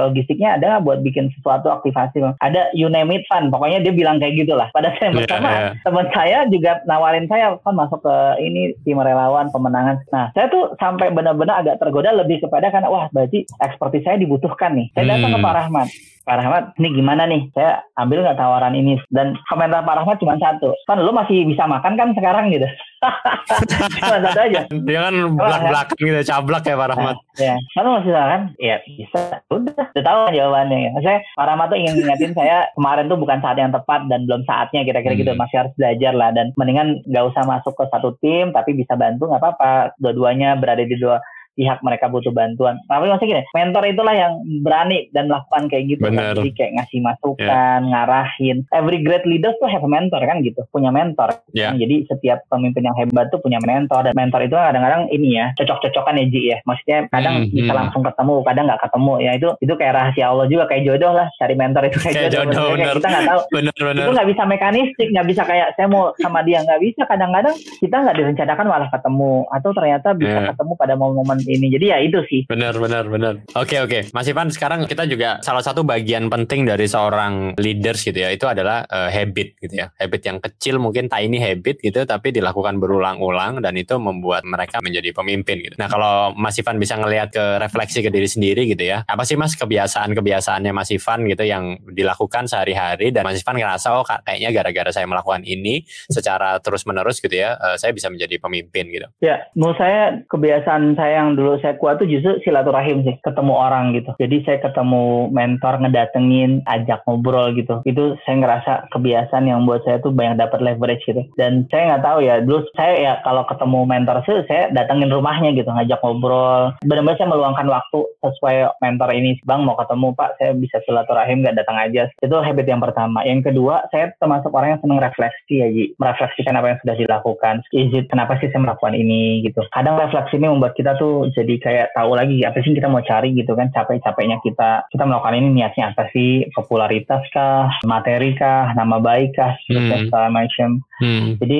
logistiknya 0.08 0.56
ada 0.56 0.78
nggak 0.78 0.84
buat 0.84 0.98
bikin 1.04 1.30
sesuatu 1.38 1.70
aktivasi 1.70 2.22
ada 2.40 2.70
you 2.72 2.88
name 2.88 3.10
it 3.12 3.24
fun 3.28 3.50
pokoknya 3.50 3.82
dia 3.82 3.92
bilang 3.94 4.18
kayak 4.22 4.44
gitulah 4.44 4.68
pada 4.70 4.94
saya 4.96 5.10
pertama 5.12 5.48
yeah, 5.48 5.60
yeah. 5.60 5.74
teman 5.84 6.06
saya 6.12 6.38
juga 6.48 6.70
nawarin 6.88 7.26
saya 7.26 7.56
kan 7.60 7.74
masuk 7.74 8.00
ke 8.02 8.16
ini 8.42 8.74
tim 8.82 8.98
relawan 8.98 9.48
pemenangan. 9.50 10.02
Nah 10.10 10.30
saya 10.32 10.48
tuh 10.48 10.74
sampai 10.78 11.10
benar-benar 11.10 11.62
agak 11.62 11.78
tergoda 11.82 12.10
lebih 12.14 12.42
kepada 12.42 12.70
karena 12.70 12.88
wah 12.88 13.06
berarti 13.10 13.44
ekspertis 13.60 14.04
saya 14.04 14.16
dibutuhkan 14.18 14.74
nih. 14.74 14.88
Saya 14.94 15.16
datang 15.16 15.30
hmm. 15.34 15.38
ke 15.38 15.44
Pak 15.44 15.54
Rahmat 15.58 15.88
Pak 16.22 16.38
Rahmat, 16.38 16.78
ini 16.78 16.94
gimana 16.94 17.26
nih? 17.26 17.50
Saya 17.50 17.82
ambil 17.98 18.22
nggak 18.22 18.38
tawaran 18.38 18.78
ini? 18.78 18.94
Dan 19.11 19.35
komentar 19.50 19.82
Pak 19.82 19.96
Rahmat 19.98 20.22
cuma 20.22 20.38
satu. 20.38 20.70
Kan 20.87 21.02
lo 21.02 21.11
masih 21.11 21.42
bisa 21.42 21.66
makan 21.66 21.98
kan 21.98 22.14
sekarang 22.14 22.54
gitu. 22.54 22.66
cuma 23.98 24.18
satu 24.22 24.40
aja. 24.46 24.61
Dia 24.70 24.98
kan 25.02 25.14
belak-belakan 25.35 25.98
gitu, 25.98 26.20
cablak 26.22 26.62
ya 26.62 26.78
Pak 26.78 26.88
Rahmat. 26.94 27.16
Nah, 27.18 27.42
ya, 27.50 27.54
kan 27.58 27.82
lo 27.82 27.90
masih 27.98 28.12
makan? 28.14 28.40
Ya 28.62 28.76
bisa. 28.87 29.20
Udah, 29.50 29.85
udah 29.90 30.04
tahu 30.06 30.18
kan 30.22 30.32
jawabannya. 30.38 30.78
Ya. 30.78 30.90
Saya 31.02 31.18
Pak 31.35 31.46
Rahmat 31.50 31.66
tuh 31.74 31.78
ingin 31.82 31.94
ngingetin 31.98 32.32
saya 32.38 32.56
kemarin 32.78 33.06
tuh 33.11 33.18
bukan 33.18 33.38
saat 33.42 33.56
yang 33.58 33.72
tepat 33.74 34.00
dan 34.06 34.20
belum 34.30 34.42
saatnya 34.46 34.80
kira-kira 34.87 35.14
gitu. 35.18 35.35
hmm. 35.35 35.35
gitu. 35.35 35.42
Masih 35.42 35.56
harus 35.58 35.72
belajar 35.74 36.12
lah 36.14 36.30
dan 36.30 36.46
mendingan 36.54 36.88
nggak 37.02 37.24
usah 37.35 37.42
masuk 37.42 37.74
ke 37.74 37.85
satu 37.90 38.14
tim 38.22 38.54
tapi 38.54 38.78
bisa 38.78 38.94
bantu 38.94 39.26
nggak 39.26 39.42
apa-apa. 39.42 39.98
Dua-duanya 39.98 40.54
berada 40.54 40.87
di 40.87 40.94
dua 40.94 41.18
pihak 41.52 41.78
mereka 41.84 42.08
butuh 42.08 42.32
bantuan. 42.32 42.80
Tapi 42.88 43.08
maksudnya 43.08 43.30
gini, 43.38 43.42
mentor 43.52 43.84
itulah 43.88 44.14
yang 44.16 44.32
berani 44.64 45.08
dan 45.12 45.28
melakukan 45.28 45.68
kayak 45.68 45.84
gitu. 45.96 46.02
Bener. 46.08 46.34
Jadi 46.36 46.50
kayak 46.56 46.72
ngasih 46.80 46.98
masukan, 47.04 47.80
yeah. 47.84 47.88
ngarahin. 47.92 48.56
Every 48.72 49.04
great 49.04 49.24
leader 49.28 49.52
tuh 49.60 49.68
have 49.68 49.84
a 49.84 49.90
mentor 49.90 50.20
kan 50.24 50.40
gitu, 50.40 50.64
punya 50.72 50.88
mentor. 50.88 51.36
Yeah. 51.52 51.76
Jadi 51.76 52.08
setiap 52.08 52.44
pemimpin 52.48 52.88
yang 52.88 52.96
hebat 52.96 53.28
tuh 53.28 53.40
punya 53.40 53.60
mentor 53.60 54.08
dan 54.08 54.14
mentor 54.16 54.40
itu 54.44 54.56
kadang-kadang 54.56 55.08
ini 55.12 55.36
ya 55.36 55.52
cocok-cocokan 55.60 56.20
ya 56.20 56.26
Ji 56.32 56.40
ya. 56.48 56.58
Maksudnya 56.64 56.98
kadang 57.12 57.34
mm, 57.44 57.52
bisa 57.52 57.72
mm. 57.72 57.78
langsung 57.78 58.02
ketemu, 58.02 58.34
kadang 58.44 58.64
nggak 58.68 58.82
ketemu. 58.88 59.14
Ya 59.20 59.32
itu 59.36 59.48
itu 59.60 59.72
kayak 59.76 59.94
rahasia 59.94 60.24
Allah 60.32 60.46
juga 60.48 60.64
kayak 60.70 60.82
jodoh 60.88 61.12
lah 61.12 61.28
cari 61.36 61.54
mentor 61.54 61.82
itu 61.88 61.98
kayak, 62.00 62.14
kayak 62.16 62.32
jodoh. 62.32 62.52
jodoh 62.56 62.76
kayak 62.80 62.96
kita 62.96 63.08
nggak 63.08 63.28
tahu. 63.28 63.40
bener, 63.52 63.74
bener. 63.76 64.04
Itu 64.04 64.12
nggak 64.16 64.28
bisa 64.32 64.42
mekanistik, 64.48 65.08
nggak 65.12 65.26
bisa 65.28 65.42
kayak 65.44 65.68
saya 65.76 65.86
mau 65.90 66.04
sama 66.16 66.40
dia 66.46 66.58
nggak 66.64 66.80
bisa. 66.80 67.02
Kadang-kadang 67.04 67.54
kita 67.78 67.96
nggak 68.00 68.16
direncanakan 68.16 68.66
malah 68.66 68.88
ketemu 68.88 69.34
atau 69.52 69.70
ternyata 69.76 70.08
bisa 70.16 70.38
yeah. 70.40 70.48
ketemu 70.48 70.72
pada 70.80 70.94
momen-momen 70.96 71.41
ini. 71.46 71.66
Jadi 71.72 71.87
ya 71.90 71.98
itu 72.02 72.18
sih. 72.28 72.40
Benar, 72.46 72.76
benar, 72.78 73.05
benar. 73.09 73.35
Oke, 73.59 73.78
oke. 73.83 74.11
Mas 74.14 74.28
Ivan, 74.28 74.48
sekarang 74.50 74.85
kita 74.87 75.07
juga 75.09 75.38
salah 75.42 75.62
satu 75.62 75.83
bagian 75.87 76.28
penting 76.28 76.66
dari 76.66 76.87
seorang 76.87 77.57
leaders 77.59 78.02
gitu 78.02 78.22
ya, 78.22 78.31
itu 78.31 78.46
adalah 78.46 78.85
uh, 78.88 79.09
habit 79.09 79.59
gitu 79.61 79.74
ya. 79.83 79.90
Habit 79.96 80.22
yang 80.26 80.38
kecil 80.38 80.78
mungkin 80.78 81.07
tiny 81.11 81.38
habit 81.38 81.83
gitu, 81.83 82.02
tapi 82.05 82.35
dilakukan 82.35 82.78
berulang-ulang 82.78 83.62
dan 83.62 83.74
itu 83.78 83.98
membuat 83.98 84.42
mereka 84.46 84.78
menjadi 84.83 85.11
pemimpin 85.14 85.62
gitu. 85.62 85.74
Nah, 85.78 85.88
kalau 85.88 86.35
Mas 86.35 86.59
Ivan 86.59 86.78
bisa 86.78 86.98
ngelihat 86.98 87.35
ke 87.35 87.44
refleksi 87.61 88.02
ke 88.02 88.11
diri 88.11 88.28
sendiri 88.28 88.66
gitu 88.68 88.83
ya, 88.83 89.05
apa 89.07 89.22
sih 89.22 89.38
Mas 89.38 89.55
kebiasaan-kebiasaannya 89.59 90.72
Mas 90.74 90.90
Ivan 90.90 91.26
gitu 91.28 91.44
yang 91.46 91.78
dilakukan 91.88 92.46
sehari-hari 92.48 93.11
dan 93.14 93.26
Mas 93.26 93.40
Ivan 93.40 93.59
ngerasa 93.59 93.88
oh 93.94 94.05
kayaknya 94.05 94.50
gara-gara 94.55 94.90
saya 94.90 95.07
melakukan 95.07 95.44
ini 95.44 95.85
secara 96.09 96.59
terus-menerus 96.61 97.20
gitu 97.20 97.35
ya, 97.35 97.57
uh, 97.59 97.76
saya 97.76 97.92
bisa 97.92 98.09
menjadi 98.09 98.38
pemimpin 98.40 98.88
gitu. 98.90 99.07
Ya, 99.20 99.46
menurut 99.57 99.78
saya 99.78 100.24
kebiasaan 100.28 100.96
saya 100.96 101.24
yang 101.24 101.31
dulu 101.38 101.58
saya 101.60 101.76
kuat 101.78 101.98
tuh 102.02 102.08
justru 102.08 102.38
silaturahim 102.42 103.04
sih, 103.06 103.16
ketemu 103.20 103.52
orang 103.54 103.92
gitu. 103.96 104.12
Jadi 104.16 104.36
saya 104.44 104.58
ketemu 104.62 105.28
mentor 105.32 105.80
ngedatengin, 105.82 106.64
ajak 106.66 107.04
ngobrol 107.04 107.52
gitu. 107.56 107.80
Itu 107.88 108.16
saya 108.24 108.36
ngerasa 108.40 108.72
kebiasaan 108.92 109.48
yang 109.48 109.64
buat 109.68 109.82
saya 109.84 110.00
tuh 110.00 110.14
banyak 110.14 110.38
dapat 110.38 110.60
leverage 110.62 111.04
gitu. 111.06 111.22
Dan 111.36 111.66
saya 111.68 111.94
nggak 111.94 112.04
tahu 112.04 112.18
ya, 112.24 112.34
dulu 112.42 112.60
saya 112.76 112.94
ya 112.98 113.12
kalau 113.26 113.44
ketemu 113.46 113.78
mentor 113.84 114.16
sih 114.24 114.44
saya 114.48 114.72
datengin 114.72 115.10
rumahnya 115.12 115.52
gitu, 115.54 115.68
ngajak 115.68 116.00
ngobrol. 116.00 116.74
Benar-benar 116.84 117.18
saya 117.18 117.28
meluangkan 117.30 117.68
waktu 117.68 117.98
sesuai 118.22 118.56
mentor 118.80 119.10
ini. 119.14 119.38
Bang 119.44 119.64
mau 119.66 119.78
ketemu 119.78 120.14
Pak, 120.14 120.38
saya 120.38 120.52
bisa 120.56 120.78
silaturahim 120.84 121.42
nggak 121.42 121.58
datang 121.58 121.78
aja. 121.78 122.08
Itu 122.20 122.38
habit 122.38 122.66
yang 122.66 122.82
pertama. 122.82 123.24
Yang 123.26 123.52
kedua, 123.52 123.86
saya 123.90 124.12
termasuk 124.18 124.50
orang 124.54 124.76
yang 124.76 124.82
seneng 124.82 125.00
refleksi 125.02 125.54
ya 125.62 125.68
Ji. 125.70 125.84
Merefleksikan 125.98 126.56
apa 126.58 126.66
yang 126.74 126.78
sudah 126.82 126.96
dilakukan. 126.98 127.54
Is 127.72 127.92
kenapa 128.08 128.38
sih 128.40 128.48
saya 128.50 128.62
melakukan 128.64 128.94
ini 128.96 129.44
gitu. 129.46 129.62
Kadang 129.70 129.98
refleksi 129.98 130.38
ini 130.38 130.48
membuat 130.50 130.74
kita 130.74 130.96
tuh 130.98 131.21
jadi 131.30 131.54
kayak 131.62 131.87
tahu 131.94 132.18
lagi 132.18 132.42
apa 132.42 132.58
sih 132.64 132.74
kita 132.74 132.90
mau 132.90 133.04
cari 133.04 133.30
gitu 133.37 133.54
kan 133.54 133.70
capek-capeknya 133.70 134.42
kita 134.42 134.88
kita 134.90 135.02
melakukan 135.06 135.38
ini 135.38 135.62
niatnya 135.62 135.94
apa 135.94 136.11
sih? 136.11 136.48
Popularitas 136.50 137.22
kah? 137.30 137.70
Materi 137.87 138.35
kah? 138.35 138.74
Nama 138.74 138.96
baik 138.98 139.38
kah? 139.38 139.54
Hmm. 139.70 140.08
segala 140.08 140.28
macam 140.32 140.68
hmm. 141.00 141.38
jadi 141.38 141.58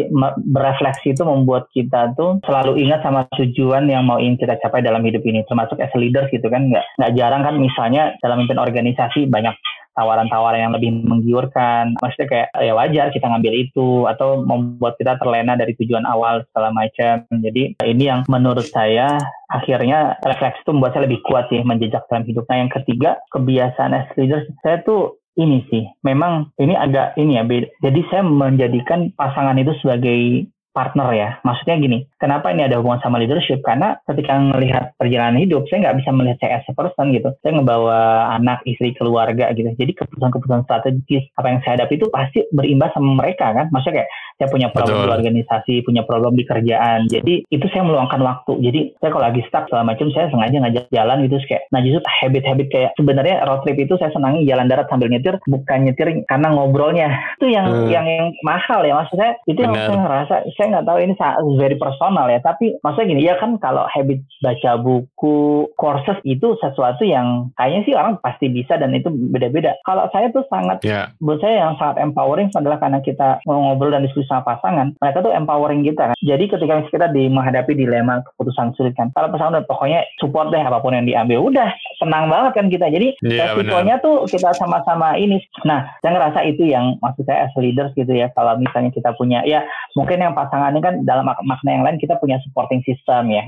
berefleksi 0.51 1.14
itu 1.14 1.22
membuat 1.22 1.68
kita 1.70 2.14
tuh 2.18 2.42
selalu 2.46 2.81
ingat 2.83 3.05
sama 3.05 3.27
tujuan 3.37 3.87
yang 3.87 4.07
mau 4.07 4.18
ingin 4.18 4.38
kita 4.40 4.59
capai 4.62 4.83
dalam 4.83 5.03
hidup 5.05 5.22
ini 5.22 5.44
termasuk 5.46 5.79
as 5.79 5.92
leader 5.94 6.27
gitu 6.31 6.46
kan 6.48 6.68
nggak 6.70 6.85
nggak 6.98 7.12
jarang 7.18 7.42
kan 7.44 7.57
misalnya 7.59 8.14
dalam 8.20 8.42
memimpin 8.42 8.61
organisasi 8.61 9.29
banyak 9.29 9.55
tawaran-tawaran 9.96 10.61
yang 10.68 10.74
lebih 10.74 10.90
menggiurkan. 11.05 11.96
Maksudnya 12.00 12.28
kayak 12.28 12.48
ya 12.59 12.72
wajar 12.76 13.07
kita 13.12 13.26
ngambil 13.28 13.52
itu 13.55 14.09
atau 14.09 14.44
membuat 14.44 14.96
kita 14.96 15.16
terlena 15.20 15.57
dari 15.57 15.76
tujuan 15.76 16.05
awal 16.09 16.44
segala 16.50 16.72
macam. 16.72 17.24
Jadi 17.28 17.76
ini 17.85 18.05
yang 18.09 18.24
menurut 18.28 18.66
saya 18.68 19.16
akhirnya 19.52 20.16
refleksi 20.24 20.64
itu 20.64 20.72
membuat 20.72 20.92
saya 20.96 21.07
lebih 21.09 21.20
kuat 21.24 21.48
sih 21.52 21.61
menjejak 21.62 22.05
dalam 22.09 22.24
hidup. 22.24 22.44
Nah 22.48 22.57
yang 22.61 22.72
ketiga 22.72 23.11
kebiasaan 23.33 23.92
as 23.92 24.09
leader 24.16 24.44
saya 24.64 24.81
tuh 24.85 25.20
ini 25.40 25.64
sih 25.72 25.88
memang 26.05 26.52
ini 26.61 26.76
agak 26.76 27.16
ini 27.16 27.40
ya 27.40 27.44
beda. 27.44 27.68
Jadi 27.81 28.00
saya 28.12 28.22
menjadikan 28.24 29.12
pasangan 29.16 29.57
itu 29.57 29.72
sebagai 29.81 30.48
partner 30.72 31.08
ya. 31.12 31.28
Maksudnya 31.44 31.76
gini, 31.78 31.98
kenapa 32.16 32.50
ini 32.50 32.64
ada 32.66 32.80
hubungan 32.80 33.00
sama 33.04 33.20
leadership? 33.20 33.61
Karena 33.61 34.00
ketika 34.08 34.37
melihat 34.40 34.96
perjalanan 34.96 35.38
hidup, 35.38 35.68
saya 35.68 35.88
nggak 35.88 35.98
bisa 36.02 36.11
melihat 36.11 36.38
saya 36.40 36.52
as 36.61 36.68
a 36.68 36.72
person 36.72 37.12
gitu. 37.12 37.30
Saya 37.44 37.52
ngebawa 37.61 38.32
anak, 38.40 38.64
istri, 38.64 38.96
keluarga 38.96 39.52
gitu. 39.52 39.68
Jadi 39.76 39.92
keputusan-keputusan 39.92 40.64
strategis 40.64 41.28
apa 41.37 41.46
yang 41.52 41.61
saya 41.62 41.72
hadapi 41.78 41.94
itu 42.00 42.08
pasti 42.08 42.40
berimbas 42.50 42.90
sama 42.96 43.12
mereka 43.20 43.52
kan. 43.52 43.68
Maksudnya 43.70 44.02
kayak 44.02 44.11
saya 44.38 44.49
punya 44.49 44.68
problem 44.73 44.97
Betul. 44.97 45.07
di 45.07 45.16
organisasi, 45.18 45.75
punya 45.85 46.03
problem 46.07 46.33
di 46.35 46.45
kerjaan. 46.47 47.07
Jadi 47.09 47.35
itu 47.49 47.66
saya 47.71 47.83
meluangkan 47.87 48.21
waktu. 48.23 48.53
Jadi 48.62 48.81
saya 48.99 49.11
kalau 49.12 49.25
lagi 49.25 49.40
stuck 49.47 49.64
segala 49.68 49.85
macam, 49.92 50.07
saya 50.11 50.27
sengaja 50.33 50.57
ngajak 50.62 50.85
jalan 50.90 51.16
gitu 51.27 51.37
kayak. 51.49 51.62
Nah 51.71 51.81
justru 51.85 52.01
habit-habit 52.03 52.66
kayak 52.73 52.90
sebenarnya 52.99 53.37
road 53.47 53.61
trip 53.64 53.79
itu 53.79 53.95
saya 53.99 54.11
senangi 54.14 54.45
jalan 54.49 54.66
darat 54.66 54.87
sambil 54.88 55.09
nyetir, 55.09 55.38
bukan 55.47 55.79
nyetir 55.87 56.09
karena 56.27 56.49
ngobrolnya. 56.53 57.09
Itu 57.42 57.51
yang 57.51 57.66
hmm. 57.66 57.90
yang 57.90 58.07
yang 58.07 58.29
mahal 58.47 58.87
ya 58.87 58.95
maksudnya. 58.95 59.35
Itu 59.51 59.66
Bener. 59.66 59.75
yang 59.75 59.75
saya 59.90 59.99
ngerasa. 60.05 60.35
Saya 60.55 60.66
nggak 60.79 60.87
tahu 60.87 60.99
ini 61.03 61.14
very 61.59 61.77
personal 61.79 62.27
ya. 62.31 62.38
Tapi 62.38 62.79
maksudnya 62.83 63.09
gini 63.11 63.23
ya 63.27 63.35
kan 63.38 63.59
kalau 63.59 63.87
habit 63.90 64.23
baca 64.42 64.73
buku, 64.79 65.71
courses 65.75 66.18
itu 66.23 66.55
sesuatu 66.62 67.03
yang 67.03 67.51
kayaknya 67.59 67.81
sih 67.87 67.95
orang 67.99 68.18
pasti 68.23 68.47
bisa 68.51 68.79
dan 68.79 68.95
itu 68.95 69.11
beda-beda. 69.11 69.75
Kalau 69.83 70.07
saya 70.14 70.31
tuh 70.31 70.47
sangat, 70.47 70.83
yeah. 70.87 71.11
buat 71.18 71.42
saya 71.42 71.66
yang 71.66 71.75
sangat 71.79 72.03
empowering 72.03 72.51
adalah 72.55 72.79
karena 72.79 73.03
kita 73.03 73.42
ngobrol 73.47 73.90
dan 73.90 74.07
diskusi 74.07 74.21
sama 74.26 74.42
pasangan, 74.44 74.94
mereka 74.98 75.24
tuh 75.24 75.32
empowering 75.32 75.82
kita 75.87 76.12
kan. 76.12 76.16
Jadi 76.20 76.44
ketika 76.50 76.74
kita 76.88 77.06
di 77.11 77.28
menghadapi 77.30 77.72
dilema 77.74 78.22
keputusan 78.22 78.74
sulit 78.74 78.94
kan, 78.94 79.11
kalau 79.14 79.30
pasangan 79.30 79.61
udah 79.61 79.66
pokoknya 79.68 80.00
support 80.18 80.50
deh 80.50 80.61
apa 80.61 80.78
pun 80.82 80.94
yang 80.94 81.06
diambil, 81.06 81.48
udah 81.48 81.68
senang 81.98 82.28
banget 82.28 82.52
kan 82.58 82.66
kita. 82.68 82.87
Jadi 82.90 83.14
yeah, 83.24 83.54
resikonya 83.54 83.98
tuh 84.00 84.26
kita 84.28 84.50
sama-sama 84.58 85.14
ini. 85.16 85.42
Nah, 85.66 85.87
saya 86.00 86.11
ngerasa 86.18 86.40
itu 86.46 86.68
yang 86.68 86.98
maksud 87.00 87.24
saya 87.26 87.48
as 87.48 87.54
leaders 87.58 87.94
gitu 87.94 88.11
ya. 88.12 88.28
Kalau 88.35 88.58
misalnya 88.58 88.90
kita 88.90 89.14
punya, 89.16 89.42
ya 89.46 89.64
mungkin 89.94 90.20
yang 90.20 90.35
pasangan 90.35 90.74
ini 90.74 90.82
kan 90.82 90.94
dalam 91.06 91.26
makna 91.26 91.70
yang 91.70 91.85
lain 91.85 91.98
kita 91.98 92.18
punya 92.18 92.38
supporting 92.46 92.82
system 92.82 93.30
ya, 93.30 93.44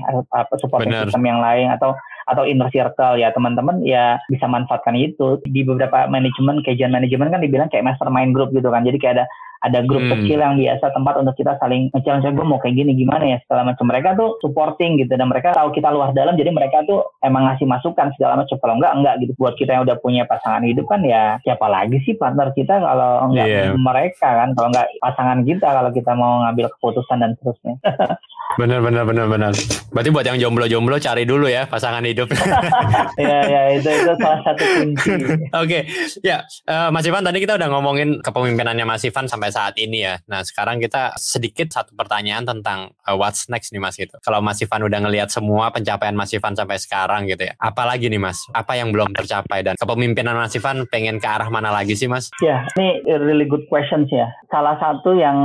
supporting 0.59 0.91
Bener. 0.91 1.07
system 1.07 1.23
yang 1.25 1.39
lain 1.43 1.71
atau 1.71 1.95
atau 2.25 2.43
inner 2.43 2.69
circle 2.73 3.21
ya 3.21 3.29
teman-teman 3.31 3.85
ya 3.85 4.17
bisa 4.29 4.49
manfaatkan 4.49 4.97
itu. 4.97 5.41
Di 5.45 5.61
beberapa 5.61 6.09
manajemen 6.09 6.65
kajian 6.65 6.93
manajemen 6.93 7.29
kan 7.29 7.41
dibilang 7.41 7.69
kayak 7.69 7.85
mastermind 7.85 8.33
group 8.33 8.49
gitu 8.51 8.69
kan. 8.69 8.81
Jadi 8.81 8.97
kayak 8.97 9.15
ada 9.21 9.25
ada 9.65 9.81
grup 9.81 10.05
hmm. 10.05 10.13
kecil 10.13 10.37
yang 10.45 10.61
biasa 10.61 10.93
tempat 10.93 11.17
untuk 11.17 11.33
kita 11.41 11.57
saling 11.57 11.89
nge-challenge 11.89 12.29
gue 12.37 12.45
mau 12.45 12.61
kayak 12.61 12.77
gini 12.77 12.93
gimana 12.93 13.25
ya? 13.25 13.37
Segala 13.49 13.73
macam. 13.73 13.85
Mereka 13.89 14.09
tuh 14.13 14.37
supporting 14.45 15.01
gitu 15.01 15.17
dan 15.17 15.25
mereka 15.25 15.57
tahu 15.57 15.73
kita 15.73 15.89
luar 15.89 16.13
dalam 16.13 16.37
jadi 16.37 16.53
mereka 16.53 16.85
tuh 16.85 17.01
emang 17.25 17.49
ngasih 17.49 17.65
masukan 17.65 18.13
segala 18.13 18.45
macam. 18.45 18.57
Kalau 18.61 18.73
enggak 18.77 18.93
enggak 18.93 19.15
gitu. 19.25 19.31
Buat 19.41 19.55
kita 19.57 19.77
yang 19.77 19.83
udah 19.89 19.97
punya 20.01 20.23
pasangan 20.29 20.61
hidup 20.61 20.85
kan 20.85 21.01
ya 21.01 21.41
siapa 21.41 21.65
lagi 21.65 21.97
sih 22.05 22.13
partner 22.13 22.53
kita 22.53 22.77
kalau 22.77 23.31
enggak 23.31 23.47
yeah. 23.49 23.73
mereka 23.73 24.27
kan? 24.27 24.49
Kalau 24.53 24.69
enggak 24.69 24.87
pasangan 25.01 25.39
kita 25.41 25.67
kalau 25.67 25.91
kita 25.93 26.11
mau 26.13 26.45
ngambil 26.45 26.65
keputusan 26.77 27.17
dan 27.21 27.31
seterusnya 27.39 27.75
bener 28.61 28.79
bener 28.79 29.03
bener 29.03 29.25
bener 29.27 29.53
berarti 29.91 30.09
buat 30.13 30.25
yang 30.27 30.37
jomblo-jomblo 30.39 30.97
cari 31.01 31.23
dulu 31.25 31.49
ya 31.49 31.65
pasangan 31.65 32.03
hidup 32.05 32.29
ya 33.21 33.39
ya 33.47 33.61
itu 33.73 33.89
itu 33.89 34.13
salah 34.21 34.39
satu 34.45 34.63
kunci 34.63 35.11
oke 35.17 35.39
okay. 35.51 35.81
ya 36.21 36.45
uh, 36.69 36.89
Mas 36.89 37.05
Ivan 37.07 37.25
tadi 37.25 37.41
kita 37.41 37.57
udah 37.57 37.69
ngomongin 37.71 38.19
kepemimpinannya 38.21 38.85
Mas 38.85 39.05
Ivan 39.05 39.29
sampai 39.29 39.49
saat 39.53 39.75
ini 39.79 40.05
ya. 40.05 40.19
Nah 40.27 40.41
sekarang 40.43 40.81
kita 40.81 41.15
sedikit 41.15 41.71
satu 41.71 41.95
pertanyaan 41.95 42.43
tentang 42.43 42.91
uh, 43.05 43.15
what's 43.15 43.47
next 43.47 43.71
nih 43.71 43.81
Mas 43.81 43.95
gitu. 43.95 44.13
Kalau 44.21 44.41
Mas 44.41 44.59
Ivan 44.61 44.85
udah 44.85 44.99
ngelihat 45.05 45.29
semua 45.31 45.71
pencapaian 45.71 46.13
Mas 46.17 46.33
Ivan 46.35 46.53
sampai 46.57 46.77
sekarang 46.81 47.29
gitu 47.29 47.47
ya. 47.47 47.53
Apalagi 47.57 48.11
nih 48.11 48.21
Mas? 48.21 48.43
Apa 48.51 48.75
yang 48.75 48.91
belum 48.91 49.13
tercapai 49.15 49.63
dan 49.63 49.75
kepemimpinan 49.79 50.35
Mas 50.35 50.53
Ivan 50.57 50.85
pengen 50.89 51.21
ke 51.21 51.27
arah 51.29 51.47
mana 51.47 51.71
lagi 51.71 51.95
sih 51.95 52.09
Mas? 52.11 52.29
Ya 52.43 52.65
ini 52.75 53.05
really 53.21 53.47
good 53.47 53.65
questions 53.71 54.09
ya. 54.11 54.27
Salah 54.51 54.77
satu 54.81 55.15
yang 55.15 55.37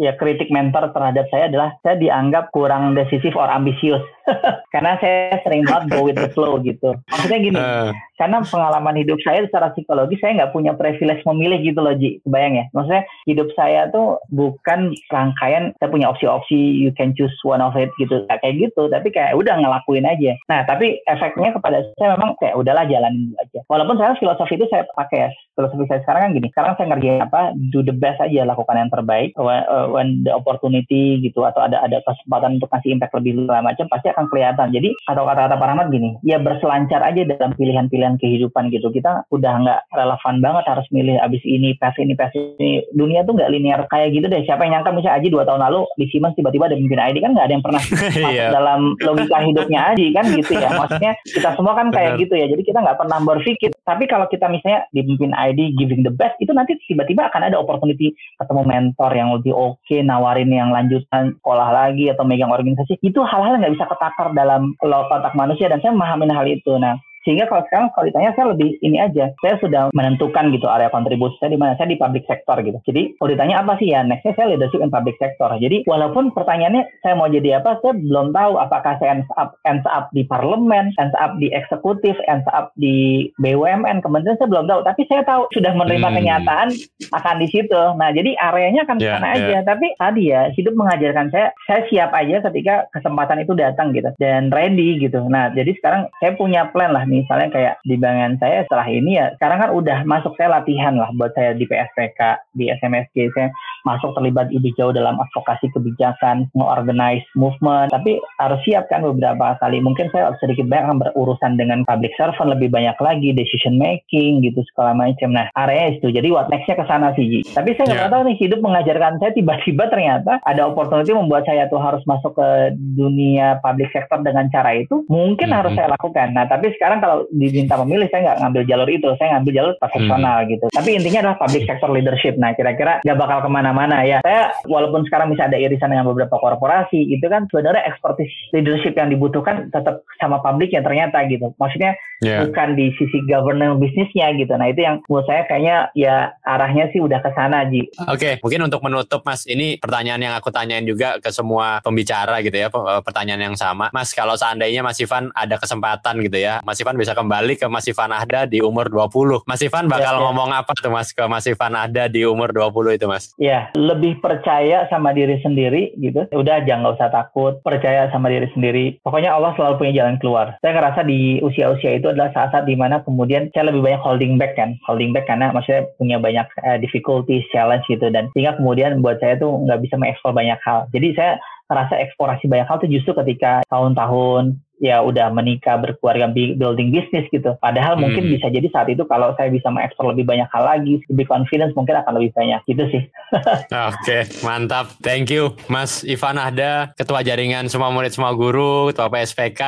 ya 0.00 0.14
kritik 0.16 0.48
mentor 0.52 0.92
terhadap 0.92 1.26
saya 1.32 1.50
adalah 1.50 1.74
saya 1.82 1.96
dianggap 1.98 2.45
kurang 2.52 2.94
decisif 2.94 3.34
or 3.36 3.48
ambisius. 3.48 4.02
Karena 4.74 4.98
saya 4.98 5.38
sering 5.42 5.62
banget 5.64 5.94
go 5.94 6.06
with 6.06 6.18
the 6.18 6.30
flow 6.34 6.58
gitu. 6.60 6.94
Maksudnya 7.08 7.38
gini, 7.38 7.60
uh. 7.60 7.90
karena 8.18 8.42
pengalaman 8.42 8.96
hidup 8.98 9.20
saya 9.22 9.44
secara 9.46 9.72
psikologi 9.72 10.18
saya 10.18 10.42
nggak 10.42 10.52
punya 10.52 10.72
privilege 10.74 11.22
memilih 11.24 11.58
gitu 11.62 11.80
loh 11.80 11.94
Ji. 11.94 12.18
Kebayang 12.26 12.54
ya? 12.58 12.64
Maksudnya 12.74 13.02
hidup 13.28 13.48
saya 13.54 13.88
tuh 13.90 14.20
bukan 14.32 14.92
rangkaian 15.12 15.72
saya 15.78 15.88
punya 15.88 16.10
opsi-opsi 16.10 16.56
you 16.56 16.90
can 16.94 17.14
choose 17.14 17.34
one 17.46 17.62
of 17.62 17.74
it 17.78 17.90
gitu. 18.00 18.26
Gak 18.26 18.42
kayak 18.42 18.70
gitu, 18.70 18.88
tapi 18.90 19.08
kayak 19.14 19.36
udah 19.38 19.54
ngelakuin 19.56 20.06
aja. 20.06 20.32
Nah, 20.50 20.66
tapi 20.66 21.00
efeknya 21.06 21.54
kepada 21.54 21.86
saya 21.96 22.18
memang 22.18 22.34
kayak 22.42 22.58
udahlah 22.58 22.84
jalanin 22.88 23.32
dulu 23.32 23.36
aja. 23.40 23.60
Walaupun 23.70 23.96
saya 23.96 24.18
filosofi 24.18 24.58
itu 24.58 24.66
saya 24.68 24.84
pakai 24.92 25.28
ya. 25.28 25.30
Filosofi 25.56 25.84
saya 25.88 26.00
sekarang 26.04 26.22
kan 26.28 26.30
gini. 26.36 26.48
Sekarang 26.52 26.72
saya 26.76 26.86
ngerjain 26.92 27.22
apa? 27.24 27.42
Do 27.72 27.80
the 27.80 27.94
best 27.94 28.20
aja, 28.20 28.44
lakukan 28.44 28.76
yang 28.76 28.92
terbaik. 28.92 29.32
When, 29.36 29.62
uh, 29.66 29.86
when 29.88 30.08
the 30.26 30.32
opportunity 30.36 31.20
gitu 31.24 31.44
atau 31.44 31.64
ada 31.64 31.80
ada 31.80 32.02
kesempatan 32.04 32.60
untuk 32.60 32.68
kasih 32.72 32.92
impact 32.96 33.16
lebih 33.16 33.44
segala 33.44 33.62
macam 33.64 33.86
pasti 33.88 34.08
akan 34.16 34.32
kelihatan. 34.32 34.72
Jadi 34.72 34.96
atau 35.04 35.28
kata-kata 35.28 35.60
Pak 35.60 35.68
Rahmat 35.68 35.92
gini, 35.92 36.16
ya 36.24 36.40
berselancar 36.40 37.04
aja 37.04 37.28
dalam 37.28 37.52
pilihan-pilihan 37.52 38.16
kehidupan 38.16 38.72
gitu. 38.72 38.88
Kita 38.88 39.28
udah 39.28 39.52
nggak 39.60 39.80
relevan 39.92 40.40
banget 40.40 40.64
harus 40.64 40.88
milih 40.88 41.20
abis 41.20 41.44
ini, 41.44 41.76
pas 41.76 41.92
ini, 42.00 42.16
pas 42.16 42.32
ini. 42.32 42.80
Dunia 42.96 43.28
tuh 43.28 43.36
nggak 43.36 43.52
linear 43.52 43.84
kayak 43.92 44.16
gitu 44.16 44.32
deh. 44.32 44.40
Siapa 44.48 44.64
yang 44.64 44.80
nyangka 44.80 44.96
misalnya 44.96 45.20
Aji 45.20 45.28
dua 45.28 45.44
tahun 45.44 45.60
lalu 45.68 45.80
di 46.00 46.08
Siemens 46.08 46.32
tiba-tiba 46.32 46.72
ada 46.72 46.80
pemimpin 46.80 47.02
ID 47.04 47.16
kan 47.20 47.30
nggak 47.36 47.46
ada 47.46 47.54
yang 47.60 47.64
pernah 47.64 47.82
masuk 47.92 48.32
yeah. 48.32 48.48
dalam 48.48 48.80
logika 49.04 49.38
hidupnya 49.44 49.80
Aji 49.92 50.06
kan 50.16 50.24
gitu 50.32 50.52
ya. 50.56 50.68
Maksudnya 50.72 51.12
kita 51.28 51.50
semua 51.52 51.76
kan 51.76 51.92
kayak 51.92 52.16
gitu 52.16 52.32
ya. 52.32 52.48
Jadi 52.48 52.62
kita 52.64 52.80
nggak 52.80 52.96
pernah 52.96 53.20
berpikir. 53.20 53.75
Tapi 53.86 54.10
kalau 54.10 54.26
kita 54.26 54.50
misalnya 54.50 54.90
di 54.90 55.06
pemimpin 55.06 55.30
ID 55.30 55.78
giving 55.78 56.02
the 56.02 56.10
best 56.10 56.34
itu 56.42 56.50
nanti 56.50 56.74
tiba-tiba 56.90 57.30
akan 57.30 57.46
ada 57.46 57.56
opportunity 57.62 58.10
ketemu 58.34 58.66
mentor 58.66 59.14
yang 59.14 59.30
lebih 59.30 59.54
oke, 59.54 59.78
okay, 59.86 60.02
nawarin 60.02 60.50
yang 60.50 60.74
lanjutan 60.74 61.38
sekolah 61.38 61.70
lagi 61.70 62.10
atau 62.10 62.26
megang 62.26 62.50
organisasi. 62.50 62.98
Itu 62.98 63.22
hal-hal 63.22 63.54
yang 63.56 63.62
nggak 63.62 63.74
bisa 63.78 63.86
ketakar 63.86 64.34
dalam 64.34 64.74
kotak 64.82 65.38
manusia 65.38 65.70
dan 65.70 65.78
saya 65.78 65.94
memahamin 65.94 66.34
hal 66.34 66.50
itu. 66.50 66.74
Nah, 66.82 66.98
sehingga 67.26 67.50
kalau 67.50 67.66
sekarang 67.66 67.90
kalau 67.90 68.06
ditanya 68.06 68.30
saya 68.38 68.54
lebih 68.54 68.78
ini 68.86 69.02
aja, 69.02 69.34
saya 69.42 69.58
sudah 69.58 69.90
menentukan 69.90 70.54
gitu 70.54 70.70
area 70.70 70.86
kontribusi 70.94 71.34
saya 71.42 71.50
di 71.50 71.58
mana 71.58 71.74
saya 71.74 71.90
di 71.90 71.98
public 71.98 72.22
sector 72.30 72.54
gitu. 72.62 72.78
Jadi 72.86 73.18
kalau 73.18 73.34
ditanya 73.34 73.66
apa 73.66 73.74
sih 73.82 73.90
ya 73.90 74.06
nextnya 74.06 74.38
saya 74.38 74.54
leadership 74.54 74.78
in 74.78 74.94
public 74.94 75.18
sector. 75.18 75.50
Jadi 75.58 75.82
walaupun 75.90 76.30
pertanyaannya 76.30 76.86
saya 77.02 77.18
mau 77.18 77.26
jadi 77.26 77.58
apa, 77.58 77.82
saya 77.82 77.98
belum 77.98 78.30
tahu 78.30 78.52
apakah 78.62 78.94
saya 79.02 79.18
ends 79.18 79.30
up, 79.34 79.58
ends 79.66 79.82
up 79.90 80.06
di 80.14 80.22
parlemen, 80.22 80.94
ends 81.02 81.16
up 81.18 81.34
di 81.42 81.50
eksekutif, 81.50 82.14
ends 82.30 82.46
up 82.54 82.70
di 82.78 83.26
BUMN, 83.42 84.06
kementerian 84.06 84.38
saya 84.38 84.46
belum 84.46 84.70
tahu. 84.70 84.80
Tapi 84.86 85.02
saya 85.10 85.26
tahu 85.26 85.50
sudah 85.50 85.74
menerima 85.74 86.06
hmm. 86.06 86.16
kenyataan 86.22 86.68
akan 87.10 87.36
di 87.42 87.48
situ. 87.50 87.82
Nah 87.98 88.14
jadi 88.14 88.38
areanya 88.38 88.86
akan 88.86 89.02
yeah, 89.02 89.18
sana 89.18 89.26
yeah. 89.34 89.34
aja. 89.34 89.58
Tapi 89.66 89.86
tadi 89.98 90.22
ya 90.30 90.42
hidup 90.54 90.78
mengajarkan 90.78 91.34
saya, 91.34 91.50
saya 91.66 91.82
siap 91.90 92.14
aja 92.14 92.38
ketika 92.46 92.86
kesempatan 92.94 93.42
itu 93.42 93.50
datang 93.58 93.90
gitu 93.90 94.14
dan 94.22 94.54
ready 94.54 95.02
gitu. 95.02 95.26
Nah 95.26 95.50
jadi 95.50 95.74
sekarang 95.82 96.06
saya 96.22 96.38
punya 96.38 96.70
plan 96.70 96.94
lah 96.94 97.02
nih 97.02 97.15
misalnya 97.22 97.48
kayak 97.52 97.74
di 97.84 97.96
bangan 97.96 98.36
saya 98.40 98.64
setelah 98.66 98.88
ini 98.88 99.16
ya 99.16 99.32
sekarang 99.38 99.58
kan 99.62 99.70
udah 99.72 99.98
masuk 100.04 100.32
saya 100.36 100.60
latihan 100.60 100.96
lah 100.96 101.08
buat 101.14 101.32
saya 101.32 101.56
di 101.56 101.64
PSPK 101.64 102.20
di 102.56 102.72
SMSG 102.72 103.16
saya 103.32 103.48
masuk 103.86 104.12
terlibat 104.18 104.50
lebih 104.50 104.74
jauh 104.74 104.90
dalam 104.90 105.14
advokasi 105.22 105.70
kebijakan 105.70 106.50
mengorganize 106.58 107.26
movement 107.38 107.94
tapi 107.94 108.18
harus 108.42 108.58
siap 108.66 108.90
kan 108.90 109.06
beberapa 109.06 109.54
kali 109.62 109.78
mungkin 109.78 110.10
saya 110.10 110.34
sedikit 110.42 110.66
banyak 110.66 110.86
akan 110.86 110.98
berurusan 111.02 111.52
dengan 111.54 111.82
public 111.86 112.14
servant 112.18 112.50
lebih 112.54 112.70
banyak 112.70 112.98
lagi 112.98 113.30
decision 113.34 113.78
making 113.78 114.42
gitu 114.42 114.62
segala 114.74 114.94
macam 114.94 115.34
nah 115.34 115.46
area 115.54 115.94
itu 115.94 116.10
jadi 116.10 116.26
what 116.34 116.50
nextnya 116.50 116.78
ke 116.78 116.84
sana 116.86 117.14
sih 117.14 117.26
Ji. 117.26 117.40
tapi 117.54 117.74
saya 117.74 117.90
nggak 117.90 118.02
yeah. 118.06 118.12
tahu 118.12 118.22
nih 118.26 118.36
hidup 118.38 118.60
mengajarkan 118.62 119.18
saya 119.22 119.32
tiba-tiba 119.34 119.84
ternyata 119.90 120.32
ada 120.42 120.62
opportunity 120.66 121.14
membuat 121.14 121.46
saya 121.46 121.70
tuh 121.70 121.78
harus 121.78 122.02
masuk 122.06 122.34
ke 122.34 122.48
dunia 122.74 123.58
public 123.62 123.90
sector 123.94 124.22
dengan 124.22 124.50
cara 124.50 124.74
itu 124.74 125.06
mungkin 125.06 125.50
mm 125.50 125.54
-hmm. 125.54 125.58
harus 125.62 125.72
saya 125.78 125.88
lakukan 125.94 126.28
nah 126.34 126.44
tapi 126.46 126.74
sekarang 126.78 126.98
kalau 127.06 127.22
diminta 127.30 127.78
memilih 127.86 128.10
saya 128.10 128.34
nggak 128.34 128.38
ngambil 128.42 128.62
jalur 128.66 128.88
itu. 128.90 129.08
Saya 129.14 129.38
ngambil 129.38 129.52
jalur 129.54 129.72
profesional 129.78 130.38
hmm. 130.42 130.48
gitu. 130.50 130.66
Tapi 130.74 130.90
intinya 130.98 131.18
adalah 131.22 131.38
public 131.38 131.62
sector 131.70 131.90
leadership. 131.94 132.34
Nah 132.34 132.50
kira-kira 132.58 132.98
nggak 133.06 133.18
bakal 133.18 133.38
ke 133.46 133.50
mana-mana 133.50 134.02
ya. 134.02 134.18
Saya 134.26 134.50
walaupun 134.66 135.06
sekarang 135.06 135.30
bisa 135.30 135.46
ada 135.46 135.54
irisan 135.54 135.94
dengan 135.94 136.10
beberapa 136.10 136.34
korporasi 136.34 136.98
itu 136.98 137.22
kan 137.30 137.46
sebenarnya 137.46 137.86
expertise 137.86 138.34
leadership 138.50 138.98
yang 138.98 139.14
dibutuhkan 139.14 139.70
tetap 139.70 140.02
sama 140.18 140.42
publik 140.42 140.74
yang 140.74 140.82
ternyata 140.82 141.22
gitu. 141.30 141.54
Maksudnya 141.62 141.94
yeah. 142.22 142.42
bukan 142.42 142.74
di 142.74 142.90
sisi 142.98 143.22
governance 143.26 143.78
bisnisnya 143.78 144.34
gitu. 144.34 144.52
Nah 144.58 144.66
itu 144.70 144.82
yang 144.82 145.02
menurut 145.06 145.26
saya 145.28 145.42
kayaknya 145.46 145.76
ya 145.94 146.34
arahnya 146.42 146.90
sih 146.90 146.98
udah 146.98 147.22
ke 147.22 147.30
sana 147.32 147.68
Ji. 147.70 147.86
Oke 148.06 148.18
okay. 148.18 148.32
mungkin 148.42 148.66
untuk 148.66 148.82
menutup 148.82 149.22
Mas 149.22 149.46
ini 149.46 149.78
pertanyaan 149.78 150.22
yang 150.22 150.34
aku 150.34 150.50
tanyain 150.50 150.86
juga 150.86 151.18
ke 151.22 151.30
semua 151.30 151.78
pembicara 151.82 152.42
gitu 152.42 152.56
ya 152.56 152.68
pertanyaan 153.02 153.52
yang 153.52 153.56
sama. 153.58 153.90
Mas 153.94 154.10
kalau 154.14 154.34
seandainya 154.34 154.82
Mas 154.82 154.98
Ivan 155.02 155.30
ada 155.34 155.58
kesempatan 155.58 156.22
gitu 156.22 156.38
ya 156.38 156.62
Mas 156.62 156.78
Ivan 156.78 156.85
bisa 156.94 157.18
kembali 157.18 157.58
ke 157.58 157.66
Mas 157.66 157.90
Ivan 157.90 158.14
Ahda 158.14 158.46
di 158.46 158.62
umur 158.62 158.86
20. 158.86 159.42
Mas 159.42 159.58
Ivan 159.66 159.90
bakal 159.90 160.14
ya, 160.14 160.18
ya. 160.18 160.22
ngomong 160.22 160.50
apa 160.54 160.70
tuh 160.78 160.94
Mas 160.94 161.10
ke 161.10 161.26
Mas 161.26 161.50
Ivan 161.50 161.74
Ahda 161.74 162.06
di 162.06 162.22
umur 162.22 162.54
20 162.54 162.94
itu 162.94 163.06
Mas? 163.10 163.34
Ya, 163.42 163.74
lebih 163.74 164.22
percaya 164.22 164.86
sama 164.86 165.10
diri 165.10 165.42
sendiri 165.42 165.90
gitu. 165.98 166.30
Udah 166.30 166.62
jangan 166.62 166.94
usah 166.94 167.10
takut, 167.10 167.58
percaya 167.66 168.06
sama 168.14 168.30
diri 168.30 168.46
sendiri. 168.54 169.02
Pokoknya 169.02 169.34
Allah 169.34 169.58
selalu 169.58 169.82
punya 169.82 170.06
jalan 170.06 170.22
keluar. 170.22 170.54
Saya 170.62 170.78
ngerasa 170.78 171.02
di 171.02 171.42
usia-usia 171.42 171.98
itu 171.98 172.06
adalah 172.14 172.30
saat-saat 172.30 172.70
di 172.70 172.78
mana 172.78 173.02
kemudian 173.02 173.50
saya 173.50 173.74
lebih 173.74 173.82
banyak 173.82 174.02
holding 174.06 174.38
back 174.38 174.54
kan. 174.54 174.78
Holding 174.86 175.10
back 175.10 175.26
karena 175.26 175.50
maksudnya 175.50 175.90
punya 175.98 176.22
banyak 176.22 176.46
uh, 176.62 176.78
difficulties, 176.78 177.42
challenge 177.50 177.82
gitu. 177.90 178.06
Dan 178.14 178.30
sehingga 178.30 178.54
kemudian 178.54 179.02
buat 179.02 179.18
saya 179.18 179.34
tuh 179.34 179.50
nggak 179.66 179.82
bisa 179.82 179.98
mengeksplor 179.98 180.30
banyak 180.30 180.60
hal. 180.62 180.86
Jadi 180.94 181.18
saya 181.18 181.42
rasa 181.66 181.98
eksplorasi 181.98 182.46
banyak 182.46 182.66
hal 182.70 182.78
itu 182.82 183.00
justru 183.00 183.18
ketika 183.24 183.66
tahun-tahun 183.66 184.54
ya 184.76 185.00
udah 185.00 185.32
menikah 185.32 185.80
berkeluarga 185.80 186.28
building 186.32 186.92
bisnis 186.92 187.24
gitu. 187.32 187.56
Padahal 187.60 187.96
hmm. 187.96 188.02
mungkin 188.02 188.24
bisa 188.28 188.52
jadi 188.52 188.68
saat 188.68 188.92
itu 188.92 189.02
kalau 189.08 189.32
saya 189.40 189.48
bisa 189.48 189.72
mengekspor 189.72 190.12
lebih 190.12 190.28
banyak 190.28 190.48
hal 190.52 190.64
lagi, 190.64 191.00
lebih 191.08 191.26
confidence 191.28 191.72
mungkin 191.72 191.96
akan 191.96 192.12
lebih 192.20 192.30
banyak 192.36 192.60
gitu 192.68 192.84
sih. 192.92 193.02
Oke, 193.36 193.66
okay, 193.72 194.22
mantap. 194.44 194.92
Thank 195.00 195.32
you 195.32 195.56
Mas 195.72 196.04
Ivan 196.04 196.36
Ahda, 196.36 196.92
Ketua 196.94 197.24
Jaringan 197.24 197.72
Semua 197.72 197.88
Murid 197.88 198.12
Semua 198.12 198.36
Guru, 198.36 198.92
Ketua 198.92 199.08
PSPK, 199.08 199.62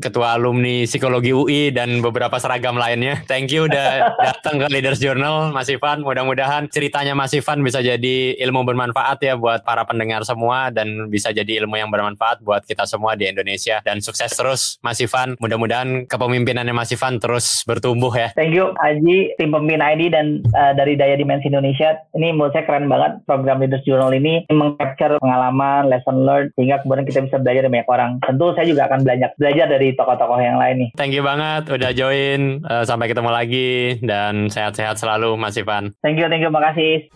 Ketua 0.00 0.40
Alumni 0.40 0.88
Psikologi 0.88 1.36
UI 1.36 1.70
dan 1.70 2.00
beberapa 2.00 2.40
seragam 2.40 2.80
lainnya. 2.80 3.20
Thank 3.28 3.52
you 3.52 3.68
udah 3.68 4.10
datang 4.32 4.64
ke 4.64 4.66
Leaders 4.72 4.98
Journal 4.98 5.52
Mas 5.52 5.68
Ivan. 5.68 6.00
Mudah-mudahan 6.02 6.72
ceritanya 6.72 7.12
Mas 7.12 7.36
Ivan 7.36 7.60
bisa 7.60 7.84
jadi 7.84 8.36
ilmu 8.40 8.64
bermanfaat 8.64 9.20
ya 9.20 9.36
buat 9.36 9.62
para 9.62 9.84
pendengar 9.84 10.24
semua 10.24 10.72
dan 10.72 11.12
bisa 11.12 11.30
jadi 11.30 11.62
ilmu 11.64 11.76
yang 11.76 11.92
bermanfaat 11.92 12.40
buat 12.40 12.64
kita 12.64 12.88
semua 12.88 13.14
di 13.14 13.28
Indonesia 13.28 13.78
dan 13.84 14.00
sukses 14.00 14.32
terus 14.32 14.53
terus 14.54 14.78
Mas 14.86 15.02
Ivan. 15.02 15.34
Mudah-mudahan 15.42 16.06
kepemimpinannya 16.06 16.70
Mas 16.70 16.94
Ivan 16.94 17.18
terus 17.18 17.66
bertumbuh 17.66 18.14
ya. 18.14 18.30
Thank 18.38 18.54
you 18.54 18.70
Aji, 18.78 19.34
tim 19.34 19.50
pemimpin 19.50 19.82
ID 19.82 20.14
dan 20.14 20.46
uh, 20.54 20.70
dari 20.78 20.94
Daya 20.94 21.18
Dimensi 21.18 21.50
Indonesia. 21.50 21.98
Ini 22.14 22.30
menurut 22.30 22.54
saya 22.54 22.62
keren 22.62 22.86
banget 22.86 23.26
program 23.26 23.58
Leaders 23.58 23.82
Journal 23.82 24.14
ini 24.14 24.46
mengcapture 24.46 25.18
pengalaman, 25.18 25.90
lesson 25.90 26.22
learned 26.22 26.54
sehingga 26.54 26.78
kemudian 26.86 27.02
kita 27.02 27.26
bisa 27.26 27.42
belajar 27.42 27.66
dari 27.66 27.74
banyak 27.74 27.90
orang. 27.90 28.10
Tentu 28.22 28.46
saya 28.54 28.66
juga 28.70 28.86
akan 28.86 29.00
belajar 29.02 29.28
belajar 29.34 29.66
dari 29.66 29.88
tokoh-tokoh 29.98 30.38
yang 30.38 30.62
lain 30.62 30.76
nih. 30.86 30.90
Thank 30.94 31.18
you 31.18 31.26
banget 31.26 31.66
udah 31.66 31.90
join. 31.90 32.62
Uh, 32.62 32.86
sampai 32.86 33.10
ketemu 33.10 33.34
lagi 33.34 33.98
dan 34.06 34.46
sehat-sehat 34.46 35.02
selalu 35.02 35.34
Mas 35.34 35.58
Ivan. 35.58 35.90
Thank 35.98 36.22
you, 36.22 36.30
thank 36.30 36.46
you, 36.46 36.54
makasih. 36.54 37.10